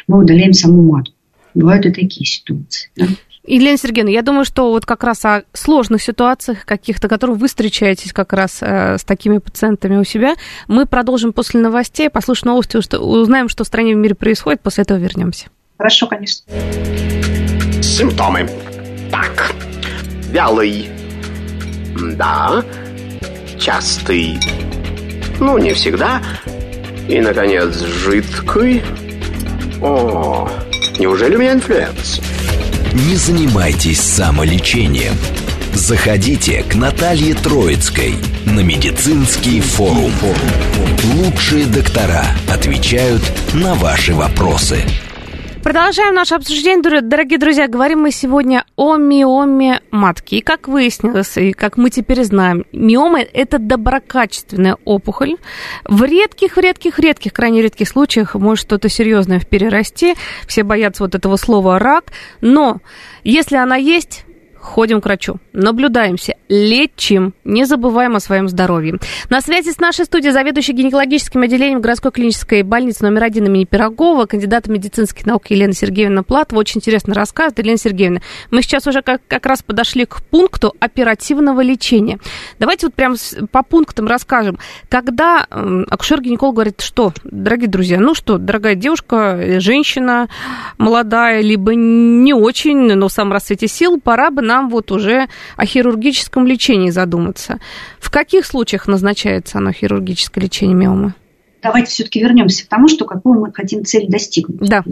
мы 0.07 0.21
удаляем 0.21 0.53
саму 0.53 0.83
матку. 0.83 1.15
Бывают 1.55 1.87
и 1.87 1.91
такие 1.91 2.25
ситуации. 2.25 2.91
Да. 2.97 3.07
Елена 3.47 3.77
Сергеевна, 3.77 4.11
я 4.11 4.23
думаю, 4.23 4.47
что 4.47 4.71
вот 4.71 4.87
как 4.87 5.05
раз 5.05 5.23
о 5.25 5.43
сложных 5.53 6.03
ситуациях 6.03 6.65
каких-то, 6.65 7.09
которых 7.09 7.37
вы 7.39 7.49
встречаетесь 7.49 8.13
как 8.13 8.33
раз 8.33 8.59
э, 8.63 8.97
с 8.97 9.05
такими 9.05 9.37
пациентами 9.37 9.97
у 9.99 10.05
себя, 10.05 10.35
мы 10.67 10.87
продолжим 10.87 11.35
после 11.35 11.61
новостей, 11.61 12.09
послушаем 12.09 12.53
новости, 12.53 12.81
что, 12.81 13.01
узнаем, 13.01 13.51
что 13.51 13.65
в 13.65 13.67
стране 13.67 13.93
и 13.93 13.95
в 13.95 13.99
мире 13.99 14.15
происходит, 14.15 14.63
после 14.63 14.83
этого 14.83 14.97
вернемся. 14.97 15.49
Хорошо, 15.77 16.07
конечно. 16.07 16.51
Симптомы. 17.83 18.49
Так, 19.11 19.53
вялый. 20.31 20.89
Да. 22.17 22.65
Частый. 23.59 24.39
Ну, 25.39 25.59
не 25.59 25.75
всегда. 25.75 26.23
И, 27.09 27.21
наконец, 27.21 27.79
жидкий 27.79 28.83
О, 29.83 30.49
неужели 30.99 31.37
у 31.37 31.39
меня 31.39 31.53
инфлюэнца? 31.53 32.21
Не 32.95 33.17
занимайтесь 33.17 34.01
самолечением. 34.01 35.15
Заходите 35.75 36.63
к 36.63 36.77
Наталье 36.77 37.35
Троицкой 37.35 38.15
на 38.47 38.61
медицинский 38.61 39.61
форум. 39.61 40.13
Лучшие 41.15 41.67
доктора 41.67 42.25
отвечают 42.49 43.23
на 43.53 43.75
ваши 43.75 44.15
вопросы. 44.15 44.85
Продолжаем 45.65 46.15
наше 46.15 46.35
обсуждение, 46.35 47.01
дорогие 47.01 47.39
друзья. 47.39 47.69
Говорим 47.69 48.01
мы 48.03 48.11
сегодня 48.11 48.67
о 48.77 48.97
миоме 48.97 49.81
матки. 49.91 50.35
И 50.35 50.41
как 50.43 50.69
выяснилось, 50.69 51.39
и 51.39 51.53
как 51.55 51.79
мы 51.79 51.89
теперь 51.89 52.23
знаем, 52.23 52.67
миома– 52.71 53.21
это 53.33 53.59
доброкачественная 53.59 54.77
опухоль. 54.85 55.37
В 55.87 56.05
редких, 56.05 56.59
редких, 56.59 56.99
редких, 56.99 57.33
крайне 57.33 57.63
редких 57.63 57.89
случаях 57.89 58.35
может 58.35 58.67
что-то 58.67 58.91
серьезное 58.91 59.41
перерасти. 59.41 60.17
Все 60.47 60.65
боятся 60.65 61.03
вот 61.03 61.15
этого 61.15 61.37
слова 61.37 61.79
«рак». 61.79 62.13
Но 62.43 62.83
если 63.23 63.57
она 63.57 63.77
есть, 63.77 64.27
ходим 64.61 65.01
к 65.01 65.07
врачу, 65.07 65.37
наблюдаемся, 65.55 66.37
лечим, 66.49 67.35
не 67.45 67.65
забываем 67.65 68.17
о 68.17 68.21
своем 68.21 68.49
здоровье. 68.49 68.99
На 69.29 69.41
связи 69.41 69.71
с 69.71 69.79
нашей 69.79 70.07
студией 70.07 70.33
заведующий 70.33 70.73
гинекологическим 70.73 71.43
отделением 71.43 71.81
городской 71.81 72.11
клинической 72.11 72.63
больницы 72.63 73.05
номер 73.05 73.25
один 73.25 73.47
имени 73.47 73.65
Пирогова, 73.65 74.27
кандидат 74.27 74.67
медицинских 74.69 75.27
наук 75.27 75.51
Елена 75.51 75.73
Сергеевна 75.73 76.23
Платова. 76.23 76.61
Очень 76.61 76.79
интересно 76.79 77.15
рассказывает. 77.15 77.59
Елена 77.59 77.79
Сергеевна, 77.79 78.21
мы 78.51 78.63
сейчас 78.63 78.87
уже 78.87 79.03
как, 79.03 79.21
как 79.29 79.45
раз 79.47 79.63
подошли 79.63 80.07
к 80.07 80.23
пункту 80.23 80.75
оперативного 80.81 81.61
лечения. 81.61 82.19
Давайте 82.59 82.87
вот 82.87 82.95
прям 82.95 83.17
по 83.51 83.63
пунктам 83.63 84.07
расскажем. 84.07 84.59
Когда 84.89 85.47
акушер-гинеколог 85.51 86.55
говорит, 86.55 86.81
что, 86.81 87.13
дорогие 87.25 87.69
друзья, 87.69 88.01
ну 88.01 88.15
что, 88.15 88.39
дорогая 88.39 88.75
девушка, 88.75 89.61
женщина 89.61 90.29
молодая, 90.79 91.43
либо 91.43 91.75
не 91.75 92.33
очень, 92.33 92.95
но 92.95 93.09
в 93.09 93.13
самом 93.13 93.33
расцвете 93.33 93.69
сил, 93.69 94.01
пора 94.01 94.31
бы 94.31 94.43
на 94.43 94.55
нам 94.55 94.69
вот 94.69 94.93
уже 94.93 95.27
о 95.57 95.67
хирургическом 95.67 96.34
лечении 96.43 96.91
задуматься. 96.91 97.59
В 98.01 98.11
каких 98.11 98.47
случаях 98.47 98.87
назначается 98.87 99.59
оно 99.59 99.73
хирургическое 99.73 100.43
лечение 100.43 100.77
миомы? 100.77 101.15
Давайте 101.63 101.91
все-таки 101.91 102.21
вернемся 102.21 102.67
к 102.67 102.69
тому, 102.69 102.89
что 102.89 103.05
какую 103.05 103.41
мы 103.41 103.53
хотим 103.53 103.85
цель 103.85 104.09
достигнуть. 104.09 104.69
Да. 104.69 104.83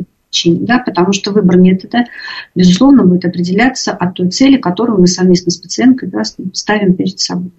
Да, 0.46 0.78
потому 0.78 1.12
что 1.12 1.30
выбор 1.30 1.58
метода, 1.58 2.06
безусловно, 2.54 3.04
будет 3.04 3.26
определяться 3.26 3.92
от 3.92 4.14
той 4.14 4.30
цели, 4.30 4.56
которую 4.56 4.98
мы 4.98 5.06
совместно 5.06 5.50
с 5.50 5.58
пациенткой 5.58 6.08
да, 6.08 6.22
ставим 6.54 6.94
перед 6.94 7.20
собой. 7.20 7.52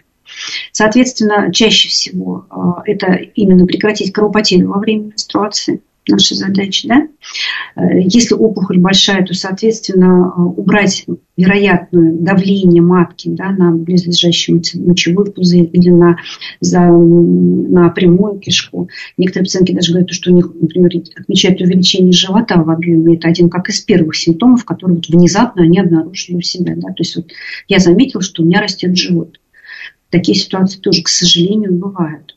Соответственно, 0.71 1.53
чаще 1.53 1.89
всего 1.89 2.47
э, 2.49 2.91
это 2.91 3.13
именно 3.13 3.67
прекратить 3.67 4.11
кровопотерю 4.11 4.69
во 4.69 4.79
время 4.79 5.03
менструации– 5.03 5.81
наша 6.07 6.35
задача. 6.35 6.87
Да? 6.87 7.07
Э, 7.75 7.99
если 8.01 8.35
опухоль 8.35 8.79
большая, 8.79 9.25
то, 9.25 9.33
соответственно, 9.33 10.33
э, 10.35 10.41
убрать 10.41 11.05
вероятное 11.35 12.11
давление 12.13 12.81
матки 12.81 13.29
да, 13.29 13.49
на 13.51 13.71
близлежащий 13.71 14.53
мочевой 14.53 15.31
пузырь 15.31 15.69
или 15.71 15.89
на, 15.89 16.17
за, 16.59 16.81
на 16.81 17.89
прямую 17.89 18.39
кишку. 18.39 18.89
Некоторые 19.17 19.45
пациентки 19.45 19.73
даже 19.73 19.93
говорят, 19.93 20.11
что 20.11 20.31
у 20.31 20.35
них, 20.35 20.51
например, 20.59 20.91
отмечают 21.15 21.61
увеличение 21.61 22.13
живота 22.13 22.61
в 22.61 22.69
объеме. 22.69 23.15
Это 23.15 23.29
один 23.29 23.49
как 23.49 23.69
из 23.69 23.81
первых 23.81 24.15
симптомов, 24.15 24.65
которые 24.65 24.97
вот 24.97 25.07
внезапно 25.07 25.63
они 25.63 25.79
обнаружили 25.79 26.35
у 26.35 26.41
себя. 26.41 26.73
Да? 26.75 26.89
То 26.89 26.99
есть 26.99 27.15
вот 27.15 27.31
я 27.67 27.79
заметила, 27.79 28.21
что 28.21 28.43
у 28.43 28.45
меня 28.45 28.61
растет 28.61 28.95
живот. 28.95 29.39
Такие 30.09 30.37
ситуации 30.37 30.79
тоже, 30.79 31.01
к 31.01 31.07
сожалению, 31.07 31.73
бывают. 31.73 32.32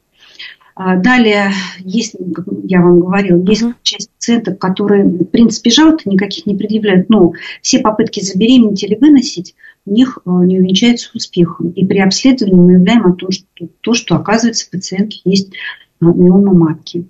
А, 0.78 0.96
далее, 0.96 1.52
есть, 1.78 2.16
я 2.64 2.82
вам 2.82 3.00
говорила, 3.00 3.42
есть 3.48 3.64
часть 3.82 4.10
пациентов, 4.10 4.58
которые, 4.58 5.04
в 5.04 5.24
принципе, 5.24 5.70
жалоб 5.70 6.04
никаких 6.04 6.44
не 6.44 6.54
предъявляют, 6.54 7.08
но 7.08 7.32
все 7.62 7.78
попытки 7.78 8.22
забеременеть 8.22 8.82
или 8.82 8.94
выносить 8.94 9.54
у 9.86 9.92
них 9.92 10.18
э, 10.18 10.30
не 10.30 10.58
увенчаются 10.58 11.08
успехом. 11.14 11.70
И 11.70 11.86
при 11.86 11.98
обследовании 12.00 12.60
мы 12.60 12.72
являем 12.72 13.06
о 13.06 13.14
том, 13.14 13.30
что 13.30 13.46
то, 13.80 13.94
что 13.94 14.16
оказывается 14.16 14.66
в 14.66 14.70
пациентке 14.70 15.20
есть 15.24 15.48
э, 15.48 15.54
миома 16.00 16.52
матки. 16.52 17.06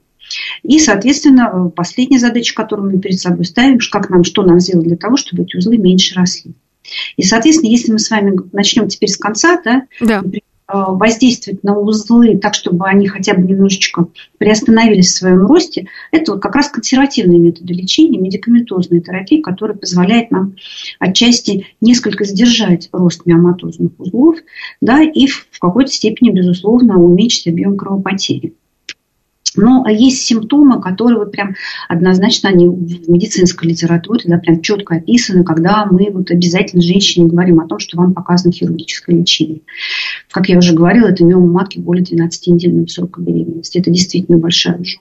И, 0.62 0.79
соответственно, 0.79 1.68
последняя 1.74 2.20
задача, 2.20 2.55
которую 2.55 2.92
мы 2.92 3.00
перед 3.00 3.18
собой 3.18 3.46
ставим, 3.46 3.81
как 3.90 4.11
нам, 4.11 4.22
что 4.22 4.44
нам 4.44 4.61
сделать 4.61 4.87
для 4.87 4.96
того, 4.96 5.16
чтобы 5.16 5.42
эти 5.42 5.57
узлы 5.57 5.76
меньше 5.76 6.14
росли. 6.14 6.52
И, 7.16 7.24
соответственно, 7.24 7.70
если 7.70 7.90
мы 7.90 7.98
с 7.98 8.11
вами 8.11 8.37
начнем 8.52 8.87
теперь 8.87 9.09
с 9.09 9.16
конца, 9.16 9.61
да, 9.64 9.83
да. 10.00 10.22
Э, 10.24 10.38
воздействовать 10.68 11.62
на 11.62 11.79
узлы 11.79 12.38
так, 12.38 12.55
чтобы 12.55 12.87
они 12.87 13.07
хотя 13.07 13.35
бы 13.35 13.42
немножечко 13.42 14.09
приостановились 14.38 15.09
в 15.09 15.16
своем 15.16 15.46
росте, 15.46 15.88
это 16.11 16.37
как 16.38 16.55
раз 16.57 16.68
консервативные 16.68 17.38
методы 17.38 17.72
лечения, 17.72 18.18
медикаментозная 18.18 19.00
терапия, 19.00 19.42
которая 19.42 19.76
позволяет 19.76 20.31
нам 20.31 20.57
отчасти 20.98 21.66
несколько 21.81 22.24
сдержать 22.24 22.88
рост 22.92 23.26
миоматозных 23.26 23.92
узлов 23.98 24.38
да, 24.81 25.02
и 25.02 25.26
в 25.26 25.46
какой-то 25.61 25.92
степени, 25.92 26.31
безусловно, 26.31 26.98
уменьшить 27.00 27.46
объем 27.46 27.76
кровопотери. 27.76 28.55
Но 29.57 29.87
есть 29.88 30.23
симптомы, 30.23 30.81
которые 30.81 31.19
вот 31.19 31.33
прям 31.33 31.55
однозначно 31.88 32.49
они 32.51 32.69
в 32.69 33.11
медицинской 33.11 33.69
литературе 33.69 34.23
да, 34.27 34.38
прям 34.38 34.61
четко 34.61 34.97
описаны, 34.97 35.45
когда 35.45 35.87
мы 35.87 36.11
вот 36.11 36.31
обязательно 36.31 36.83
женщине 36.83 37.29
говорим 37.29 37.61
о 37.61 37.66
том, 37.66 37.79
что 37.79 37.97
вам 37.97 38.14
показано 38.14 38.53
хирургическое 38.53 39.16
лечение. 39.16 39.61
Как 40.31 40.49
я 40.49 40.59
уже 40.59 40.75
говорила, 40.75 41.09
это 41.09 41.25
миома 41.25 41.47
матки 41.47 41.79
более 41.79 42.05
12-недельного 42.05 42.87
срока 42.87 43.21
беременности. 43.21 43.79
Это 43.79 43.90
действительно 43.90 44.38
большая 44.38 44.79
уже 44.79 44.99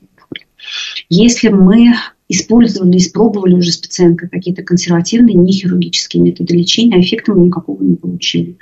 Если 1.10 1.50
мы 1.50 1.94
использовали, 2.28 2.98
испробовали 2.98 3.54
уже 3.54 3.72
с 3.72 3.78
пациенткой 3.78 4.30
какие-то 4.30 4.64
консервативные, 4.64 5.36
нехирургические 5.36 6.24
методы 6.24 6.56
лечения, 6.56 6.98
а 6.98 7.00
эффекта 7.00 7.34
мы 7.34 7.46
никакого 7.46 7.82
не 7.84 7.96
получили. 7.96 8.58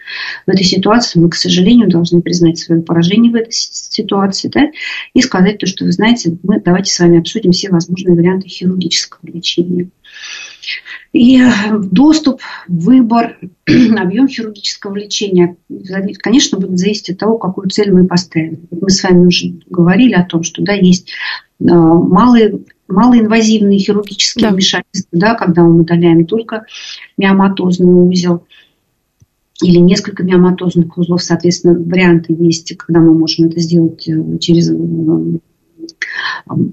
В 0.45 0.49
этой 0.49 0.63
ситуации 0.63 1.19
мы, 1.19 1.29
к 1.29 1.35
сожалению, 1.35 1.89
должны 1.89 2.21
признать 2.21 2.57
свое 2.57 2.81
поражение 2.81 3.31
в 3.31 3.35
этой 3.35 3.53
ситуации 3.53 4.49
да, 4.49 4.71
и 5.13 5.21
сказать 5.21 5.59
то, 5.59 5.65
что 5.65 5.85
вы 5.85 5.91
знаете, 5.91 6.37
мы 6.43 6.59
давайте 6.59 6.93
с 6.93 6.99
вами 6.99 7.19
обсудим 7.19 7.51
все 7.51 7.69
возможные 7.69 8.15
варианты 8.15 8.49
хирургического 8.49 9.29
лечения. 9.31 9.89
И 11.13 11.39
доступ, 11.91 12.41
выбор, 12.67 13.37
объем 13.65 14.27
хирургического 14.27 14.95
лечения, 14.95 15.55
конечно, 16.21 16.57
будет 16.57 16.79
зависеть 16.79 17.11
от 17.11 17.19
того, 17.19 17.37
какую 17.37 17.69
цель 17.69 17.91
мы 17.91 18.07
поставим. 18.07 18.67
Мы 18.71 18.89
с 18.89 19.03
вами 19.03 19.27
уже 19.27 19.53
говорили 19.69 20.13
о 20.13 20.25
том, 20.25 20.43
что 20.43 20.63
да, 20.63 20.73
есть 20.73 21.11
э, 21.59 21.65
малые 21.65 22.59
малоинвазивные 22.87 23.79
хирургические 23.79 24.49
да. 24.49 24.53
вмешательства, 24.53 25.19
да, 25.19 25.35
когда 25.35 25.63
мы 25.63 25.81
удаляем 25.81 26.25
только 26.25 26.65
миоматозный 27.17 27.93
узел 27.93 28.45
или 29.61 29.77
несколько 29.77 30.23
миоматозных 30.23 30.97
узлов, 30.97 31.23
соответственно, 31.23 31.79
варианты 31.79 32.35
есть, 32.37 32.75
когда 32.77 32.99
мы 32.99 33.13
можем 33.17 33.47
это 33.47 33.59
сделать 33.59 34.07
э, 34.07 34.37
через 34.39 34.69
э, 34.69 35.39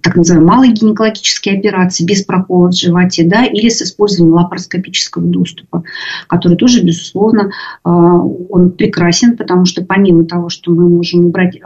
так 0.02 0.16
называемые 0.16 0.48
малые 0.48 0.72
гинекологические 0.72 1.58
операции 1.58 2.04
без 2.04 2.24
прокола 2.24 2.68
в 2.68 2.74
животе, 2.74 3.24
да, 3.24 3.44
или 3.44 3.68
с 3.68 3.82
использованием 3.82 4.34
лапароскопического 4.34 5.24
доступа, 5.24 5.84
который 6.26 6.56
тоже, 6.56 6.82
безусловно, 6.82 7.50
э, 7.84 7.88
он 7.88 8.72
прекрасен, 8.72 9.36
потому 9.36 9.66
что 9.66 9.84
помимо 9.84 10.24
того, 10.24 10.48
что 10.48 10.72
мы 10.72 10.88
можем 10.88 11.26
убрать 11.26 11.60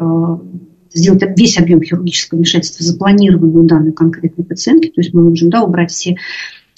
сделать 0.94 1.22
весь 1.36 1.58
объем 1.58 1.82
хирургического 1.82 2.38
вмешательства, 2.38 2.84
запланированный 2.84 3.60
у 3.60 3.64
данной 3.64 3.92
конкретной 3.92 4.44
пациентки, 4.44 4.88
то 4.88 5.00
есть 5.00 5.12
мы 5.12 5.28
можем 5.28 5.50
да, 5.50 5.62
убрать 5.62 5.90
все 5.90 6.16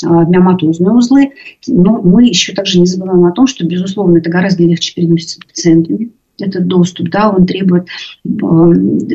а, 0.04 0.24
миоматозные 0.24 0.92
узлы, 0.92 1.32
но 1.66 2.00
мы 2.02 2.26
еще 2.26 2.52
также 2.52 2.80
не 2.80 2.86
забываем 2.86 3.24
о 3.24 3.32
том, 3.32 3.46
что, 3.46 3.64
безусловно, 3.66 4.18
это 4.18 4.30
гораздо 4.30 4.64
легче 4.64 4.94
переносится 4.94 5.40
пациентами, 5.46 6.10
этот 6.38 6.66
доступ, 6.66 7.08
да, 7.08 7.30
он 7.30 7.46
требует 7.46 7.86
э, 8.24 8.28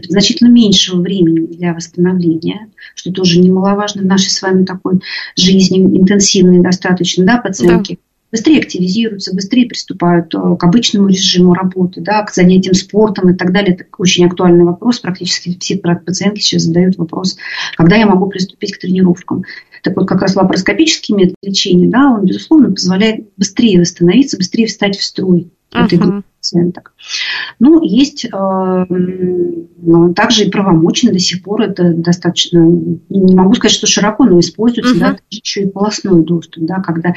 значительно 0.10 0.50
меньшего 0.50 1.02
времени 1.02 1.46
для 1.46 1.74
восстановления, 1.74 2.70
что 2.96 3.12
тоже 3.12 3.40
немаловажно 3.40 4.02
в 4.02 4.06
нашей 4.06 4.32
с 4.32 4.42
вами 4.42 4.66
такой 4.66 5.02
жизни, 5.36 5.80
интенсивной 6.00 6.62
достаточно, 6.62 7.26
да, 7.26 7.38
пациентки. 7.38 7.94
Да 7.94 8.11
быстрее 8.32 8.60
активизируются, 8.60 9.36
быстрее 9.36 9.68
приступают 9.68 10.34
э, 10.34 10.56
к 10.58 10.64
обычному 10.64 11.08
режиму 11.08 11.54
работы, 11.54 12.02
да, 12.02 12.24
к 12.24 12.34
занятиям 12.34 12.74
спортом 12.74 13.30
и 13.30 13.38
так 13.38 13.52
далее. 13.52 13.76
Это 13.76 13.86
очень 13.98 14.26
актуальный 14.26 14.64
вопрос. 14.64 15.00
Практически 15.00 15.58
все 15.60 15.78
пациентки 15.78 16.42
сейчас 16.42 16.64
задают 16.64 16.98
вопрос, 16.98 17.38
когда 17.76 17.96
я 17.96 18.06
могу 18.06 18.28
приступить 18.28 18.74
к 18.74 18.80
тренировкам. 18.80 19.44
Так 19.84 19.96
вот, 19.96 20.08
как 20.08 20.22
раз 20.22 20.36
лапароскопический 20.36 21.16
метод 21.16 21.36
лечения, 21.42 21.88
да, 21.88 22.12
он, 22.12 22.26
безусловно, 22.26 22.72
позволяет 22.72 23.28
быстрее 23.36 23.80
восстановиться, 23.80 24.38
быстрее 24.38 24.68
встать 24.68 24.98
в 24.98 25.04
строй 25.04 25.52
uh-huh. 25.74 25.86
этой 25.86 26.24
пациенток. 26.38 26.94
Ну, 27.60 27.82
есть 27.84 28.26
э, 28.26 28.86
также 30.16 30.46
и 30.46 30.50
правомочно 30.50 31.12
до 31.12 31.20
сих 31.20 31.44
пор 31.44 31.62
это 31.62 31.94
достаточно, 31.94 32.60
не 32.60 33.36
могу 33.36 33.54
сказать, 33.54 33.76
что 33.76 33.88
широко, 33.88 34.26
но 34.26 34.40
используется, 34.40 34.96
uh-huh. 34.96 35.00
да, 35.00 35.18
еще 35.30 35.64
и 35.64 35.70
полостной 35.70 36.24
доступ, 36.24 36.66
да, 36.66 36.76
когда 36.82 37.10
э, 37.10 37.14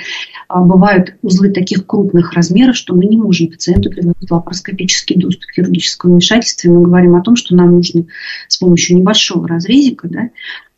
бывают 0.48 1.16
узлы 1.22 1.50
таких 1.50 1.86
крупных 1.86 2.32
размеров, 2.32 2.76
что 2.76 2.94
мы 2.94 3.06
не 3.06 3.16
можем 3.16 3.48
пациенту 3.48 3.90
предложить 3.90 4.30
лапароскопический 4.30 5.16
доступ 5.16 5.46
к 5.46 5.54
хирургическому 5.54 6.14
вмешательству, 6.14 6.72
мы 6.72 6.82
говорим 6.82 7.16
о 7.16 7.22
том, 7.22 7.36
что 7.36 7.54
нам 7.54 7.72
нужно 7.72 8.06
с 8.48 8.56
помощью 8.58 8.96
небольшого 8.96 9.48
разрезика, 9.48 10.08
да, 10.08 10.30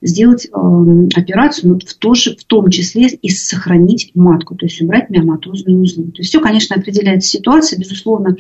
сделать 0.03 0.47
э, 0.47 0.51
операцию, 1.15 1.73
ну, 1.73 1.79
в, 1.79 1.95
то 1.95 2.15
же, 2.15 2.37
в 2.37 2.45
том 2.45 2.71
числе 2.71 3.09
и 3.09 3.29
сохранить 3.29 4.13
матку, 4.15 4.55
то 4.55 4.67
есть 4.67 4.81
убрать 4.81 5.11
миоматозные 5.11 5.77
узлы. 5.77 6.05
То 6.13 6.19
есть 6.19 6.31
все, 6.31 6.41
конечно, 6.41 6.77
определяется 6.77 7.31
ситуация, 7.31 7.79
безусловно, 7.79 8.37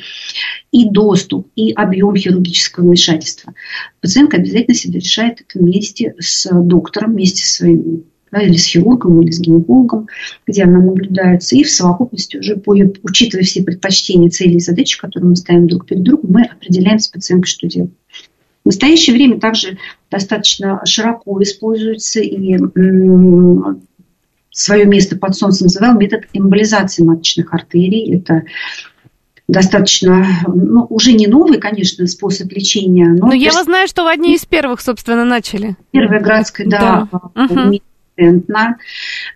и 0.70 0.88
доступ, 0.88 1.48
и 1.56 1.72
объем 1.72 2.14
хирургического 2.14 2.84
вмешательства. 2.84 3.54
Пациентка 4.00 4.36
обязательно 4.36 4.74
себе 4.74 5.00
решает 5.00 5.40
это 5.40 5.58
вместе 5.58 6.14
с 6.18 6.48
доктором, 6.52 7.12
вместе 7.12 7.44
со 7.44 7.54
своим 7.54 8.04
да, 8.32 8.42
или 8.42 8.56
с 8.56 8.66
хирургом, 8.66 9.22
или 9.22 9.30
с 9.30 9.40
гинекологом, 9.40 10.08
где 10.46 10.64
она 10.64 10.80
наблюдается, 10.80 11.56
и 11.56 11.62
в 11.62 11.70
совокупности 11.70 12.36
уже, 12.36 12.56
по, 12.56 12.76
учитывая 13.02 13.44
все 13.44 13.62
предпочтения, 13.62 14.30
цели 14.30 14.54
и 14.54 14.60
задачи, 14.60 14.98
которые 15.00 15.30
мы 15.30 15.36
ставим 15.36 15.68
друг 15.68 15.86
перед 15.86 16.02
другом, 16.02 16.32
мы 16.32 16.42
определяем 16.42 16.98
с 16.98 17.08
пациенткой, 17.08 17.48
что 17.48 17.68
делать. 17.68 17.92
В 18.66 18.70
настоящее 18.70 19.14
время 19.14 19.38
также 19.38 19.78
достаточно 20.10 20.80
широко 20.84 21.40
используется 21.40 22.18
и 22.18 22.58
свое 24.50 24.86
место 24.86 25.16
под 25.16 25.36
солнцем 25.36 25.66
называл 25.66 25.96
метод 25.96 26.24
эмболизации 26.32 27.04
маточных 27.04 27.54
артерий. 27.54 28.16
Это 28.16 28.42
достаточно, 29.46 30.26
ну, 30.48 30.84
уже 30.90 31.12
не 31.12 31.28
новый, 31.28 31.60
конечно, 31.60 32.08
способ 32.08 32.50
лечения. 32.50 33.06
Но, 33.16 33.28
но 33.28 33.34
я 33.34 33.52
вас 33.52 33.66
знаю, 33.66 33.86
что 33.86 34.02
вы 34.02 34.10
одни 34.10 34.34
из 34.34 34.44
первых, 34.44 34.80
собственно, 34.80 35.24
начали. 35.24 35.76
Первая 35.92 36.20
градская, 36.20 36.66
да, 36.66 37.08
да. 37.12 37.44
Угу 37.44 37.80
на 38.16 38.76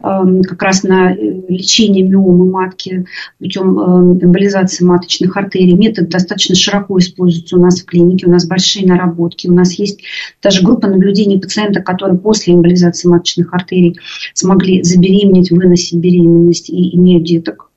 эм, 0.02 0.42
как 0.42 0.62
раз 0.62 0.82
на 0.82 1.12
э, 1.12 1.16
лечение 1.48 2.04
миомы 2.06 2.50
матки 2.50 3.06
путем 3.38 3.78
эм, 3.78 4.18
эмболизации 4.24 4.84
маточных 4.84 5.36
артерий. 5.36 5.74
Метод 5.74 6.08
достаточно 6.08 6.54
широко 6.54 6.98
используется 6.98 7.56
у 7.56 7.60
нас 7.60 7.80
в 7.80 7.84
клинике, 7.84 8.26
у 8.26 8.30
нас 8.30 8.46
большие 8.46 8.86
наработки, 8.86 9.48
у 9.48 9.54
нас 9.54 9.72
есть 9.74 10.00
даже 10.42 10.62
группа 10.62 10.88
наблюдений 10.88 11.38
пациентов, 11.38 11.84
которые 11.84 12.18
после 12.18 12.54
эмболизации 12.54 13.08
маточных 13.08 13.52
артерий 13.52 13.98
смогли 14.34 14.82
забеременеть, 14.82 15.50
выносить 15.50 15.98
беременность 15.98 16.70
и 16.70 16.96
имеют 16.96 17.24
деток 17.24 17.69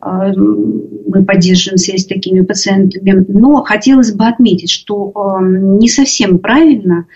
мы 0.00 1.24
поддерживаем 1.24 1.78
связь 1.78 2.02
с 2.02 2.06
такими 2.06 2.42
пациентами. 2.42 3.24
Но 3.28 3.64
хотелось 3.64 4.12
бы 4.12 4.26
отметить, 4.26 4.70
что 4.70 5.12
э, 5.12 5.44
не 5.44 5.88
совсем 5.88 6.38
правильно 6.38 7.06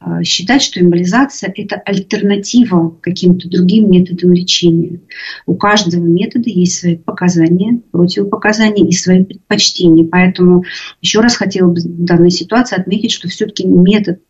э, 0.00 0.24
считать, 0.24 0.62
что 0.62 0.80
эмболизация– 0.80 1.52
это 1.56 1.76
альтернатива 1.76 2.96
каким-то 3.00 3.48
другим 3.48 3.90
методам 3.90 4.32
лечения. 4.32 5.00
У 5.46 5.54
каждого 5.54 6.04
метода 6.04 6.50
есть 6.50 6.80
свои 6.80 6.96
показания, 6.96 7.80
противопоказания 7.92 8.88
и 8.88 8.92
свои 8.92 9.24
предпочтения. 9.24 10.04
Поэтому 10.04 10.64
еще 11.00 11.20
раз 11.20 11.36
хотела 11.36 11.68
бы 11.68 11.80
в 11.80 12.04
данной 12.04 12.30
ситуации 12.30 12.80
отметить, 12.80 13.12
что 13.12 13.28
все-таки 13.28 13.66
метод 13.66 14.20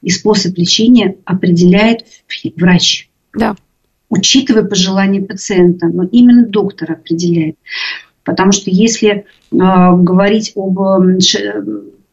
и 0.00 0.08
способ 0.08 0.56
лечения 0.56 1.16
определяет 1.26 2.06
врач. 2.56 3.10
Да 3.34 3.56
учитывая 4.08 4.64
пожелания 4.64 5.20
пациента, 5.20 5.86
но 5.86 6.04
именно 6.04 6.46
доктор 6.46 6.92
определяет. 6.92 7.56
Потому 8.24 8.52
что 8.52 8.70
если 8.70 9.08
э, 9.08 9.24
говорить 9.50 10.52
об 10.54 10.78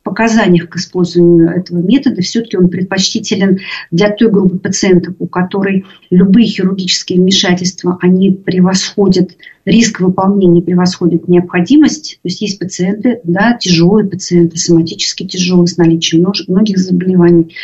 показаниях 0.05 0.69
к 0.69 0.77
использованию 0.77 1.49
этого 1.49 1.79
метода, 1.79 2.21
все-таки 2.21 2.57
он 2.57 2.69
предпочтителен 2.69 3.59
для 3.89 4.11
той 4.11 4.29
группы 4.29 4.59
пациентов, 4.59 5.15
у 5.17 5.27
которой 5.27 5.85
любые 6.11 6.47
хирургические 6.47 7.19
вмешательства, 7.19 7.97
они 8.01 8.29
превосходят, 8.29 9.31
риск 9.65 9.99
выполнения 9.99 10.61
превосходит 10.61 11.27
необходимость. 11.27 12.19
То 12.21 12.29
есть 12.29 12.39
есть 12.39 12.59
пациенты, 12.59 13.19
да, 13.23 13.57
тяжелые 13.59 14.07
пациенты, 14.07 14.57
соматически 14.57 15.25
тяжелые, 15.25 15.67
с 15.67 15.77
наличием 15.77 16.31
многих 16.47 16.77
заболеваний 16.77 17.55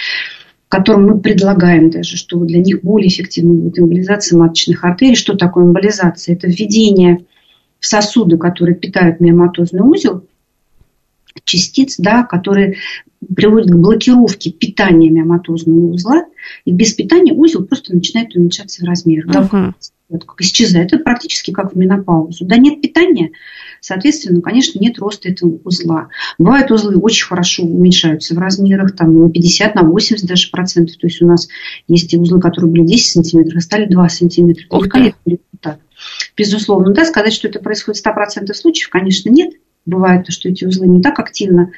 которым 0.72 1.06
мы 1.06 1.20
предлагаем 1.20 1.90
даже, 1.90 2.16
что 2.16 2.40
для 2.46 2.60
них 2.60 2.82
более 2.82 3.10
эффективна 3.10 3.54
будет 3.54 3.78
эмболизация 3.78 4.40
маточных 4.40 4.86
артерий. 4.86 5.16
Что 5.16 5.36
такое 5.36 5.66
эмболизация? 5.66 6.34
Это 6.34 6.48
введение 6.48 7.26
в 7.82 7.86
сосуды, 7.86 8.38
которые 8.38 8.76
питают 8.76 9.20
миоматозный 9.20 9.82
узел, 9.82 10.26
частиц, 11.44 11.96
да, 11.98 12.24
которые 12.24 12.78
приводят 13.36 13.70
к 13.70 13.76
блокировке 13.76 14.50
питания 14.50 15.10
миоматозного 15.10 15.88
узла, 15.88 16.24
и 16.64 16.72
без 16.72 16.94
питания 16.94 17.34
узел 17.34 17.66
просто 17.66 17.94
начинает 17.94 18.34
уменьшаться 18.34 18.86
в 18.86 18.88
размерах. 18.88 19.36
Uh-huh. 19.36 19.74
Да, 20.08 20.20
как 20.20 20.40
исчезает. 20.40 20.94
Это 20.94 21.04
практически 21.04 21.52
как 21.52 21.74
в 21.74 21.78
менопаузу. 21.78 22.46
Да 22.46 22.56
нет 22.56 22.82
питания, 22.82 23.32
соответственно, 23.82 24.42
конечно, 24.42 24.80
нет 24.80 24.98
роста 25.00 25.28
этого 25.28 25.60
узла. 25.66 26.08
Бывают 26.38 26.72
узлы 26.72 26.96
очень 26.98 27.26
хорошо 27.26 27.64
уменьшаются 27.64 28.36
в 28.36 28.38
размерах, 28.38 28.96
там 28.96 29.20
на 29.20 29.30
50, 29.30 29.76
на 29.76 29.84
80 29.84 30.26
даже 30.26 30.50
процентов. 30.50 30.96
То 30.98 31.08
есть 31.08 31.22
у 31.22 31.28
нас 31.28 31.50
есть 31.88 32.14
узлы, 32.14 32.40
которые 32.40 32.72
были 32.72 32.86
10 32.86 33.06
сантиметров, 33.06 33.58
а 33.58 33.62
стали 33.62 33.86
2 33.86 34.10
сантиметра. 34.10 34.64
Великолепный 34.72 35.40
результат. 35.52 35.80
Безусловно, 36.38 36.94
да, 36.94 37.06
сказать, 37.06 37.34
что 37.34 37.48
это 37.48 37.60
происходит 37.60 38.02
в 38.02 38.08
100% 38.08 38.54
случаев, 38.54 38.90
конечно, 38.90 39.30
нет. 39.30 39.54
Бывает, 39.86 40.28
что 40.30 40.48
эти 40.48 40.64
узлы 40.64 40.88
не 40.88 41.02
так 41.02 41.20
активно 41.20 41.72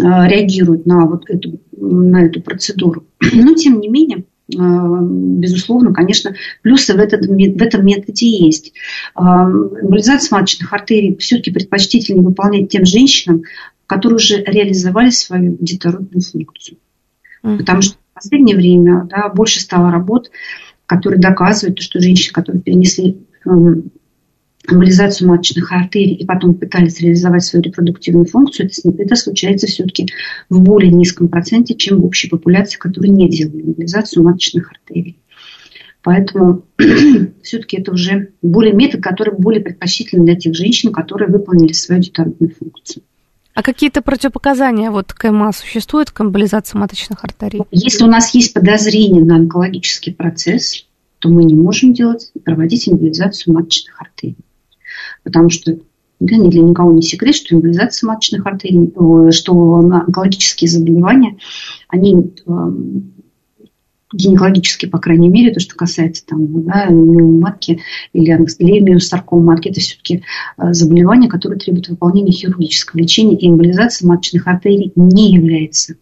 э, 0.00 0.04
реагируют 0.04 0.86
на, 0.86 1.04
вот 1.06 1.28
эту, 1.28 1.60
на 1.72 2.24
эту 2.24 2.40
процедуру. 2.40 3.06
Но, 3.32 3.54
тем 3.54 3.80
не 3.80 3.88
менее, 3.88 4.24
безусловно, 4.56 5.92
конечно, 5.92 6.34
плюсы 6.62 6.94
в, 6.94 6.98
этот, 6.98 7.26
в 7.26 7.62
этом 7.62 7.84
методе 7.84 8.26
есть. 8.26 8.72
Э, 9.16 9.22
эмболизация 9.22 10.36
маточных 10.36 10.72
артерий 10.72 11.16
все-таки 11.16 11.50
предпочтительнее 11.52 12.24
выполнять 12.24 12.68
тем 12.68 12.84
женщинам, 12.84 13.42
которые 13.86 14.16
уже 14.16 14.42
реализовали 14.42 15.10
свою 15.10 15.56
детородную 15.60 16.22
функцию. 16.22 16.78
Mm-hmm. 17.42 17.58
Потому 17.58 17.82
что 17.82 17.94
в 17.94 18.14
последнее 18.14 18.56
время 18.56 19.06
да, 19.10 19.28
больше 19.28 19.60
стало 19.60 19.90
работ, 19.90 20.30
которые 20.86 21.20
доказывают, 21.20 21.80
что 21.80 22.00
женщины, 22.00 22.32
которые 22.32 22.62
перенесли 22.62 23.18
эм, 23.44 23.90
эмболизацию 24.68 25.28
маточных 25.28 25.72
артерий 25.72 26.14
и 26.14 26.26
потом 26.26 26.54
пытались 26.54 27.00
реализовать 27.00 27.44
свою 27.44 27.62
репродуктивную 27.62 28.26
функцию, 28.26 28.66
это, 28.66 29.02
это 29.02 29.16
случается 29.16 29.66
все-таки 29.66 30.08
в 30.48 30.60
более 30.60 30.92
низком 30.92 31.28
проценте, 31.28 31.74
чем 31.74 32.00
в 32.00 32.04
общей 32.04 32.28
популяции, 32.28 32.78
которая 32.78 33.10
не 33.10 33.28
делали 33.28 33.62
эмболизацию 33.62 34.22
маточных 34.22 34.70
артерий. 34.70 35.18
Поэтому 36.02 36.64
все-таки 37.42 37.78
это 37.78 37.92
уже 37.92 38.32
более 38.42 38.72
метод, 38.72 39.02
который 39.02 39.34
более 39.36 39.62
предпочтителен 39.62 40.24
для 40.24 40.36
тех 40.36 40.54
женщин, 40.54 40.92
которые 40.92 41.28
выполнили 41.28 41.72
свою 41.72 42.00
детородную 42.00 42.54
функцию. 42.54 43.02
А 43.54 43.62
какие-то 43.62 44.00
противопоказания 44.00 44.90
вот 44.90 45.12
КМА 45.12 45.52
существуют 45.52 46.10
к 46.10 46.20
эмболизации 46.20 46.78
маточных 46.78 47.24
артерий? 47.24 47.62
Если 47.70 48.04
у 48.04 48.06
нас 48.06 48.32
есть 48.34 48.54
подозрение 48.54 49.24
на 49.24 49.36
онкологический 49.36 50.14
процесс, 50.14 50.86
то 51.18 51.28
мы 51.28 51.44
не 51.44 51.54
можем 51.54 51.92
делать 51.92 52.30
проводить 52.44 52.88
эмболизацию 52.88 53.52
маточных 53.52 54.00
артерий 54.00 54.36
потому 55.22 55.50
что 55.50 55.78
да, 56.20 56.36
ни 56.36 56.50
для 56.50 56.62
никого 56.62 56.92
не 56.92 57.02
секрет, 57.02 57.34
что 57.34 57.54
эмболизация 57.54 58.08
маточных 58.08 58.46
артерий, 58.46 58.92
э, 58.94 59.30
что 59.30 59.74
онкологические 59.74 60.68
заболевания, 60.68 61.38
они 61.88 62.34
э, 62.46 62.52
гинекологические, 64.12 64.90
по 64.90 64.98
крайней 64.98 65.28
мере, 65.28 65.52
то, 65.52 65.60
что 65.60 65.74
касается 65.76 66.26
там, 66.26 66.64
да, 66.64 66.88
матки 66.90 67.80
или 68.12 68.80
миосарком 68.80 69.44
матки, 69.44 69.68
это 69.68 69.80
все-таки 69.80 70.22
э, 70.58 70.72
заболевания, 70.72 71.28
которые 71.28 71.58
требуют 71.58 71.88
выполнения 71.88 72.32
хирургического 72.32 73.00
лечения, 73.00 73.36
и 73.36 73.48
эмболизация 73.48 74.06
маточных 74.06 74.46
артерий 74.46 74.92
не 74.96 75.32
является 75.32 75.94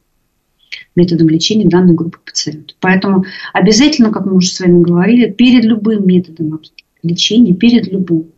методом 0.96 1.29
лечения 1.29 1.68
данной 1.68 1.94
группы 1.94 2.18
пациентов. 2.24 2.77
Поэтому 2.81 3.24
обязательно, 3.53 4.11
как 4.11 4.27
мы 4.27 4.35
уже 4.35 4.48
с 4.48 4.61
вами 4.61 4.83
говорили, 4.83 5.31
перед 5.31 5.64
любым 5.64 6.07
методом 6.07 6.61
лечения, 7.03 7.55
перед 7.55 7.87
любым 7.92 8.33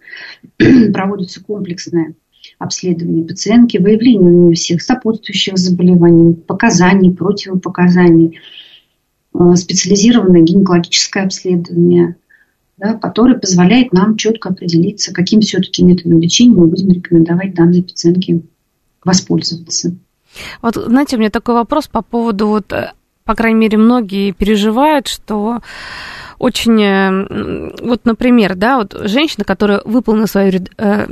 проводится 0.92 1.42
комплексное 1.42 2.14
обследование 2.59 3.25
пациентки, 3.25 3.79
выявление 3.79 4.31
у 4.31 4.46
нее 4.46 4.55
всех 4.55 4.83
сопутствующих 4.83 5.57
заболеваний, 5.57 6.35
показаний, 6.35 7.12
противопоказаний, 7.12 8.40
э, 9.35 9.57
специализированное 9.57 10.42
гинекологическое 10.42 11.25
обследование, 11.25 12.16
да, 12.77 12.94
которое 12.94 13.38
позволяет 13.38 13.92
нам 13.92 14.16
четко 14.16 14.51
определиться, 14.51 15.12
каким 15.12 15.40
все-таки 15.40 15.83
методом 15.83 16.20
лечения 16.20 16.55
мы 16.55 16.66
будем 16.66 16.90
рекомендовать 16.90 17.55
данной 17.55 17.83
пациентке 17.83 18.42
воспользоваться. 19.05 19.94
Вот, 20.62 20.77
знаете, 20.77 21.16
у 21.16 21.18
меня 21.18 21.31
такой 21.31 21.55
вопрос 21.55 21.88
по 21.88 22.03
поводу, 22.03 22.49
вот, 22.49 22.73
э, 22.73 22.92
по 23.25 23.35
крайней 23.35 23.59
мере, 23.59 23.79
многие 23.79 24.33
переживают, 24.33 25.09
что 25.09 25.61
очень, 26.40 26.83
э, 26.83 27.70
вот, 27.83 28.07
например, 28.07 28.55
да, 28.55 28.79
вот 28.79 28.96
женщина, 28.98 29.44
которая 29.44 29.83
выполнила 29.85 30.24
свою 30.24 30.64
э, 30.79 31.07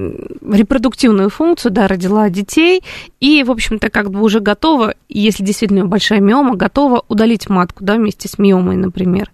репродуктивную 0.51 1.29
функцию, 1.29 1.71
да, 1.71 1.87
родила 1.87 2.31
детей, 2.31 2.83
и, 3.21 3.45
в 3.45 3.51
общем-то, 3.51 3.91
как 3.91 4.11
бы 4.11 4.23
уже 4.23 4.41
готова, 4.41 4.95
если 5.11 5.45
действительно 5.45 5.85
большая 5.85 6.21
миома, 6.21 6.57
готова 6.57 7.05
удалить 7.09 7.51
матку, 7.51 7.85
да, 7.85 7.97
вместе 7.97 8.27
с 8.27 8.39
миомой, 8.39 8.77
например, 8.77 9.31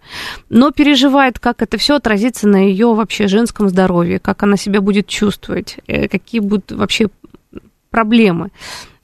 но 0.48 0.72
переживает, 0.72 1.38
как 1.38 1.62
это 1.62 1.78
все 1.78 1.94
отразится 1.94 2.48
на 2.48 2.56
ее 2.56 2.92
вообще 2.92 3.28
женском 3.28 3.68
здоровье, 3.68 4.18
как 4.18 4.42
она 4.42 4.56
себя 4.56 4.80
будет 4.80 5.06
чувствовать, 5.06 5.76
э, 5.86 6.08
какие 6.08 6.40
будут 6.40 6.72
вообще 6.72 7.06
проблемы. 7.90 8.50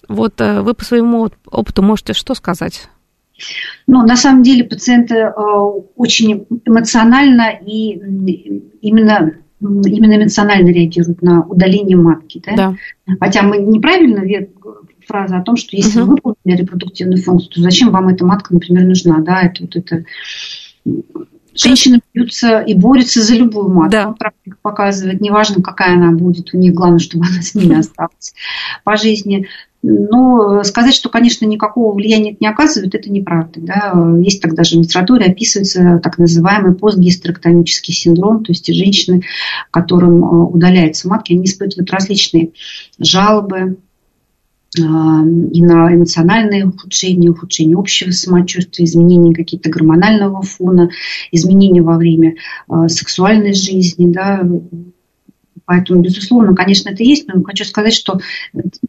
Вот 0.08 0.40
вы 0.40 0.74
по 0.74 0.84
своему 0.84 1.30
опыту 1.46 1.82
можете 1.82 2.14
что 2.14 2.34
сказать? 2.34 2.88
Но 3.86 4.02
на 4.02 4.16
самом 4.16 4.42
деле 4.42 4.64
пациенты 4.64 5.14
э, 5.14 5.32
очень 5.96 6.46
эмоционально 6.64 7.50
и 7.64 7.92
именно 8.80 9.34
именно 9.60 10.16
эмоционально 10.16 10.70
реагируют 10.70 11.20
на 11.20 11.42
удаление 11.42 11.96
матки. 11.96 12.42
Да? 12.46 12.74
Да. 13.06 13.14
Хотя 13.20 13.42
мы 13.42 13.58
неправильно 13.58 14.22
фраза 15.06 15.36
о 15.36 15.42
том, 15.42 15.56
что 15.56 15.76
если 15.76 16.00
угу. 16.00 16.12
вы 16.12 16.14
выполнили 16.14 16.62
репродуктивную 16.62 17.22
функцию, 17.22 17.52
то 17.52 17.60
зачем 17.60 17.90
вам 17.90 18.08
эта 18.08 18.24
матка, 18.24 18.54
например, 18.54 18.84
нужна? 18.84 19.18
Да, 19.18 19.42
это 19.42 19.62
вот 19.62 19.76
это 19.76 20.04
Женщины 21.52 22.00
бьются 22.14 22.60
и 22.60 22.74
борются 22.74 23.22
за 23.22 23.34
любую 23.34 23.70
матку. 23.70 23.90
Да. 23.90 24.12
Практика 24.12 24.56
показывает, 24.62 25.20
неважно, 25.20 25.62
какая 25.62 25.94
она 25.94 26.12
будет, 26.12 26.54
у 26.54 26.58
них 26.58 26.72
главное, 26.72 27.00
чтобы 27.00 27.26
она 27.26 27.42
с 27.42 27.54
ними 27.54 27.74
осталась 27.78 28.34
по 28.84 28.96
жизни. 28.96 29.48
Но 29.82 30.62
сказать, 30.62 30.94
что, 30.94 31.08
конечно, 31.08 31.46
никакого 31.46 31.94
влияния 31.94 32.32
это 32.32 32.38
не 32.40 32.48
оказывает, 32.48 32.94
это 32.94 33.10
неправда. 33.10 33.60
Да? 33.60 34.16
Есть 34.18 34.42
так 34.42 34.54
даже 34.54 34.76
в 34.76 34.82
литературе 34.82 35.26
описывается 35.26 36.00
так 36.02 36.18
называемый 36.18 36.74
постгистерэктомический 36.74 37.94
синдром, 37.94 38.44
то 38.44 38.52
есть 38.52 38.66
женщины, 38.66 39.22
которым 39.70 40.22
э, 40.22 40.26
удаляются 40.26 41.08
матки, 41.08 41.32
они 41.32 41.44
испытывают 41.44 41.90
различные 41.90 42.50
жалобы, 42.98 43.78
и 44.76 45.62
на 45.64 45.92
эмоциональные 45.92 46.64
ухудшения, 46.64 47.28
ухудшение 47.28 47.76
общего 47.76 48.12
самочувствия, 48.12 48.84
изменения 48.84 49.34
какие-то 49.34 49.68
гормонального 49.68 50.42
фона, 50.42 50.90
изменения 51.32 51.82
во 51.82 51.96
время 51.96 52.36
сексуальной 52.86 53.52
жизни, 53.52 54.12
да, 54.12 54.48
Поэтому, 55.70 56.02
безусловно, 56.02 56.52
конечно, 56.52 56.88
это 56.88 57.04
есть, 57.04 57.28
но 57.28 57.44
хочу 57.44 57.64
сказать, 57.64 57.94
что 57.94 58.18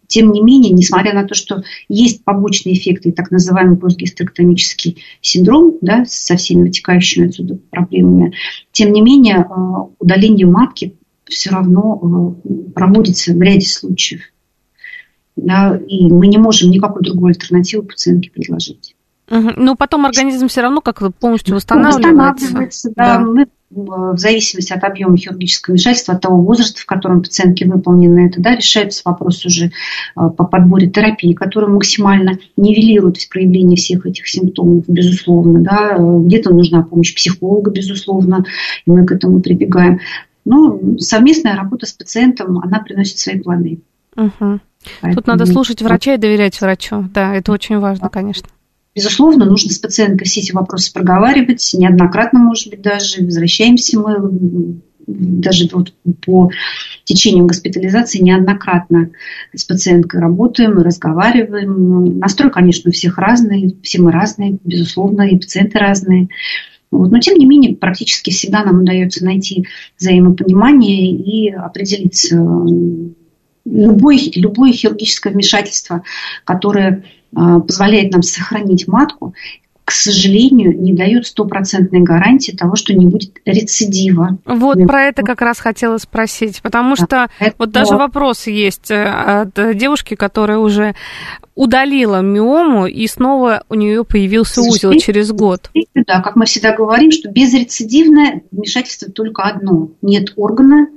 тем 0.07 0.31
не 0.31 0.41
менее, 0.41 0.73
несмотря 0.73 1.13
на 1.13 1.27
то, 1.27 1.35
что 1.35 1.61
есть 1.89 2.23
побочные 2.23 2.73
эффекты, 2.73 3.11
так 3.11 3.29
называемый 3.29 3.77
постгистерэктомический 3.77 5.03
синдром, 5.21 5.77
да, 5.81 6.05
со 6.07 6.37
всеми 6.37 6.63
вытекающими 6.63 7.27
отсюда 7.27 7.59
проблемами, 7.69 8.33
тем 8.71 8.93
не 8.93 9.01
менее, 9.03 9.45
а, 9.47 9.89
удаление 9.99 10.47
матки 10.47 10.95
все 11.25 11.51
равно 11.51 12.01
а, 12.01 12.71
проводится 12.71 13.35
в 13.35 13.41
ряде 13.43 13.67
случаев 13.67 14.21
да, 15.35 15.79
и 15.87 16.11
мы 16.11 16.25
не 16.25 16.39
можем 16.39 16.71
никакой 16.71 17.03
другой 17.03 17.31
альтернативы 17.31 17.83
пациентке 17.83 18.31
предложить. 18.31 18.90
Угу. 19.31 19.51
Но 19.55 19.75
потом 19.75 20.05
организм 20.05 20.49
все 20.49 20.61
равно 20.61 20.81
как 20.81 21.01
полностью 21.15 21.55
восстанавливается. 21.55 22.09
Восстанавливается, 22.09 22.91
да. 22.95 23.17
да. 23.17 23.19
Мы 23.19 23.47
в 23.69 24.17
зависимости 24.17 24.73
от 24.73 24.83
объема 24.83 25.15
хирургического 25.15 25.73
вмешательства, 25.73 26.15
от 26.15 26.21
того 26.21 26.41
возраста, 26.41 26.81
в 26.81 26.85
котором 26.85 27.21
пациентке 27.21 27.65
выполнено 27.65 28.27
это, 28.27 28.41
да, 28.41 28.57
решается 28.57 29.01
вопрос 29.05 29.45
уже 29.45 29.71
а, 30.13 30.27
по 30.27 30.43
подборе 30.43 30.89
терапии, 30.89 31.31
которая 31.31 31.71
максимально 31.71 32.37
нивелирует 32.57 33.15
проявление 33.29 33.77
всех 33.77 34.05
этих 34.05 34.27
симптомов, 34.27 34.83
безусловно. 34.89 35.61
Да. 35.61 35.95
Где-то 35.97 36.53
нужна 36.53 36.83
помощь 36.83 37.15
психолога, 37.15 37.71
безусловно, 37.71 38.43
и 38.85 38.91
мы 38.91 39.05
к 39.05 39.13
этому 39.13 39.39
прибегаем. 39.39 40.01
Но 40.43 40.77
совместная 40.97 41.55
работа 41.55 41.85
с 41.85 41.93
пациентом, 41.93 42.59
она 42.59 42.79
приносит 42.79 43.19
свои 43.19 43.39
плоды. 43.39 43.79
Угу. 44.17 44.59
Поэтому... 44.99 45.15
Тут 45.15 45.27
надо 45.27 45.45
слушать 45.45 45.81
врача 45.81 46.15
и 46.15 46.17
доверять 46.17 46.59
врачу. 46.59 47.05
Да, 47.13 47.33
это 47.33 47.53
очень 47.53 47.79
важно, 47.79 48.09
конечно. 48.09 48.49
Безусловно, 48.93 49.45
нужно 49.45 49.71
с 49.71 49.79
пациенткой 49.79 50.27
все 50.27 50.41
эти 50.41 50.51
вопросы 50.51 50.91
проговаривать. 50.93 51.69
Неоднократно, 51.73 52.39
может 52.39 52.69
быть, 52.69 52.81
даже 52.81 53.23
возвращаемся 53.23 53.99
мы 53.99 54.81
даже 55.07 55.69
вот 55.71 55.93
по 56.25 56.51
течению 57.05 57.45
госпитализации 57.45 58.21
неоднократно 58.21 59.09
с 59.53 59.63
пациенткой 59.63 60.21
работаем, 60.21 60.77
разговариваем. 60.77 62.19
Настрой, 62.19 62.51
конечно, 62.51 62.89
у 62.89 62.91
всех 62.91 63.17
разный, 63.17 63.75
все 63.81 64.01
мы 64.01 64.11
разные, 64.11 64.59
безусловно, 64.63 65.23
и 65.23 65.37
пациенты 65.37 65.79
разные. 65.79 66.29
Вот. 66.91 67.11
Но, 67.11 67.19
тем 67.19 67.37
не 67.37 67.45
менее, 67.45 67.75
практически 67.75 68.31
всегда 68.31 68.63
нам 68.63 68.81
удается 68.81 69.23
найти 69.23 69.65
взаимопонимание 69.97 71.11
и 71.11 71.49
определиться 71.49 72.35
любое, 73.65 74.19
любое 74.35 74.71
хирургическое 74.71 75.33
вмешательство, 75.33 76.03
которое 76.43 77.03
позволяет 77.33 78.11
нам 78.11 78.23
сохранить 78.23 78.87
матку, 78.87 79.33
к 79.91 79.93
сожалению, 79.93 80.79
не 80.81 80.93
дает 80.93 81.27
стопроцентной 81.27 81.99
гарантии 81.99 82.51
того, 82.51 82.77
что 82.77 82.93
не 82.93 83.05
будет 83.07 83.41
рецидива. 83.43 84.37
Вот 84.45 84.77
про 84.87 85.03
это 85.03 85.21
как 85.21 85.41
раз 85.41 85.59
хотела 85.59 85.97
спросить, 85.97 86.61
потому 86.61 86.95
да, 86.95 87.05
что 87.05 87.29
это... 87.39 87.55
вот 87.57 87.71
даже 87.71 87.97
вопрос 87.97 88.47
есть 88.47 88.89
э, 88.89 89.03
от 89.03 89.75
девушки, 89.75 90.15
которая 90.15 90.59
уже 90.59 90.95
удалила 91.55 92.21
миому, 92.21 92.85
и 92.85 93.05
снова 93.07 93.63
у 93.67 93.75
нее 93.75 94.05
появился 94.05 94.61
узел 94.61 94.93
через 94.93 95.33
год. 95.33 95.69
Да, 95.93 96.21
как 96.21 96.37
мы 96.37 96.45
всегда 96.45 96.73
говорим, 96.73 97.11
что 97.11 97.29
безрецидивное 97.29 98.43
вмешательство 98.51 99.11
только 99.11 99.43
одно. 99.43 99.89
Нет 100.01 100.31
органа, 100.37 100.87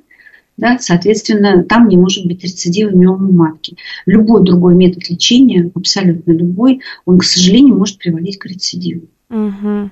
да, 0.57 0.79
соответственно, 0.79 1.65
там 1.65 1.89
не 1.89 1.97
может 1.97 2.27
быть 2.27 2.43
рецидива 2.45 2.91
миомы 2.91 3.33
матки. 3.33 3.77
Любой 4.07 4.45
другой 4.45 4.75
метод 4.75 5.09
лечения, 5.11 5.71
абсолютно 5.75 6.33
любой, 6.33 6.81
он, 7.05 7.19
к 7.19 7.25
сожалению, 7.25 7.77
может 7.77 7.99
приводить 7.99 8.39
к 8.39 8.47
рецидиву. 8.47 9.09
Угу. 9.31 9.91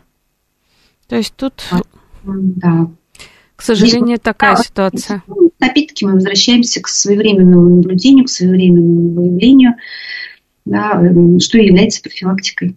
То 1.09 1.17
есть 1.17 1.35
тут, 1.37 1.65
да. 2.25 2.89
к 3.57 3.63
сожалению, 3.63 4.17
Здесь, 4.17 4.21
такая 4.21 4.57
да, 4.57 4.63
ситуация. 4.63 5.23
Опять-таки 5.59 6.07
мы 6.07 6.15
возвращаемся 6.15 6.81
к 6.81 6.89
своевременному 6.89 7.77
наблюдению, 7.77 8.25
к 8.25 8.31
своевременному 8.31 9.15
выявлению, 9.15 9.75
да, 10.65 10.93
эм, 10.93 11.41
что 11.41 11.59
является 11.59 12.03
профилактикой. 12.03 12.77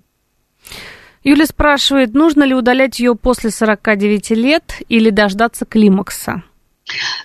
Юля 1.23 1.45
спрашивает, 1.45 2.13
нужно 2.13 2.43
ли 2.43 2.53
удалять 2.53 2.99
ее 2.99 3.15
после 3.15 3.51
49 3.51 4.31
лет 4.31 4.81
или 4.89 5.09
дождаться 5.11 5.65
климакса? 5.65 6.43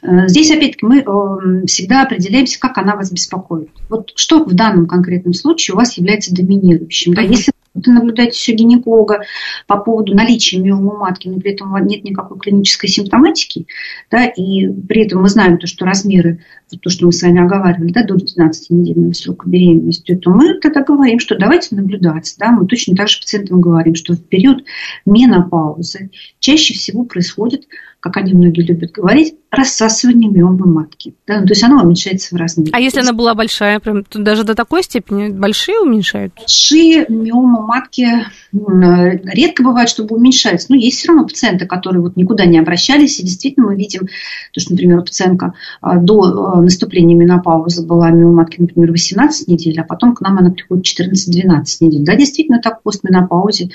Э, 0.02 0.28
здесь, 0.28 0.50
опять-таки, 0.50 0.86
мы 0.86 0.98
э, 1.00 1.66
всегда 1.66 2.02
определяемся, 2.02 2.58
как 2.58 2.78
она 2.78 2.96
вас 2.96 3.12
беспокоит. 3.12 3.70
Вот 3.88 4.12
что 4.16 4.44
в 4.44 4.54
данном 4.54 4.86
конкретном 4.86 5.34
случае 5.34 5.74
у 5.74 5.78
вас 5.78 5.96
является 5.98 6.34
доминирующим. 6.34 7.14
Да? 7.14 7.22
Если 7.22 7.52
вы 7.74 7.92
наблюдаете 7.92 8.32
все 8.32 8.52
гинеколога 8.52 9.22
по 9.66 9.76
поводу 9.76 10.14
наличия 10.14 10.58
миомы 10.58 10.98
матки, 10.98 11.28
но 11.28 11.38
при 11.38 11.52
этом 11.52 11.74
нет 11.86 12.02
никакой 12.02 12.38
клинической 12.38 12.88
симптоматики, 12.88 13.66
да, 14.10 14.26
и 14.26 14.66
при 14.66 15.04
этом 15.04 15.22
мы 15.22 15.28
знаем 15.28 15.58
то, 15.58 15.66
что 15.66 15.84
размеры, 15.84 16.40
то, 16.82 16.90
что 16.90 17.06
мы 17.06 17.12
с 17.12 17.22
вами 17.22 17.40
оговаривали, 17.42 17.92
да, 17.92 18.02
до 18.04 18.16
12-недельного 18.16 19.12
срока 19.12 19.48
беременности, 19.48 20.16
то 20.16 20.30
мы 20.30 20.54
тогда 20.54 20.82
говорим, 20.82 21.20
что 21.20 21.38
давайте 21.38 21.74
наблюдаться. 21.76 22.36
Да, 22.38 22.50
мы 22.50 22.66
точно 22.66 22.96
так 22.96 23.08
же 23.08 23.20
пациентам 23.20 23.60
говорим, 23.60 23.94
что 23.94 24.14
в 24.14 24.22
период 24.22 24.64
менопаузы 25.06 26.10
чаще 26.40 26.74
всего 26.74 27.04
происходит 27.04 27.66
как 28.00 28.16
они 28.16 28.32
многие 28.32 28.62
любят 28.62 28.92
говорить, 28.92 29.34
рассасывание 29.50 30.30
миомы 30.30 30.66
матки. 30.66 31.14
Да? 31.26 31.40
Ну, 31.40 31.46
то 31.46 31.52
есть 31.52 31.62
она 31.62 31.82
уменьшается 31.82 32.34
в 32.34 32.38
размере. 32.38 32.70
А 32.72 32.80
если 32.80 33.00
она 33.00 33.12
была 33.12 33.34
большая, 33.34 33.78
прям 33.80 34.04
даже 34.14 34.44
до 34.44 34.54
такой 34.54 34.82
степени, 34.82 35.28
большие 35.28 35.80
уменьшают? 35.80 36.32
Большие 36.36 37.04
миомы 37.08 37.66
матки 37.66 38.06
редко 38.52 39.62
бывает, 39.62 39.88
чтобы 39.88 40.16
уменьшаются. 40.16 40.68
Но 40.70 40.76
есть 40.76 40.98
все 40.98 41.08
равно 41.08 41.26
пациенты, 41.26 41.66
которые 41.66 42.00
вот 42.00 42.16
никуда 42.16 42.46
не 42.46 42.58
обращались, 42.58 43.18
и 43.18 43.24
действительно 43.24 43.66
мы 43.66 43.76
видим, 43.76 44.08
то, 44.52 44.60
что, 44.60 44.72
например, 44.72 45.02
пациентка 45.02 45.54
а, 45.80 45.98
до 45.98 46.22
а, 46.22 46.62
наступления 46.62 47.16
менопаузы 47.16 47.84
была 47.84 48.10
миома 48.10 48.42
матки, 48.42 48.60
например, 48.60 48.92
18 48.92 49.48
недель, 49.48 49.78
а 49.80 49.84
потом 49.84 50.14
к 50.14 50.20
нам 50.20 50.38
она 50.38 50.50
приходит 50.50 50.86
14-12 50.86 51.64
недель. 51.80 52.04
Да, 52.04 52.14
действительно 52.14 52.60
так, 52.62 52.82
постменопаузе 52.82 53.70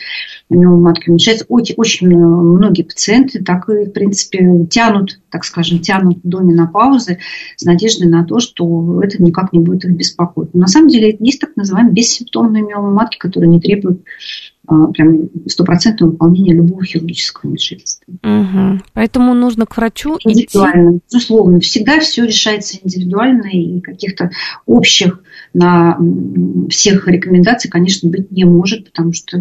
миома 0.50 0.78
матки 0.78 1.10
уменьшается. 1.10 1.46
Очень, 1.50 1.76
очень 1.78 2.08
многие 2.08 2.84
пациенты 2.84 3.44
так 3.44 3.70
и, 3.70 3.86
в 3.86 3.92
принципе, 3.92 4.15
принципе, 4.16 4.66
тянут, 4.70 5.20
так 5.30 5.44
скажем, 5.44 5.80
тянут 5.80 6.20
до 6.24 6.40
менопаузы 6.40 7.20
с 7.56 7.64
надеждой 7.64 8.08
на 8.08 8.24
то, 8.24 8.40
что 8.40 9.02
это 9.04 9.22
никак 9.22 9.54
не 9.54 9.60
будет 9.60 9.86
их 9.86 9.92
беспокоить. 9.92 10.54
Но 10.54 10.62
на 10.62 10.68
самом 10.68 10.88
деле 10.90 11.16
есть 11.20 11.42
так 11.42 11.56
называемые 11.56 11.94
бессимптомные 11.94 12.64
миомы 12.64 12.92
матки, 12.92 13.18
которые 13.18 13.50
не 13.50 13.60
требуют 13.60 14.04
а, 14.68 14.88
прям 14.88 15.30
стопроцентного 15.48 16.12
выполнения 16.12 16.54
любого 16.54 16.84
хирургического 16.84 17.50
вмешательства. 17.50 18.14
Угу. 18.24 18.82
Поэтому 18.94 19.34
нужно 19.34 19.66
к 19.66 19.78
врачу 19.78 20.18
индивидуально. 20.24 20.98
Идти. 20.98 21.02
Безусловно, 21.12 21.60
всегда 21.60 22.00
все 22.00 22.26
решается 22.26 22.78
индивидуально 22.82 23.48
и 23.48 23.82
каких-то 23.82 24.32
общих 24.66 25.22
на 25.54 25.98
всех 26.70 27.08
рекомендаций, 27.08 27.70
конечно, 27.70 28.10
быть 28.10 28.32
не 28.32 28.46
может, 28.46 28.86
потому 28.86 29.14
что 29.14 29.38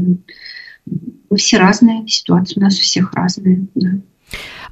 мы 1.30 1.36
все 1.36 1.58
разные, 1.58 2.06
ситуации 2.08 2.58
у 2.58 2.62
нас 2.62 2.74
у 2.74 2.82
всех 2.82 3.12
разные. 3.14 3.66
Да. 3.74 3.90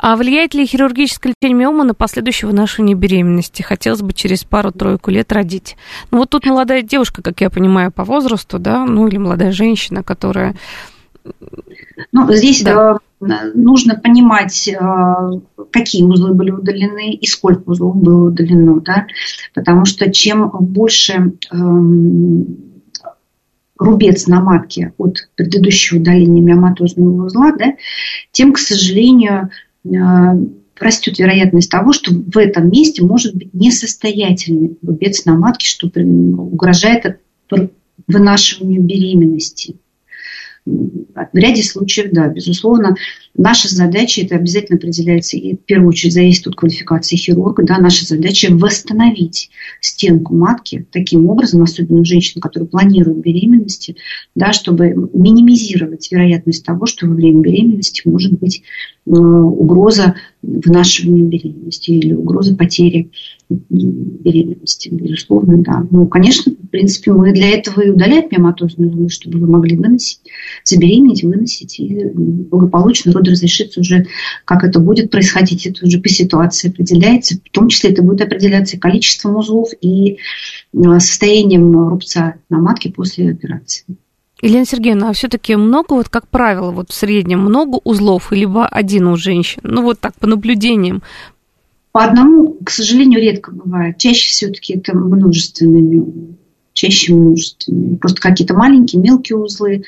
А 0.03 0.17
влияет 0.17 0.53
ли 0.53 0.67
хирургическое 0.67 1.33
лечение 1.33 1.61
миомы 1.61 1.85
на 1.85 1.95
последующее 1.95 2.51
вынашивание 2.51 2.97
беременности? 2.97 3.63
Хотелось 3.63 4.03
бы 4.03 4.13
через 4.13 4.43
пару-тройку 4.43 5.13
лет 5.13 5.31
родить. 5.31 5.77
Ну 6.11 6.19
вот 6.19 6.31
тут 6.31 6.45
молодая 6.45 6.83
девушка, 6.83 7.23
как 7.23 7.41
я 7.41 7.51
понимаю, 7.51 7.93
по 7.93 8.03
возрасту, 8.03 8.59
да, 8.59 8.85
ну 8.85 9.07
или 9.07 9.17
молодая 9.17 9.53
женщина, 9.53 10.03
которая... 10.03 10.57
Ну, 12.11 12.33
здесь 12.33 12.63
да. 12.65 12.99
э, 13.21 13.53
нужно 13.55 13.95
понимать, 13.95 14.67
э, 14.67 14.77
какие 15.71 16.03
узлы 16.03 16.35
были 16.35 16.51
удалены 16.51 17.13
и 17.13 17.25
сколько 17.29 17.71
узлов 17.71 17.95
было 17.95 18.31
удалено, 18.31 18.81
да, 18.81 19.07
потому 19.55 19.85
что 19.85 20.11
чем 20.11 20.51
больше 20.51 21.35
э, 21.49 21.57
рубец 23.79 24.27
на 24.27 24.41
матке 24.41 24.95
от 24.99 25.29
предыдущего 25.37 26.01
удаления 26.01 26.43
миоматозного 26.43 27.27
узла, 27.27 27.53
да, 27.57 27.75
тем, 28.33 28.53
к 28.53 28.59
сожалению, 28.59 29.51
растет 29.85 31.18
вероятность 31.18 31.70
того, 31.70 31.93
что 31.93 32.12
в 32.12 32.37
этом 32.37 32.70
месте 32.70 33.03
может 33.03 33.35
быть 33.35 33.53
несостоятельный 33.55 34.76
рубец 34.83 35.24
на 35.24 35.37
матке, 35.37 35.66
что 35.66 35.87
угрожает 35.87 37.20
вынашиванию 38.07 38.83
беременности. 38.83 39.76
В 40.64 41.37
ряде 41.37 41.64
случаев, 41.64 42.12
да, 42.12 42.28
безусловно, 42.28 42.95
наша 43.37 43.68
задача, 43.68 44.22
это 44.22 44.37
обязательно 44.37 44.76
определяется 44.76 45.37
и 45.37 45.57
в 45.57 45.61
первую 45.64 45.89
очередь 45.89 46.12
зависит 46.12 46.47
от 46.47 46.55
квалификации 46.55 47.16
хирурга, 47.16 47.64
да, 47.64 47.78
наша 47.78 48.07
задача 48.07 48.47
восстановить 48.53 49.51
стенку 49.80 50.37
матки 50.37 50.87
таким 50.93 51.28
образом, 51.28 51.64
особенно 51.64 52.01
у 52.01 52.05
женщин, 52.05 52.41
которые 52.41 52.68
планируют 52.68 53.18
беременности, 53.18 53.97
да, 54.37 54.53
чтобы 54.53 55.11
минимизировать 55.12 56.12
вероятность 56.12 56.64
того, 56.64 56.87
что 56.87 57.09
во 57.09 57.14
время 57.14 57.41
беременности 57.41 58.03
может 58.05 58.39
быть 58.39 58.62
угроза 59.05 60.15
вынашивания 60.43 61.25
беременности 61.25 61.91
или 61.91 62.13
угроза 62.15 62.55
потери 62.55 63.11
беременности, 63.49 64.89
безусловно, 64.91 65.59
да. 65.59 65.87
Ну, 65.91 66.07
конечно, 66.07 66.53
в 66.53 66.69
принципе, 66.69 67.13
мы 67.13 67.33
для 67.33 67.51
этого 67.51 67.81
и 67.81 67.91
удаляем 67.91 68.29
миоматозную 68.31 68.91
зону, 68.91 69.09
чтобы 69.09 69.39
вы 69.39 69.47
могли 69.47 69.77
выносить, 69.77 70.21
забеременеть, 70.65 71.23
выносить 71.23 71.79
и 71.81 72.07
благополучно 72.15 73.13
роды 73.13 73.33
разрешиться 73.33 73.81
уже, 73.81 74.07
как 74.45 74.65
это 74.65 74.81
будет 74.81 75.11
происходить, 75.11 75.67
это 75.67 75.85
уже 75.85 76.01
по 76.01 76.09
ситуации 76.09 76.71
определяется. 76.71 77.37
В 77.45 77.51
том 77.51 77.69
числе 77.69 77.91
это 77.91 78.03
будет 78.03 78.23
определяться 78.23 78.79
количеством 78.79 79.37
узлов, 79.37 79.71
и 79.81 80.19
а, 80.75 81.01
состоянием 81.01 81.89
рубца 81.89 82.37
на 82.49 82.59
матке 82.59 82.91
после 82.91 83.31
операции. 83.31 83.85
Елена 84.43 84.66
Сергеевна, 84.66 85.11
а 85.11 85.12
все-таки 85.12 85.55
много, 85.55 85.95
вот 85.95 86.09
как 86.09 86.26
правило, 86.28 86.72
вот 86.72 86.90
в 86.90 86.95
среднем 86.95 87.40
много 87.40 87.80
узлов, 87.84 88.32
либо 88.32 88.66
один 88.66 89.07
у 89.07 89.16
женщин? 89.16 89.61
Ну 89.62 89.82
вот 89.82 90.01
так, 90.01 90.14
по 90.16 90.26
наблюдениям. 90.26 91.03
По 91.93 92.05
одному, 92.05 92.57
к 92.64 92.70
сожалению, 92.70 93.20
редко 93.20 93.53
бывает. 93.53 93.99
Чаще 93.99 94.30
все-таки 94.30 94.74
это 94.74 94.97
множественными 94.97 96.36
чаще 96.72 97.14
множественные. 97.14 97.99
Просто 97.99 98.20
какие-то 98.20 98.55
маленькие, 98.55 99.03
мелкие 99.03 99.36
узлы, 99.36 99.84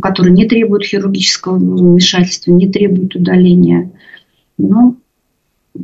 которые 0.00 0.32
не 0.32 0.46
требуют 0.48 0.84
хирургического 0.84 1.56
вмешательства, 1.56 2.50
не 2.50 2.70
требуют 2.70 3.14
удаления. 3.14 3.90
Ну, 4.56 4.96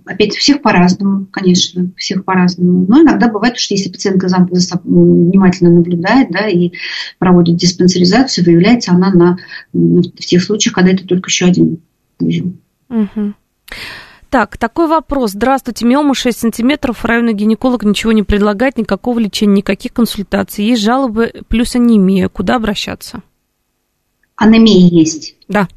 опять 0.05 0.34
всех 0.34 0.62
по-разному, 0.62 1.26
конечно, 1.30 1.91
всех 1.97 2.24
по-разному. 2.24 2.86
Но 2.88 3.03
иногда 3.03 3.28
бывает, 3.28 3.59
что 3.59 3.74
если 3.74 3.91
пациентка 3.91 4.28
внимательно 4.84 5.70
наблюдает 5.70 6.30
да, 6.30 6.49
и 6.49 6.72
проводит 7.18 7.57
диспансеризацию, 7.57 8.45
выявляется 8.45 8.93
она 8.93 9.12
на, 9.12 9.38
в 9.72 10.03
тех 10.18 10.43
случаях, 10.43 10.74
когда 10.74 10.93
это 10.93 11.07
только 11.07 11.28
еще 11.28 11.47
один 11.47 11.80
узел. 12.20 12.53
Угу. 12.88 13.34
Так, 14.30 14.59
такой 14.59 14.86
вопрос. 14.86 15.32
Здравствуйте, 15.32 15.84
миома 15.84 16.14
6 16.14 16.38
сантиметров, 16.38 17.05
районный 17.05 17.34
гинеколог 17.34 17.82
ничего 17.82 18.12
не 18.12 18.22
предлагает, 18.22 18.78
никакого 18.78 19.18
лечения, 19.18 19.57
никаких 19.57 19.93
консультаций. 19.93 20.64
Есть 20.64 20.82
жалобы 20.82 21.32
плюс 21.49 21.74
анемия. 21.74 22.28
Куда 22.28 22.57
обращаться? 22.57 23.22
Анемия 24.36 24.88
есть. 24.88 25.34
Да. 25.49 25.68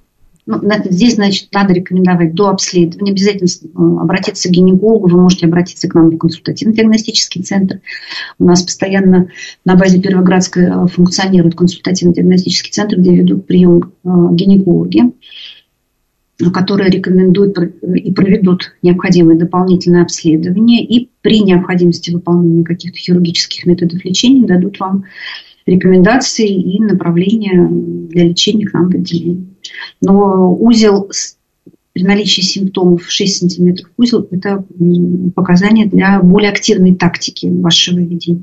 Ну, 0.46 0.62
здесь, 0.90 1.16
значит, 1.16 1.50
надо 1.54 1.74
рекомендовать 1.74 2.34
до 2.34 2.50
обследования. 2.50 3.12
Обязательно 3.12 4.02
обратиться 4.02 4.50
к 4.50 4.52
гинекологу. 4.52 5.08
Вы 5.08 5.22
можете 5.22 5.46
обратиться 5.46 5.88
к 5.88 5.94
нам 5.96 6.10
в 6.10 6.18
консультативно-диагностический 6.18 7.44
центр. 7.44 7.80
У 8.40 8.46
нас 8.46 8.62
постоянно 8.62 9.30
на 9.64 9.76
базе 9.76 10.02
Первоградской 10.02 10.66
э, 10.66 10.88
функционирует 10.88 11.56
консультативно-диагностический 11.56 12.72
центр, 12.72 12.98
где 12.98 13.16
ведут 13.16 13.48
прием 13.48 13.94
э, 14.04 14.10
гинекологи 14.32 15.14
которые 16.52 16.90
рекомендуют 16.90 17.58
и 17.58 18.12
проведут 18.12 18.74
необходимые 18.82 19.38
дополнительные 19.38 20.02
обследования 20.02 20.84
и 20.84 21.10
при 21.22 21.42
необходимости 21.42 22.12
выполнения 22.12 22.64
каких-то 22.64 22.98
хирургических 22.98 23.66
методов 23.66 24.04
лечения 24.04 24.46
дадут 24.46 24.80
вам 24.80 25.06
рекомендации 25.66 26.50
и 26.50 26.82
направления 26.82 27.68
для 28.10 28.26
лечения 28.26 28.66
к 28.66 28.74
нам 28.74 28.90
в 28.90 28.96
отделение. 28.96 29.53
Но 30.02 30.54
узел 30.54 31.10
при 31.94 32.04
наличии 32.04 32.42
симптомов 32.42 33.10
6 33.10 33.38
сантиметров 33.38 33.90
узел– 33.98 34.28
это 34.32 34.64
показание 35.36 35.86
для 35.86 36.20
более 36.22 36.52
активной 36.52 36.96
тактики 36.96 37.48
вашего 37.48 38.00
ведения. 38.00 38.42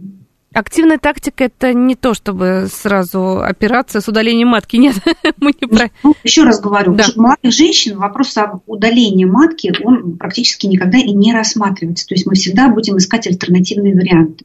Активная 0.53 0.99
тактика 0.99 1.45
это 1.45 1.73
не 1.73 1.95
то, 1.95 2.12
чтобы 2.12 2.66
сразу 2.68 3.41
операция 3.41 4.01
с 4.01 4.09
удалением 4.09 4.49
матки. 4.49 4.77
Нет, 4.77 4.97
мы 5.39 5.55
не 5.61 5.68
про... 5.68 5.91
ну, 6.03 6.16
Еще 6.25 6.43
раз 6.43 6.61
говорю, 6.61 6.95
да. 6.95 7.05
у 7.14 7.21
молодых 7.21 7.53
женщин 7.53 7.97
вопрос 7.99 8.37
о 8.37 8.61
удалении 8.66 9.27
матки, 9.27 9.73
он 9.85 10.16
практически 10.16 10.66
никогда 10.66 10.99
и 10.99 11.12
не 11.12 11.33
рассматривается. 11.33 12.07
То 12.09 12.14
есть 12.14 12.27
мы 12.27 12.35
всегда 12.35 12.68
будем 12.68 12.97
искать 12.97 13.29
альтернативные 13.29 13.95
варианты. 13.95 14.45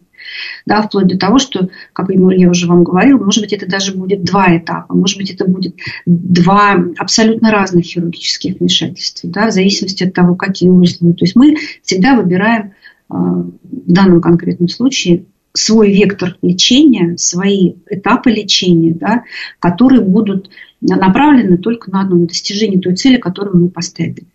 Да, 0.65 0.81
вплоть 0.81 1.07
до 1.07 1.17
того, 1.17 1.37
что, 1.39 1.69
как 1.93 2.09
я 2.09 2.49
уже 2.49 2.67
вам 2.67 2.83
говорила, 2.83 3.17
может 3.17 3.41
быть, 3.41 3.53
это 3.53 3.67
даже 3.67 3.93
будет 3.93 4.23
два 4.23 4.57
этапа, 4.57 4.93
может 4.93 5.17
быть, 5.17 5.31
это 5.31 5.45
будет 5.45 5.75
два 6.05 6.77
абсолютно 6.97 7.51
разных 7.51 7.85
хирургических 7.85 8.59
вмешательства, 8.59 9.29
да, 9.29 9.47
в 9.47 9.51
зависимости 9.51 10.03
от 10.03 10.13
того, 10.13 10.35
какие 10.35 10.69
узлы. 10.69 11.13
То 11.13 11.25
есть 11.25 11.35
мы 11.35 11.55
всегда 11.83 12.15
выбираем 12.15 12.73
а, 13.09 13.15
в 13.15 13.91
данном 13.91 14.21
конкретном 14.21 14.69
случае 14.69 15.25
свой 15.53 15.93
вектор 15.93 16.37
лечения, 16.41 17.15
свои 17.17 17.75
этапы 17.89 18.29
лечения, 18.29 18.93
да, 18.93 19.23
которые 19.59 20.01
будут 20.01 20.49
направлены 20.81 21.57
только 21.57 21.91
на 21.91 22.01
одно, 22.01 22.17
на 22.17 22.27
достижение 22.27 22.79
той 22.79 22.95
цели, 22.95 23.17
которую 23.17 23.57
мы 23.63 23.69
поставили. 23.69 24.25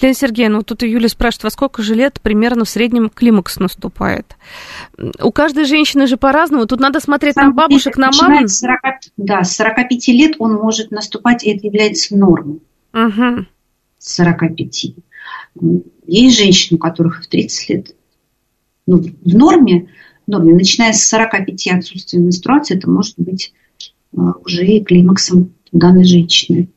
Лена 0.00 0.14
Сергеевна, 0.14 0.58
вот 0.58 0.66
тут 0.66 0.82
Юля 0.82 1.08
спрашивает, 1.08 1.44
во 1.44 1.50
сколько 1.50 1.82
же 1.82 1.94
лет 1.94 2.20
примерно 2.20 2.64
в 2.64 2.68
среднем 2.68 3.08
климакс 3.08 3.58
наступает? 3.58 4.36
У 5.20 5.32
каждой 5.32 5.64
женщины 5.64 6.06
же 6.06 6.16
по-разному. 6.16 6.66
Тут 6.66 6.80
надо 6.80 7.00
смотреть 7.00 7.34
Сам 7.34 7.48
на 7.48 7.52
бабушек, 7.52 7.96
на 7.96 8.10
мам. 8.12 8.48
40, 8.48 8.78
да, 9.16 9.42
с 9.44 9.56
45 9.56 10.08
лет 10.08 10.36
он 10.38 10.54
может 10.54 10.90
наступать, 10.90 11.44
и 11.44 11.50
это 11.50 11.66
является 11.66 12.16
нормой. 12.16 12.60
Угу. 12.94 13.46
С 13.98 14.14
45. 14.14 14.86
Есть 16.06 16.38
женщины, 16.38 16.76
у 16.76 16.78
которых 16.78 17.24
в 17.24 17.26
30 17.26 17.68
лет 17.68 17.96
ну, 18.86 18.98
в 18.98 19.34
норме 19.34 19.88
норме. 20.26 20.54
Начиная 20.54 20.92
с 20.92 21.06
45 21.08 21.68
отсутствия 21.68 22.18
менструации, 22.18 22.76
это 22.76 22.90
может 22.90 23.14
быть 23.16 23.52
а, 24.16 24.32
уже 24.44 24.66
и 24.66 24.84
климаксом 24.84 25.54
данной 25.72 26.04
женщины. 26.04 26.68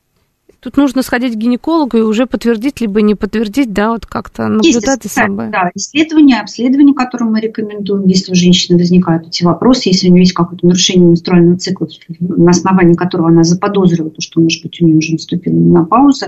Тут 0.62 0.76
нужно 0.76 1.03
сходить 1.03 1.36
к 1.36 1.38
гинекологу 1.38 1.97
и 1.97 2.01
уже 2.01 2.26
подтвердить, 2.26 2.82
либо 2.82 3.01
не 3.01 3.16
подтвердить, 3.16 3.72
да, 3.72 3.91
вот 3.91 4.05
как-то 4.05 4.47
наблюдать 4.49 5.03
за 5.03 5.10
собой. 5.10 5.49
Да, 5.49 5.72
исследования, 5.74 6.41
обследования, 6.41 6.93
которые 6.93 7.30
мы 7.30 7.39
рекомендуем, 7.39 8.05
если 8.07 8.34
у 8.34 8.36
женщины 8.36 8.78
возникают 8.78 9.28
эти 9.28 9.43
вопросы, 9.43 9.89
если 9.89 10.10
у 10.10 10.12
нее 10.12 10.24
есть 10.24 10.34
какое-то 10.34 10.66
нарушение 10.66 11.07
менструального 11.07 11.57
цикла, 11.57 11.88
на 12.20 12.51
основании 12.51 12.95
которого 12.95 13.30
она 13.30 13.43
заподозрила, 13.43 14.10
то, 14.10 14.22
что, 14.22 14.41
может 14.41 14.62
быть, 14.62 14.82
у 14.82 14.86
нее 14.86 14.97
уже 14.97 15.14
наступила 15.14 15.53
менопауза, 15.53 16.28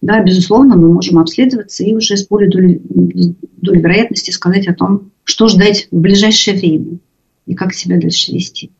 да, 0.00 0.22
безусловно, 0.22 0.76
мы 0.76 0.92
можем 0.92 1.18
обследоваться 1.18 1.84
и 1.84 1.94
уже 1.94 2.16
с 2.16 2.26
более 2.26 2.48
долей, 2.48 2.80
долей 3.56 3.80
вероятности 3.80 4.30
сказать 4.30 4.68
о 4.68 4.74
том, 4.74 5.10
что 5.24 5.48
ждать 5.48 5.88
в 5.90 5.96
ближайшее 5.96 6.56
время 6.56 6.98
и 7.46 7.54
как 7.54 7.74
себя 7.74 8.00
дальше 8.00 8.32
вести. 8.32 8.70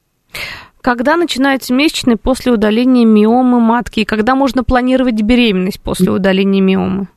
Когда 0.80 1.16
начинаются 1.16 1.74
месячные 1.74 2.16
после 2.16 2.52
удаления 2.52 3.04
миомы 3.04 3.60
матки? 3.60 4.00
И 4.00 4.04
когда 4.04 4.34
можно 4.34 4.64
планировать 4.64 5.20
беременность 5.22 5.80
после 5.80 6.10
удаления 6.10 6.60
миомы? 6.60 7.08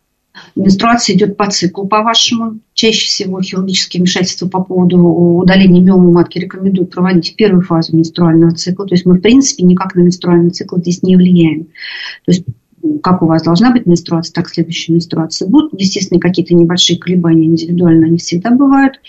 Менструация 0.55 1.15
идет 1.15 1.37
по 1.37 1.49
циклу, 1.49 1.87
по-вашему. 1.87 2.59
Чаще 2.73 3.07
всего 3.07 3.41
хирургические 3.41 4.01
вмешательства 4.01 4.47
по 4.47 4.63
поводу 4.63 4.97
удаления 4.97 5.81
миомы 5.81 6.11
матки 6.11 6.39
рекомендуют 6.39 6.89
проводить 6.91 7.33
в 7.33 7.35
первую 7.35 7.61
фазу 7.61 7.95
менструального 7.95 8.53
цикла. 8.53 8.87
То 8.87 8.95
есть 8.95 9.05
мы, 9.05 9.15
в 9.15 9.21
принципе, 9.21 9.63
никак 9.63 9.95
на 9.95 10.01
менструальный 10.01 10.51
цикл 10.51 10.77
здесь 10.77 11.03
не 11.03 11.15
влияем. 11.15 11.65
То 12.25 12.31
есть 12.31 12.45
как 13.03 13.21
у 13.21 13.27
вас 13.27 13.43
должна 13.43 13.71
быть 13.71 13.85
менструация, 13.85 14.33
так 14.33 14.49
следующая 14.49 14.93
менструация 14.93 15.47
будут. 15.47 15.79
Естественно, 15.79 16.19
какие-то 16.19 16.55
небольшие 16.55 16.97
колебания 16.97 17.45
индивидуально 17.45 18.07
они 18.07 18.17
всегда 18.17 18.51
бывают. 18.51 18.99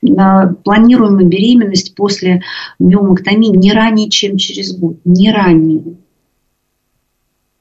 Планируемая 0.00 1.24
беременность 1.24 1.94
после 1.94 2.42
миомэктомии 2.78 3.56
не 3.56 3.72
ранее, 3.72 4.10
чем 4.10 4.36
через 4.36 4.76
год. 4.76 4.98
Не 5.04 5.32
ранее. 5.32 5.96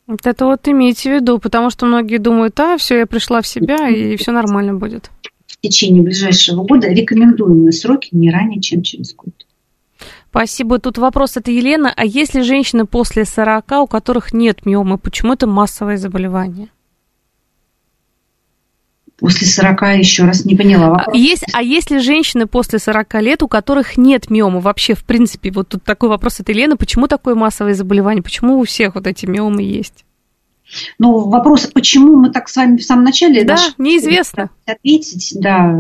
Вот 0.08 0.26
это 0.26 0.46
вот 0.46 0.68
имейте 0.68 1.10
в 1.10 1.14
виду, 1.16 1.40
потому 1.40 1.70
что 1.72 1.86
многие 1.88 2.18
думают, 2.18 2.60
а, 2.60 2.78
все, 2.78 3.00
я 3.00 3.06
пришла 3.08 3.42
в 3.42 3.48
себя, 3.48 3.90
и 3.90 4.16
все 4.18 4.32
нормально 4.32 4.76
будет. 4.76 5.10
В 5.48 5.60
течение 5.62 6.04
ближайшего 6.04 6.64
года 6.64 6.88
рекомендуемые 6.88 7.72
сроки 7.72 8.10
не 8.12 8.30
ранее, 8.30 8.62
чем 8.62 8.84
через 8.84 9.16
год. 9.16 9.34
Спасибо. 10.30 10.80
Тут 10.80 10.98
вопрос 10.98 11.38
от 11.38 11.48
Елены. 11.48 11.92
А 11.96 12.06
если 12.06 12.42
женщины 12.42 12.86
после 12.86 13.24
40, 13.24 13.72
у 13.84 13.88
которых 13.88 14.34
нет 14.34 14.66
миомы, 14.66 14.98
почему 14.98 15.34
это 15.34 15.48
массовое 15.48 15.98
заболевание? 15.98 16.68
После 19.20 19.48
40 19.48 19.98
еще 19.98 20.26
раз 20.26 20.44
не 20.44 20.56
поняла. 20.56 20.90
Вопрос. 20.90 21.16
Есть, 21.16 21.46
а 21.54 21.62
есть 21.62 21.90
ли 21.90 22.00
женщины 22.00 22.48
после 22.48 22.80
40 22.80 23.14
лет, 23.22 23.44
у 23.44 23.48
которых 23.48 23.98
нет 23.98 24.30
миомы 24.30 24.60
вообще, 24.60 24.94
в 24.94 25.06
принципе? 25.06 25.52
Вот 25.52 25.70
тут 25.70 25.84
такой 25.84 26.10
вопрос 26.10 26.42
от 26.42 26.50
Елены. 26.50 26.76
Почему 26.76 27.08
такое 27.08 27.36
массовое 27.36 27.74
заболевание? 27.74 28.22
Почему 28.22 28.60
у 28.60 28.66
всех 28.66 28.96
вот 28.96 29.08
эти 29.08 29.26
миомы 29.26 29.64
есть? 29.64 30.04
Ну, 31.00 31.30
вопрос, 31.30 31.68
почему 31.68 32.16
мы 32.16 32.32
так 32.32 32.50
с 32.50 32.56
вами 32.56 32.78
в 32.78 32.84
самом 32.84 33.04
начале... 33.06 33.44
Да, 33.44 33.58
неизвестно. 33.78 34.50
Ответить, 34.66 35.34
да, 35.36 35.78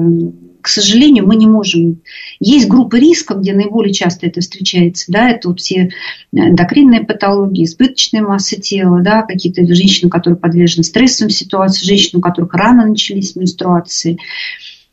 к 0.65 0.67
сожалению, 0.67 1.27
мы 1.27 1.36
не 1.36 1.45
можем. 1.45 2.01
Есть 2.39 2.67
группы 2.67 2.99
риска, 2.99 3.36
где 3.36 3.53
наиболее 3.53 3.93
часто 3.93 4.25
это 4.25 4.41
встречается. 4.41 5.11
Да, 5.11 5.29
это 5.29 5.49
вот 5.49 5.59
все 5.59 5.91
эндокринные 6.31 7.05
патологии, 7.05 7.65
избыточная 7.65 8.23
масса 8.23 8.59
тела, 8.59 9.01
да, 9.01 9.21
какие-то 9.21 9.63
женщины, 9.75 10.09
которые 10.09 10.39
подвержены 10.39 10.83
стрессовым 10.83 11.29
ситуациям, 11.29 11.86
женщины, 11.86 12.17
у 12.17 12.21
которых 12.21 12.51
рано 12.55 12.88
начались 12.88 13.36
менструации 13.36 14.17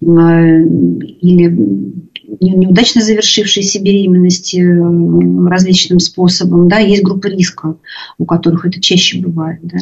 э, 0.02 0.04
или 0.04 1.56
неудачно 2.24 3.02
завершившиеся 3.02 3.80
беременности 3.80 4.58
различным 5.48 6.00
способом, 6.00 6.68
да, 6.68 6.78
есть 6.78 7.02
группы 7.02 7.28
риска, 7.28 7.76
у 8.18 8.24
которых 8.24 8.66
это 8.66 8.80
чаще 8.80 9.18
бывает, 9.18 9.60
да. 9.62 9.78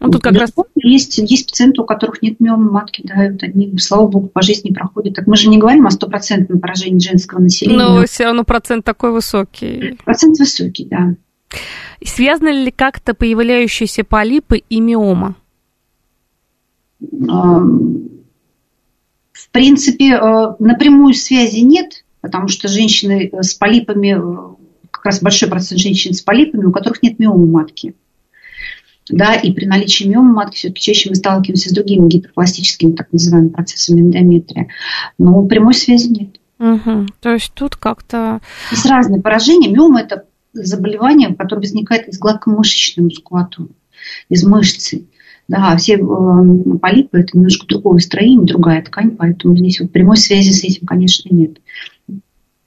Ну, 0.00 0.10
тут 0.10 0.22
как 0.22 0.34
раз... 0.34 0.52
есть, 0.74 1.18
есть 1.18 1.50
пациенты, 1.50 1.82
у 1.82 1.84
которых 1.84 2.22
нет 2.22 2.40
миомы 2.40 2.70
матки, 2.70 3.02
да, 3.04 3.30
вот 3.30 3.42
они, 3.42 3.76
слава 3.78 4.08
богу, 4.08 4.28
по 4.28 4.42
жизни 4.42 4.72
проходят. 4.72 5.14
Так 5.14 5.26
мы 5.26 5.36
же 5.36 5.48
не 5.48 5.58
говорим 5.58 5.86
о 5.86 5.90
стопроцентном 5.90 6.60
поражении 6.60 7.00
женского 7.00 7.40
населения. 7.40 7.78
Но 7.78 8.04
все 8.06 8.24
равно 8.24 8.44
процент 8.44 8.84
такой 8.84 9.12
высокий. 9.12 9.98
Процент 10.04 10.38
высокий, 10.38 10.86
да. 10.86 11.14
Связаны 12.04 12.48
ли 12.48 12.70
как-то 12.70 13.14
появляющиеся 13.14 14.04
полипы 14.04 14.62
и 14.68 14.80
миома? 14.80 15.36
В 19.40 19.50
принципе, 19.50 20.14
э, 20.14 20.54
напрямую 20.58 21.14
связи 21.14 21.60
нет, 21.60 22.04
потому 22.20 22.48
что 22.48 22.68
женщины 22.68 23.30
с 23.32 23.54
полипами, 23.54 24.16
э, 24.16 24.56
как 24.90 25.06
раз 25.06 25.22
большой 25.22 25.48
процент 25.48 25.80
женщин 25.80 26.12
с 26.12 26.20
полипами, 26.20 26.66
у 26.66 26.72
которых 26.72 27.02
нет 27.02 27.18
миомы 27.18 27.46
матки. 27.46 27.94
Да, 29.08 29.34
и 29.34 29.50
при 29.52 29.64
наличии 29.64 30.04
миомы 30.04 30.34
матки 30.34 30.56
все-таки 30.56 30.82
чаще 30.82 31.08
мы 31.08 31.16
сталкиваемся 31.16 31.70
с 31.70 31.72
другими 31.72 32.08
гиперпластическими 32.08 32.92
так 32.92 33.12
называемыми 33.12 33.48
процессами 33.48 34.00
эндометрия. 34.02 34.68
Но 35.18 35.42
прямой 35.44 35.74
связи 35.74 36.08
нет. 36.08 36.36
Угу. 36.58 37.06
То 37.20 37.32
есть 37.32 37.52
тут 37.54 37.76
как-то... 37.76 38.40
Есть 38.70 38.86
разные 38.86 39.22
поражения. 39.22 39.70
Миома– 39.70 40.00
это 40.02 40.26
заболевание, 40.52 41.34
которое 41.34 41.62
возникает 41.62 42.08
из 42.08 42.18
гладкомышечной 42.18 43.04
мускулатуры, 43.04 43.70
из 44.28 44.44
мышцы. 44.44 45.06
Да, 45.50 45.76
все 45.76 45.94
э, 45.94 46.78
полипы– 46.80 47.18
это 47.20 47.36
немножко 47.36 47.66
другое 47.66 47.98
строение, 47.98 48.46
другая 48.46 48.82
ткань, 48.82 49.16
поэтому 49.16 49.56
здесь 49.56 49.80
вот 49.80 49.90
прямой 49.90 50.16
связи 50.16 50.52
с 50.52 50.62
этим, 50.62 50.86
конечно, 50.86 51.28
нет. 51.34 51.58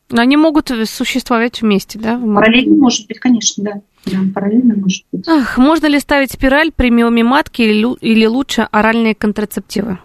Но 0.10 0.22
они 0.22 0.36
могут 0.36 0.70
существовать 0.90 1.62
вместе, 1.62 1.98
да? 1.98 2.20
Параллельно 2.20 2.76
может 2.76 3.08
быть, 3.08 3.20
конечно, 3.20 3.64
да. 3.64 3.82
Да, 4.06 4.18
параллельно 4.36 4.76
может 4.76 5.06
быть. 5.14 5.26
Ах, 5.30 5.58
можно 5.58 5.86
ли 5.86 5.98
ставить 5.98 6.34
спираль 6.34 6.74
при 6.76 6.90
миоме 6.90 7.24
матки 7.24 7.62
или, 7.62 7.88
или 8.02 8.26
лучше 8.26 8.68
оральные 8.70 9.16
контрацептивы? 9.16 10.00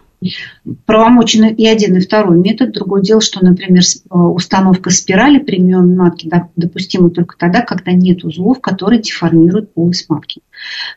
Правомочен 0.86 1.46
и 1.46 1.66
один, 1.66 1.96
и 1.96 2.00
второй 2.00 2.38
метод. 2.38 2.72
Другое 2.72 3.02
дело, 3.02 3.20
что, 3.20 3.44
например, 3.44 3.82
э, 3.82 4.14
установка 4.14 4.90
спирали 4.90 5.38
при 5.38 5.58
матки 5.60 6.30
допустима 6.56 7.10
только 7.10 7.36
тогда, 7.38 7.62
когда 7.62 7.92
нет 7.92 8.24
узлов, 8.24 8.60
которые 8.60 9.00
деформируют 9.00 9.72
полость 9.74 10.08
матки. 10.08 10.40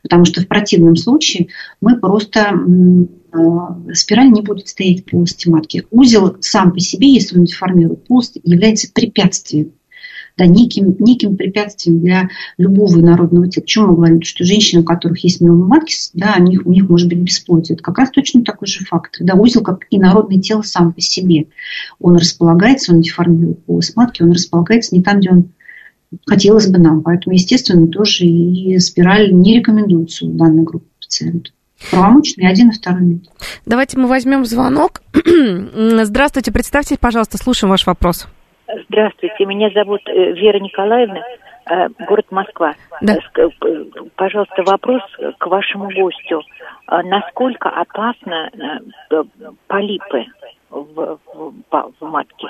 Потому 0.01 0.25
что 0.25 0.41
в 0.41 0.47
противном 0.47 0.95
случае 0.95 1.49
мы 1.81 1.99
просто 1.99 2.53
э, 2.53 3.93
спираль 3.93 4.31
не 4.31 4.41
будет 4.41 4.67
стоять 4.67 5.01
в 5.01 5.11
полости 5.11 5.49
матки. 5.49 5.85
Узел 5.91 6.37
сам 6.41 6.71
по 6.71 6.79
себе, 6.79 7.13
если 7.13 7.37
он 7.37 7.45
деформирует 7.45 8.07
полость, 8.07 8.39
является 8.43 8.91
препятствием 8.91 9.73
да, 10.41 10.47
неким, 10.47 10.95
неким 10.97 11.37
препятствием 11.37 11.99
для 11.99 12.29
любого 12.57 12.99
инородного 12.99 13.47
тела. 13.47 13.61
Почему 13.61 13.87
мы 13.87 13.95
говорим, 13.95 14.21
что 14.23 14.43
женщины, 14.43 14.81
у 14.81 14.83
которых 14.83 15.23
есть 15.23 15.39
матки, 15.39 15.93
да, 16.15 16.35
у 16.39 16.43
них, 16.43 16.65
у 16.65 16.71
них 16.71 16.89
может 16.89 17.07
быть 17.09 17.19
бесплодие. 17.19 17.75
Это 17.75 17.83
как 17.83 17.99
раз 17.99 18.09
точно 18.09 18.43
такой 18.43 18.67
же 18.67 18.83
фактор. 18.83 19.25
Да, 19.25 19.35
узел 19.35 19.61
как 19.61 19.85
инородное 19.91 20.39
тело 20.39 20.63
сам 20.63 20.93
по 20.93 21.01
себе. 21.01 21.45
Он 21.99 22.15
располагается, 22.15 22.91
он 22.91 23.01
деформирует 23.01 23.63
полость 23.65 23.95
матки, 23.95 24.23
он 24.23 24.31
располагается 24.31 24.95
не 24.95 25.03
там, 25.03 25.19
где 25.19 25.29
он 25.29 25.49
хотелось 26.25 26.67
бы 26.67 26.79
нам. 26.79 27.03
Поэтому, 27.03 27.35
естественно, 27.35 27.87
тоже 27.87 28.25
и 28.25 28.79
спираль 28.79 29.31
не 29.31 29.59
рекомендуется 29.59 30.25
у 30.25 30.31
данной 30.31 30.63
группы 30.63 30.87
пациентов. 30.99 31.53
Правомочный 31.91 32.47
один 32.47 32.69
и 32.69 32.73
второй 32.73 33.01
метод. 33.01 33.29
Давайте 33.67 33.99
мы 33.99 34.07
возьмем 34.07 34.45
звонок. 34.45 35.03
Здравствуйте, 36.03 36.51
представьте, 36.51 36.97
пожалуйста, 36.99 37.37
слушаем 37.37 37.69
ваш 37.69 37.85
вопрос. 37.85 38.27
Здравствуйте, 38.87 39.45
меня 39.45 39.69
зовут 39.73 40.01
э, 40.07 40.33
Вера 40.33 40.59
Николаевна, 40.59 41.21
э, 41.69 41.87
город 42.07 42.25
Москва. 42.31 42.73
Да. 43.01 43.15
Э, 43.37 43.49
пожалуйста, 44.15 44.63
вопрос 44.63 45.01
к 45.37 45.45
вашему 45.47 45.89
гостю. 45.89 46.41
Насколько 46.87 47.69
опасны 47.69 48.49
полипы 49.67 50.25
в, 50.69 51.19
в, 51.33 51.53
в 51.99 52.05
матке? 52.05 52.47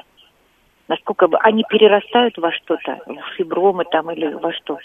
Насколько 0.87 1.27
они 1.41 1.63
перерастают 1.69 2.37
во 2.37 2.51
что-то, 2.51 2.99
в 3.05 3.35
фибромы 3.37 3.85
там 3.91 4.11
или 4.11 4.33
во 4.33 4.51
что? 4.53 4.77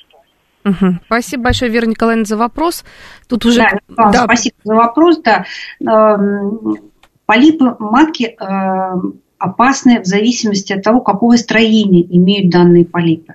Угу. 0.64 0.98
Спасибо 1.06 1.44
большое, 1.44 1.70
Вера 1.70 1.86
Николаевна, 1.86 2.24
за 2.24 2.36
вопрос. 2.36 2.84
Тут 3.28 3.44
уже... 3.44 3.60
Да, 3.88 4.10
да. 4.10 4.24
Спасибо 4.24 4.56
за 4.64 4.74
вопрос. 4.74 5.20
Да. 5.22 5.44
Эм, 5.80 6.90
полипы 7.24 7.76
матки 7.78 8.36
опасны 9.38 10.00
в 10.00 10.06
зависимости 10.06 10.72
от 10.72 10.82
того, 10.82 11.00
какого 11.00 11.36
строения 11.36 12.02
имеют 12.02 12.50
данные 12.50 12.84
полипы. 12.84 13.34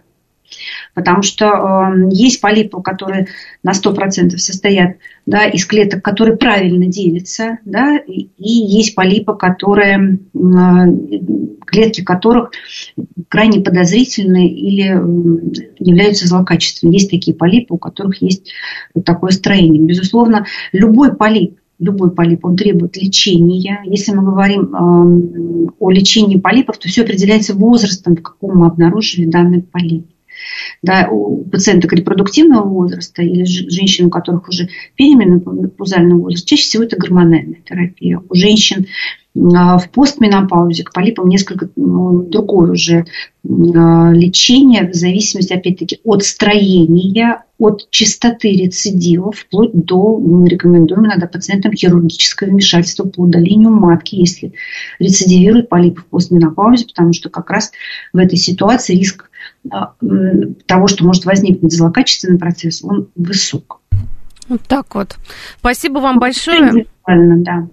Потому 0.93 1.21
что 1.21 1.45
э, 1.45 2.09
есть 2.11 2.41
полипы, 2.41 2.81
которые 2.81 3.27
на 3.63 3.71
100% 3.71 4.37
состоят 4.37 4.97
да, 5.25 5.45
из 5.45 5.65
клеток, 5.65 6.03
которые 6.03 6.35
правильно 6.35 6.87
делятся, 6.87 7.59
да, 7.63 7.97
и, 7.97 8.27
и 8.37 8.51
есть 8.51 8.95
полипы, 8.95 9.35
которые, 9.35 10.19
э, 10.33 10.39
клетки 11.65 12.03
которых 12.03 12.51
крайне 13.29 13.61
подозрительны 13.61 14.49
или 14.49 14.89
э, 14.89 15.63
являются 15.79 16.27
злокачественными. 16.27 16.95
Есть 16.95 17.11
такие 17.11 17.35
полипы, 17.35 17.73
у 17.73 17.77
которых 17.77 18.21
есть 18.21 18.51
вот 18.93 19.05
такое 19.05 19.31
строение. 19.31 19.81
Безусловно, 19.81 20.45
любой 20.73 21.15
полип 21.15 21.60
любой 21.81 22.11
полип, 22.11 22.45
он 22.45 22.55
требует 22.55 22.95
лечения. 22.95 23.81
Если 23.85 24.13
мы 24.13 24.23
говорим 24.23 24.73
э, 24.73 25.71
о 25.79 25.91
лечении 25.91 26.37
полипов, 26.37 26.77
то 26.77 26.87
все 26.87 27.01
определяется 27.01 27.55
возрастом, 27.55 28.15
в 28.15 28.21
каком 28.21 28.59
мы 28.59 28.67
обнаружили 28.67 29.25
данный 29.25 29.63
полип. 29.63 30.05
Да, 30.81 31.07
у 31.11 31.43
пациенток 31.43 31.93
репродуктивного 31.93 32.67
возраста 32.67 33.21
или 33.21 33.43
женщин, 33.43 34.07
у 34.07 34.09
которых 34.09 34.47
уже 34.47 34.69
переменопаузальный 34.95 36.15
возраст, 36.15 36.47
чаще 36.47 36.63
всего 36.63 36.83
это 36.83 36.97
гормональная 36.97 37.59
терапия. 37.63 38.19
У 38.27 38.33
женщин 38.33 38.87
в 39.33 39.83
постменопаузе 39.93 40.83
к 40.83 40.91
полипам 40.91 41.29
несколько 41.29 41.69
ну, 41.77 42.23
другое 42.23 42.71
уже 42.71 43.05
а, 43.43 44.11
лечение 44.11 44.89
в 44.89 44.93
зависимости, 44.93 45.53
опять-таки, 45.53 45.99
от 46.03 46.23
строения, 46.23 47.43
от 47.57 47.89
частоты 47.91 48.51
рецидивов, 48.51 49.39
вплоть 49.39 49.71
до, 49.73 50.17
мы 50.17 50.49
рекомендуем 50.49 51.05
иногда 51.05 51.27
пациентам 51.27 51.73
хирургическое 51.73 52.49
вмешательство 52.49 53.05
по 53.05 53.21
удалению 53.21 53.71
матки, 53.71 54.15
если 54.15 54.53
рецидивирует 54.99 55.69
полипы 55.69 56.01
в 56.01 56.05
постменопаузе, 56.07 56.87
потому 56.87 57.13
что 57.13 57.29
как 57.29 57.49
раз 57.49 57.71
в 58.11 58.17
этой 58.17 58.37
ситуации 58.37 58.95
риск 58.95 59.29
а, 59.71 59.93
того, 60.65 60.87
что 60.87 61.05
может 61.05 61.23
возникнуть 61.23 61.73
злокачественный 61.73 62.37
процесс, 62.37 62.83
он 62.83 63.07
высок. 63.15 63.79
Вот 64.49 64.61
так 64.67 64.93
вот. 64.93 65.15
Спасибо 65.59 65.99
вам 65.99 66.19
большое. 66.19 66.85
Да. 67.07 67.67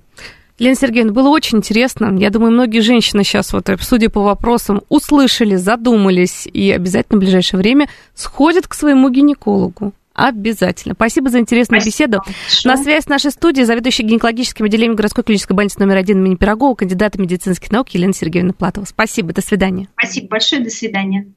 Лена 0.59 0.75
Сергеевна, 0.75 1.13
было 1.13 1.29
очень 1.29 1.59
интересно. 1.59 2.17
Я 2.19 2.31
думаю, 2.31 2.53
многие 2.53 2.81
женщины 2.81 3.23
сейчас, 3.23 3.53
вот, 3.53 3.69
судя 3.81 4.11
по 4.11 4.23
вопросам, 4.23 4.83
услышали, 4.89 5.57
задумались 5.57 6.49
и 6.53 6.71
обязательно 6.73 7.19
в 7.19 7.21
ближайшее 7.21 7.59
время 7.59 7.89
сходят 8.15 8.67
к 8.67 8.75
своему 8.75 9.09
гинекологу. 9.09 9.93
Обязательно. 10.15 10.95
Спасибо 10.95 11.31
за 11.31 11.39
интересную 11.39 11.81
Спасибо. 11.81 12.19
беседу. 12.19 12.35
Что? 12.49 12.69
На 12.71 12.77
связь 12.77 13.05
с 13.05 13.09
нашей 13.09 13.31
студией 13.31 13.65
заведующий 13.65 14.03
гинекологическим 14.03 14.67
отделением 14.67 14.97
городской 14.97 15.23
клинической 15.23 15.55
больницы 15.55 15.79
номер 15.79 15.97
один 15.97 16.19
имени 16.19 16.35
Пирогова, 16.35 16.75
кандидата 16.75 17.21
медицинских 17.21 17.71
наук 17.71 17.91
Елена 17.91 18.13
Сергеевна 18.13 18.53
Платова. 18.53 18.85
Спасибо, 18.85 19.33
до 19.33 19.43
свидания. 19.43 19.89
Спасибо 19.97 20.27
большое, 20.27 20.61
до 20.61 20.71
свидания. 20.71 21.33